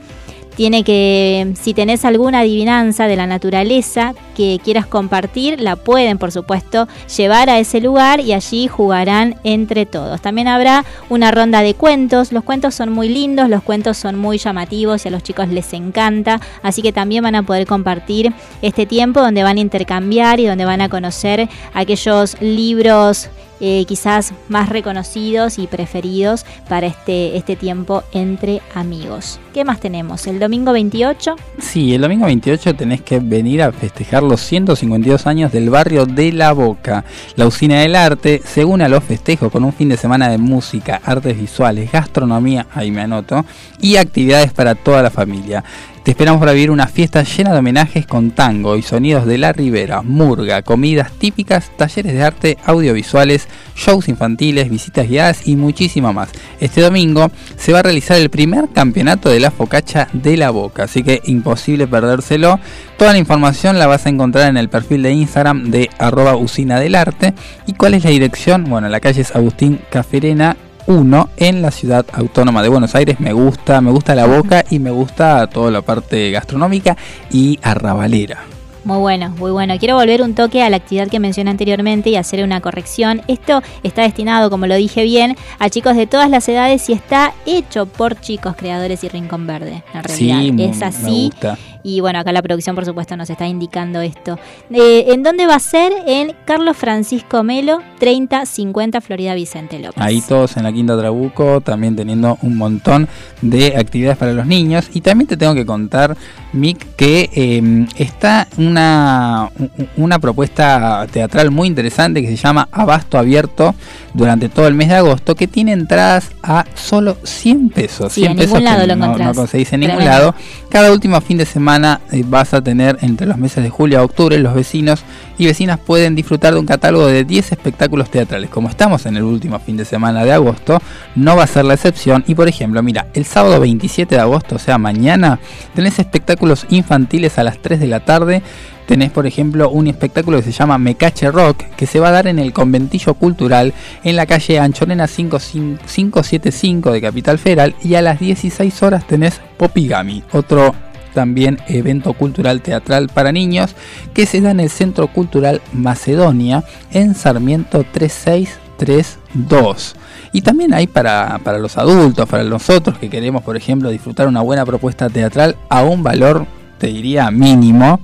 tiene 0.60 0.84
que, 0.84 1.53
si 1.57 1.74
tenés 1.74 2.03
alguna 2.03 2.39
adivinanza 2.39 3.07
de 3.07 3.16
la 3.16 3.26
naturaleza 3.26 4.14
que 4.36 4.60
quieras 4.62 4.86
compartir, 4.86 5.62
la 5.62 5.78
pueden, 5.78 6.18
por 6.18 6.34
supuesto, 6.34 6.89
llevar 7.16 7.49
a 7.49 7.60
ese 7.60 7.80
lugar 7.80 8.20
y 8.20 8.34
allí 8.34 8.68
jugarán 8.68 9.36
entre 9.45 9.86
todos. 9.86 10.22
También 10.22 10.49
habrá 10.49 10.84
una 11.07 11.32
ronda 11.32 11.62
de 11.62 11.76
cuentos. 11.76 12.34
Los 12.34 12.43
cuentos 12.43 12.76
son 12.76 12.91
muy 12.91 13.07
lindos, 13.07 13.47
los 13.47 13.64
cuentos 13.64 13.95
son 13.95 14.18
muy 14.18 14.38
llamativos 14.38 15.05
y 15.05 15.07
a 15.07 15.12
los 15.12 15.24
chicos 15.24 15.47
les 15.47 15.72
encanta. 15.72 16.41
Así 16.62 16.82
que 16.82 16.91
también 16.91 17.24
van 17.24 17.36
a 17.36 17.43
poder 17.43 17.66
compartir 17.66 18.34
este 18.62 18.86
tiempo 18.86 19.22
donde 19.22 19.43
van 19.43 19.55
a 19.55 19.62
intercambiar 19.62 20.41
y 20.41 20.45
donde 20.45 20.66
van 20.66 20.82
a 20.82 20.89
conocer 20.89 21.47
aquellos 21.74 22.36
libros 22.41 23.30
eh, 23.60 23.86
quizás 23.88 24.34
más 24.47 24.70
reconocidos 24.70 25.60
y 25.60 25.68
preferidos 25.68 26.45
para 26.68 26.88
este, 26.88 27.38
este 27.38 27.55
tiempo 27.55 28.03
entre 28.12 28.62
amigos. 28.74 29.39
¿Qué 29.53 29.66
más 29.66 29.80
tenemos? 29.80 30.28
El 30.28 30.39
domingo 30.39 30.72
28. 30.72 31.36
Sí, 31.60 31.93
el 31.93 32.01
domingo 32.01 32.26
28 32.26 32.76
tenés 32.76 33.01
que 33.01 33.20
venir 33.20 33.62
a 33.62 33.72
festejar 33.72 34.24
los 34.24 34.41
152 34.41 35.28
años 35.28 35.51
del 35.51 35.70
barrio 35.70 36.05
de 36.05 36.32
La 36.32 36.53
Boca. 36.53 37.03
La 37.36 37.47
usina 37.47 37.82
del 37.82 37.95
arte 37.95 38.41
se 38.45 38.64
une 38.64 38.84
a 38.84 38.89
los 38.89 39.03
festejos 39.03 39.51
con 39.51 39.64
un 39.64 39.74
fin 39.74 39.89
de 39.89 39.97
semana 39.97 40.30
de 40.30 40.38
música, 40.38 41.01
artes 41.03 41.38
visuales, 41.38 41.91
gastronomía, 41.91 42.68
ahí 42.74 42.91
me 42.91 43.01
anoto, 43.01 43.45
y 43.82 43.97
actividades 43.97 44.53
para 44.53 44.76
toda 44.76 45.01
la 45.01 45.10
familia. 45.10 45.64
Te 46.03 46.11
esperamos 46.11 46.39
para 46.39 46.53
vivir 46.53 46.71
una 46.71 46.87
fiesta 46.87 47.23
llena 47.23 47.51
de 47.51 47.59
homenajes 47.59 48.07
con 48.07 48.31
tango 48.31 48.77
y 48.77 48.81
sonidos 48.81 49.25
de 49.25 49.37
la 49.37 49.51
ribera, 49.51 50.01
murga, 50.01 50.61
comidas 50.61 51.11
típicas, 51.11 51.71
talleres 51.75 52.13
de 52.13 52.23
arte, 52.23 52.57
audiovisuales, 52.65 53.47
shows 53.75 54.07
infantiles, 54.07 54.69
visitas 54.69 55.09
guiadas 55.09 55.45
y 55.45 55.57
muchísimo 55.57 56.13
más. 56.13 56.29
Este 56.61 56.81
domingo 56.81 57.29
se 57.57 57.73
va 57.73 57.79
a 57.79 57.83
realizar 57.83 58.17
el 58.17 58.29
primer 58.29 58.69
campeonato 58.69 59.29
de 59.29 59.41
la 59.41 59.51
focacha 59.51 60.07
de 60.13 60.37
la 60.37 60.51
boca, 60.51 60.83
así 60.83 61.03
que 61.03 61.21
imposible 61.25 61.85
perdérselo. 61.85 62.59
Toda 62.97 63.11
la 63.11 63.19
información 63.19 63.77
la 63.77 63.87
vas 63.87 64.05
a 64.05 64.09
encontrar 64.09 64.49
en 64.49 64.57
el 64.57 64.69
perfil 64.69 65.03
de 65.03 65.11
Instagram 65.11 65.69
de 65.69 65.89
arroba 65.99 66.37
usina 66.37 66.79
del 66.79 66.95
arte. 66.95 67.33
¿Y 67.67 67.73
cuál 67.73 67.93
es 67.93 68.05
la 68.05 68.09
dirección? 68.09 68.63
Bueno, 68.63 68.87
la 68.87 69.01
calle 69.01 69.21
es 69.21 69.35
Agustín 69.35 69.79
Caferena 69.91 70.55
1 70.89 71.29
en 71.37 71.61
la 71.61 71.69
ciudad 71.69 72.03
autónoma 72.13 72.63
de 72.63 72.69
Buenos 72.69 72.95
Aires. 72.95 73.19
Me 73.19 73.31
gusta, 73.31 73.79
me 73.79 73.91
gusta 73.91 74.15
la 74.15 74.25
boca 74.25 74.65
y 74.71 74.79
me 74.79 74.89
gusta 74.89 75.45
toda 75.47 75.69
la 75.69 75.83
parte 75.83 76.31
gastronómica 76.31 76.97
y 77.31 77.59
arrabalera. 77.61 78.39
Muy 78.85 78.97
bueno, 78.97 79.29
muy 79.37 79.51
bueno. 79.51 79.77
Quiero 79.77 79.95
volver 79.97 80.21
un 80.23 80.33
toque 80.33 80.63
a 80.63 80.69
la 80.69 80.77
actividad 80.77 81.09
que 81.09 81.19
mencioné 81.19 81.51
anteriormente 81.51 82.09
y 82.09 82.15
hacer 82.15 82.43
una 82.43 82.59
corrección. 82.61 83.21
Esto 83.27 83.61
está 83.83 84.01
destinado, 84.01 84.49
como 84.49 84.65
lo 84.65 84.75
dije 84.75 85.03
bien, 85.03 85.35
a 85.59 85.69
chicos 85.69 85.95
de 85.95 86.07
todas 86.07 86.29
las 86.31 86.47
edades 86.49 86.89
y 86.89 86.93
está 86.93 87.33
hecho 87.45 87.85
por 87.85 88.19
chicos 88.19 88.55
creadores 88.55 89.03
y 89.03 89.09
Rincón 89.09 89.45
Verde. 89.45 89.83
En 89.93 90.03
realidad 90.03 90.39
Sí, 90.39 90.63
es 90.63 90.77
me 90.79 90.85
así. 90.85 91.25
gusta. 91.31 91.57
Y 91.82 92.01
bueno, 92.01 92.19
acá 92.19 92.32
la 92.32 92.41
producción, 92.41 92.75
por 92.75 92.86
supuesto, 92.86 93.15
nos 93.15 93.30
está 93.30 93.47
indicando 93.47 94.01
esto. 94.01 94.38
Eh, 94.69 95.05
¿En 95.13 95.23
dónde 95.23 95.47
va 95.47 95.55
a 95.55 95.59
ser? 95.59 95.93
En 96.07 96.36
Carlos 96.45 96.75
Francisco 96.75 97.43
Melo, 97.43 97.80
3050 97.99 98.99
Florida 99.01 99.34
Vicente 99.34 99.80
López. 99.80 100.03
Ahí 100.03 100.21
todos 100.21 100.57
en 100.57 100.63
la 100.63 100.73
Quinta 100.73 100.97
Trabuco, 100.97 101.61
también 101.61 101.95
teniendo 101.95 102.38
un 102.41 102.57
montón 102.57 103.07
de 103.41 103.77
actividades 103.77 104.17
para 104.17 104.34
los 104.34 104.45
niños. 104.45 104.89
Y 104.93 105.01
también 105.01 105.27
te 105.27 105.38
tengo 105.38 105.53
que 105.53 105.65
contar, 105.65 106.17
Mick, 106.51 106.95
que 106.97 107.30
eh, 107.34 107.88
está 107.95 108.47
una, 108.57 109.49
una 109.95 110.19
propuesta 110.19 111.07
teatral 111.11 111.49
muy 111.49 111.67
interesante 111.67 112.21
que 112.21 112.27
se 112.27 112.36
llama 112.36 112.67
Abasto 112.71 113.17
Abierto 113.17 113.73
durante 114.13 114.49
todo 114.49 114.67
el 114.67 114.73
mes 114.73 114.89
de 114.89 114.95
agosto, 114.95 115.36
que 115.36 115.47
tiene 115.47 115.71
entradas 115.71 116.32
a 116.43 116.65
solo 116.75 117.17
100 117.23 117.69
pesos. 117.69 118.11
Sí, 118.11 118.21
100 118.21 118.32
en 118.32 118.38
pesos 118.38 118.53
ningún 118.53 118.65
lado 118.65 118.82
que 118.82 118.88
lo 118.88 118.95
no, 118.95 119.17
no 119.17 119.34
conseguís 119.34 119.71
en 119.71 119.80
ningún 119.80 119.97
Tremendo. 119.97 120.19
lado. 120.19 120.36
Cada 120.69 120.91
último 120.91 121.19
fin 121.21 121.38
de 121.38 121.45
semana 121.45 121.68
eh, 121.76 122.24
vas 122.26 122.55
a 122.55 122.61
tener 122.63 122.97
entre 123.01 123.28
los 123.28 123.38
meses 123.38 123.63
de 123.63 123.70
julio 123.70 123.99
a 123.99 124.03
octubre 124.03 124.39
los 124.39 124.55
vecinos 124.55 125.03
y 125.38 125.45
vecinas 125.45 125.80
pueden 125.80 126.15
disfrutar 126.15 126.53
de 126.53 126.59
un 126.59 126.65
catálogo 126.65 127.05
de 127.05 127.24
10 127.24 127.51
espectáculos 127.51 128.09
teatrales. 128.09 128.49
Como 128.49 128.70
estamos 128.70 129.05
en 129.05 129.15
el 129.17 129.24
último 129.24 129.59
fin 129.59 129.78
de 129.78 129.86
semana 129.86 130.26
de 130.26 130.32
agosto, 130.32 130.82
no 131.15 131.36
va 131.36 131.43
a 131.43 131.47
ser 131.47 131.65
la 131.65 131.76
excepción. 131.76 132.24
Y 132.28 132.34
por 132.34 132.47
ejemplo, 132.47 132.82
mira, 132.82 133.07
el 133.13 133.24
sábado 133.24 133.59
27 133.59 134.15
de 134.15 134.22
agosto, 134.22 134.55
o 134.55 134.59
sea, 134.59 134.80
mañana, 134.80 135.39
tenés 135.76 135.99
espectáculos 135.99 136.65
infantiles 136.70 137.38
a 137.38 137.43
las 137.43 137.59
3 137.59 137.80
de 137.80 137.88
la 137.88 137.99
tarde. 137.99 138.41
Tenés, 138.88 139.11
por 139.11 139.28
ejemplo, 139.28 139.70
un 139.70 139.86
espectáculo 139.86 140.38
que 140.38 140.43
se 140.45 140.51
llama 140.51 140.80
Mecache 140.80 141.30
Rock, 141.30 141.63
que 141.78 141.86
se 141.86 141.99
va 141.99 142.07
a 142.07 142.11
dar 142.11 142.26
en 142.26 142.39
el 142.39 142.51
Conventillo 142.51 143.13
Cultural 143.13 143.76
en 144.03 144.15
la 144.15 144.26
calle 144.26 144.57
Anchorena 144.57 145.05
55 145.05 145.78
575 145.86 146.91
de 146.91 147.01
Capital 147.01 147.38
Federal. 147.38 147.76
Y 147.84 147.93
a 147.93 148.01
las 148.01 148.20
16 148.20 148.82
horas 148.82 149.05
tenés 149.05 149.39
Popigami, 149.57 150.24
otro 150.32 150.74
también 151.20 151.59
evento 151.67 152.13
cultural 152.13 152.61
teatral 152.61 153.09
para 153.09 153.34
niños 153.34 153.76
que 154.13 154.26
se 154.26 154.39
da 154.39 154.51
en 154.51 154.61
el 154.61 154.70
Centro 154.70 155.07
Cultural 155.07 155.61
Macedonia 155.74 156.63
en 156.93 157.13
Sarmiento 157.13 157.84
3632. 157.91 159.97
Y 160.32 160.43
también 160.43 160.74
hay 160.74 160.88
para, 160.88 161.41
para 161.43 161.59
los 161.59 161.78
adultos, 161.78 162.26
para 162.30 162.45
nosotros 162.45 162.97
que 162.97 163.09
queremos, 163.09 163.43
por 163.43 163.57
ejemplo, 163.57 163.89
disfrutar 163.89 164.30
una 164.30 164.39
buena 164.39 164.65
propuesta 164.65 165.09
teatral 165.09 165.57
a 165.67 165.84
un 165.84 166.03
valor, 166.03 166.45
te 166.78 166.88
diría, 166.88 167.30
mínimo, 167.32 167.99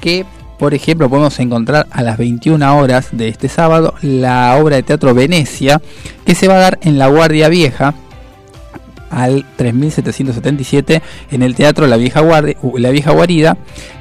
que 0.00 0.24
por 0.58 0.72
ejemplo 0.72 1.10
podemos 1.10 1.38
encontrar 1.40 1.86
a 1.90 2.00
las 2.00 2.16
21 2.16 2.78
horas 2.78 3.08
de 3.12 3.28
este 3.28 3.50
sábado 3.50 3.92
la 4.00 4.56
obra 4.56 4.76
de 4.76 4.84
teatro 4.84 5.12
Venecia, 5.12 5.82
que 6.24 6.34
se 6.34 6.48
va 6.48 6.54
a 6.54 6.60
dar 6.60 6.78
en 6.80 6.96
la 6.96 7.08
Guardia 7.08 7.50
Vieja, 7.50 7.92
al 9.14 9.44
3777 9.56 11.02
en 11.30 11.42
el 11.42 11.54
teatro 11.54 11.86
La 11.86 11.96
Vieja, 11.96 12.20
Guardia, 12.20 12.56
Guarida 13.12 13.56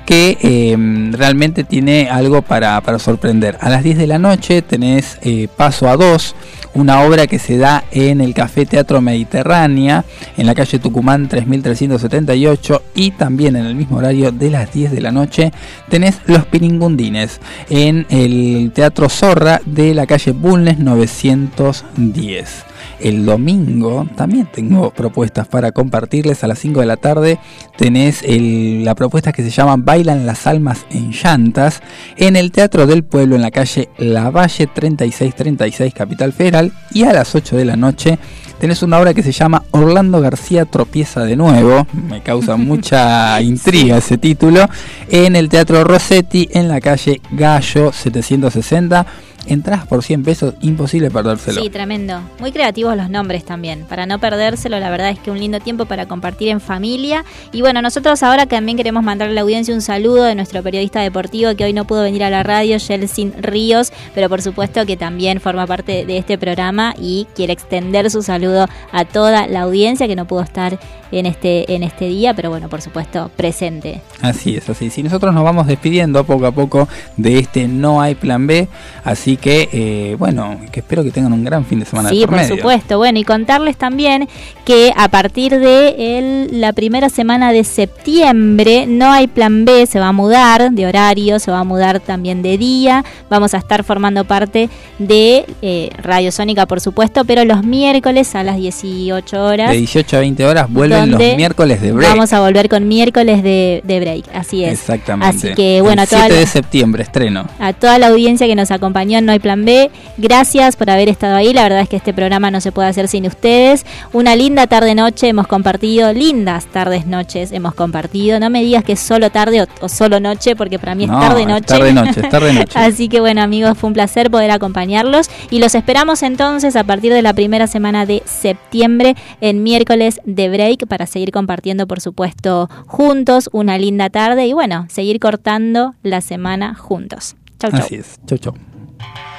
que 0.05 0.37
eh, 0.41 0.75
realmente 1.11 1.63
tiene 1.63 2.09
algo 2.09 2.41
para, 2.41 2.79
para, 2.81 2.99
sorprender. 2.99 3.57
A 3.61 3.69
las 3.69 3.83
10 3.83 3.97
de 3.97 4.07
la 4.07 4.19
noche 4.19 4.61
tenés 4.61 5.17
eh, 5.21 5.47
Paso 5.55 5.87
a 5.89 5.95
2, 5.95 6.35
una 6.73 7.01
obra 7.01 7.27
que 7.27 7.39
se 7.39 7.57
da 7.57 7.83
en 7.91 8.19
el 8.21 8.33
Café 8.33 8.65
Teatro 8.65 9.01
Mediterránea, 9.01 10.03
en 10.37 10.45
la 10.45 10.55
calle 10.55 10.79
Tucumán 10.79 11.29
3378 11.29 12.81
y 12.95 13.11
también 13.11 13.55
en 13.55 13.65
el 13.65 13.75
mismo 13.75 13.97
horario 13.97 14.31
de 14.31 14.49
las 14.49 14.73
10 14.73 14.91
de 14.91 15.01
la 15.01 15.11
noche 15.11 15.51
tenés 15.89 16.19
Los 16.25 16.45
Piringundines 16.45 17.39
en 17.69 18.05
el 18.09 18.71
Teatro 18.73 19.09
Zorra 19.09 19.61
de 19.65 19.93
la 19.93 20.07
calle 20.07 20.31
Bulnes 20.31 20.79
910 20.79 22.73
el 23.03 23.25
domingo 23.25 24.07
también 24.15 24.47
tengo 24.51 24.91
propuestas 24.91 25.47
para 25.47 25.71
compartirles 25.73 26.43
a 26.43 26.47
las 26.47 26.59
5 26.59 26.79
de 26.79 26.85
la 26.85 26.97
tarde. 26.97 27.37
Tenés 27.77 28.23
la 28.25 28.95
propuesta 28.95 29.33
que 29.33 29.43
se 29.43 29.49
llama 29.49 29.75
Bailan 29.93 30.25
las 30.25 30.47
almas 30.47 30.87
en 30.89 31.11
llantas 31.11 31.83
en 32.17 32.35
el 32.35 32.51
Teatro 32.51 32.87
del 32.87 33.03
Pueblo 33.03 33.35
en 33.35 33.43
la 33.43 33.51
calle 33.51 33.89
Lavalle 33.99 34.65
3636 34.65 35.93
Capital 35.93 36.33
Federal. 36.33 36.71
Y 36.95 37.03
a 37.03 37.13
las 37.13 37.35
8 37.35 37.55
de 37.55 37.63
la 37.63 37.75
noche 37.75 38.17
tenés 38.59 38.81
una 38.81 38.97
obra 38.97 39.13
que 39.13 39.21
se 39.21 39.31
llama 39.31 39.61
Orlando 39.69 40.19
García 40.19 40.65
tropieza 40.65 41.25
de 41.25 41.35
nuevo, 41.35 41.85
me 42.09 42.23
causa 42.23 42.55
mucha 42.57 43.39
intriga 43.43 43.97
ese 43.97 44.17
título, 44.17 44.67
en 45.09 45.35
el 45.35 45.47
Teatro 45.47 45.83
Rossetti 45.83 46.49
en 46.51 46.69
la 46.69 46.81
calle 46.81 47.21
Gallo 47.29 47.93
760 47.93 49.05
entradas 49.45 49.87
por 49.87 50.03
100 50.03 50.23
pesos, 50.23 50.53
imposible 50.61 51.11
perdérselo. 51.11 51.61
Sí, 51.61 51.69
tremendo. 51.69 52.21
Muy 52.39 52.51
creativos 52.51 52.95
los 52.95 53.09
nombres 53.09 53.43
también. 53.43 53.85
Para 53.85 54.05
no 54.05 54.19
perdérselo, 54.19 54.79
la 54.79 54.89
verdad 54.89 55.09
es 55.09 55.19
que 55.19 55.31
un 55.31 55.39
lindo 55.39 55.59
tiempo 55.59 55.85
para 55.85 56.07
compartir 56.07 56.49
en 56.49 56.61
familia. 56.61 57.25
Y 57.51 57.61
bueno, 57.61 57.81
nosotros 57.81 58.23
ahora 58.23 58.45
también 58.45 58.77
queremos 58.77 59.03
mandarle 59.03 59.33
a 59.33 59.35
la 59.35 59.41
audiencia 59.41 59.73
un 59.73 59.81
saludo 59.81 60.23
de 60.23 60.35
nuestro 60.35 60.63
periodista 60.63 61.01
deportivo 61.01 61.55
que 61.55 61.65
hoy 61.65 61.73
no 61.73 61.85
pudo 61.85 62.03
venir 62.03 62.23
a 62.23 62.29
la 62.29 62.43
radio, 62.43 62.77
Yelsin 62.77 63.33
Ríos, 63.41 63.91
pero 64.13 64.29
por 64.29 64.41
supuesto 64.41 64.85
que 64.85 64.97
también 64.97 65.39
forma 65.39 65.67
parte 65.67 66.05
de 66.05 66.17
este 66.17 66.37
programa 66.37 66.93
y 66.97 67.27
quiere 67.35 67.53
extender 67.53 68.09
su 68.09 68.21
saludo 68.21 68.67
a 68.91 69.05
toda 69.05 69.47
la 69.47 69.61
audiencia 69.61 70.07
que 70.07 70.15
no 70.15 70.25
pudo 70.25 70.41
estar 70.41 70.79
en 71.11 71.25
este, 71.25 71.73
en 71.73 71.83
este 71.83 72.05
día, 72.05 72.33
pero 72.33 72.49
bueno, 72.49 72.69
por 72.69 72.81
supuesto, 72.81 73.29
presente. 73.35 74.01
Así 74.21 74.55
es, 74.55 74.69
así. 74.69 74.89
Si 74.89 75.03
nosotros 75.03 75.33
nos 75.33 75.43
vamos 75.43 75.67
despidiendo 75.67 76.23
poco 76.23 76.47
a 76.47 76.51
poco 76.51 76.87
de 77.17 77.39
este 77.39 77.67
No 77.67 78.01
hay 78.01 78.15
plan 78.15 78.47
B, 78.47 78.67
así 79.03 79.32
que, 79.37 79.69
eh, 79.71 80.15
bueno, 80.17 80.59
que 80.71 80.79
espero 80.81 81.03
que 81.03 81.11
tengan 81.11 81.33
un 81.33 81.43
gran 81.43 81.65
fin 81.65 81.79
de 81.79 81.85
semana. 81.85 82.09
Sí, 82.09 82.19
de 82.19 82.27
por, 82.27 82.43
supuesto. 82.43 82.97
Bueno, 82.97 83.19
y 83.19 83.23
contarles 83.23 83.77
también 83.77 84.27
que 84.65 84.93
a 84.95 85.07
partir 85.09 85.59
de 85.59 86.17
el, 86.49 86.61
la 86.61 86.73
primera 86.73 87.09
semana 87.09 87.51
de 87.51 87.63
septiembre 87.63 88.85
no 88.87 89.11
hay 89.11 89.27
plan 89.27 89.65
B, 89.65 89.85
se 89.85 89.99
va 89.99 90.09
a 90.09 90.11
mudar 90.11 90.71
de 90.71 90.85
horario, 90.85 91.39
se 91.39 91.51
va 91.51 91.59
a 91.59 91.63
mudar 91.63 91.99
también 91.99 92.41
de 92.41 92.57
día. 92.57 93.03
Vamos 93.29 93.53
a 93.53 93.57
estar 93.57 93.83
formando 93.83 94.23
parte 94.25 94.69
de 94.99 95.45
eh, 95.61 95.89
Radio 96.01 96.31
Sónica, 96.31 96.65
por 96.65 96.79
supuesto, 96.81 97.25
pero 97.25 97.43
los 97.45 97.63
miércoles 97.63 98.35
a 98.35 98.43
las 98.43 98.57
18 98.57 99.43
horas. 99.43 99.71
De 99.71 99.77
18 99.77 100.17
a 100.17 100.19
20 100.19 100.45
horas 100.45 100.71
vuelven 100.71 101.11
los 101.11 101.19
miércoles 101.35 101.81
de 101.81 101.91
break. 101.91 102.09
Vamos 102.11 102.33
a 102.33 102.39
volver 102.41 102.69
con 102.69 102.87
miércoles 102.87 103.41
de, 103.43 103.81
de 103.85 103.99
break, 103.99 104.25
así 104.33 104.63
es. 104.63 104.73
Exactamente. 104.73 105.35
Así 105.47 105.53
que 105.55 105.81
bueno, 105.81 106.01
El 106.03 106.07
a 106.07 106.09
toda 106.09 106.21
7 106.21 106.33
la- 106.35 106.39
de 106.39 106.47
septiembre 106.47 107.03
estreno. 107.03 107.45
a 107.59 107.73
toda 107.73 107.97
la 107.99 108.07
audiencia 108.07 108.47
que 108.47 108.55
nos 108.55 108.71
acompañó 108.71 109.21
No 109.25 109.31
hay 109.31 109.39
plan 109.39 109.65
B. 109.65 109.89
Gracias 110.17 110.75
por 110.75 110.89
haber 110.89 111.09
estado 111.09 111.35
ahí. 111.35 111.53
La 111.53 111.63
verdad 111.63 111.81
es 111.81 111.89
que 111.89 111.95
este 111.95 112.13
programa 112.13 112.51
no 112.51 112.61
se 112.61 112.71
puede 112.71 112.87
hacer 112.89 113.07
sin 113.07 113.25
ustedes. 113.25 113.85
Una 114.11 114.35
linda 114.35 114.67
tarde-noche 114.67 115.27
hemos 115.27 115.47
compartido, 115.47 116.13
lindas 116.13 116.65
tardes-noches 116.67 117.51
hemos 117.51 117.73
compartido. 117.73 118.39
No 118.39 118.49
me 118.49 118.61
digas 118.63 118.83
que 118.83 118.93
es 118.93 118.99
solo 118.99 119.29
tarde 119.29 119.61
o, 119.63 119.65
o 119.81 119.89
solo 119.89 120.19
noche, 120.19 120.55
porque 120.55 120.79
para 120.79 120.95
mí 120.95 121.05
es 121.05 121.09
No, 121.09 121.19
tarde-noche. 121.19 121.65
tarde-noche, 121.65 122.21
tarde-noche. 122.23 122.71
Así 122.79 123.09
que 123.09 123.19
bueno, 123.19 123.41
amigos, 123.41 123.77
fue 123.77 123.87
un 123.89 123.93
placer 123.93 124.29
poder 124.29 124.51
acompañarlos. 124.51 125.29
Y 125.49 125.59
los 125.59 125.75
esperamos 125.75 126.23
entonces 126.23 126.75
a 126.75 126.83
partir 126.83 127.13
de 127.13 127.21
la 127.21 127.33
primera 127.33 127.67
semana 127.67 128.05
de 128.05 128.21
septiembre 128.25 129.15
en 129.41 129.63
miércoles 129.63 130.19
de 130.25 130.49
break 130.49 130.87
para 130.87 131.05
seguir 131.07 131.31
compartiendo, 131.31 131.87
por 131.87 132.01
supuesto, 132.01 132.69
juntos 132.87 133.49
una 133.53 133.77
linda 133.77 134.09
tarde 134.09 134.45
y 134.47 134.53
bueno, 134.53 134.85
seguir 134.89 135.19
cortando 135.19 135.95
la 136.03 136.21
semana 136.21 136.75
juntos. 136.75 137.35
Chau, 137.59 137.71
chau. 137.71 137.79
Así 137.79 137.95
es. 137.95 138.19
Chau, 138.27 138.37
chau. 138.37 138.72
Thank 139.03 139.17
you. 139.17 139.32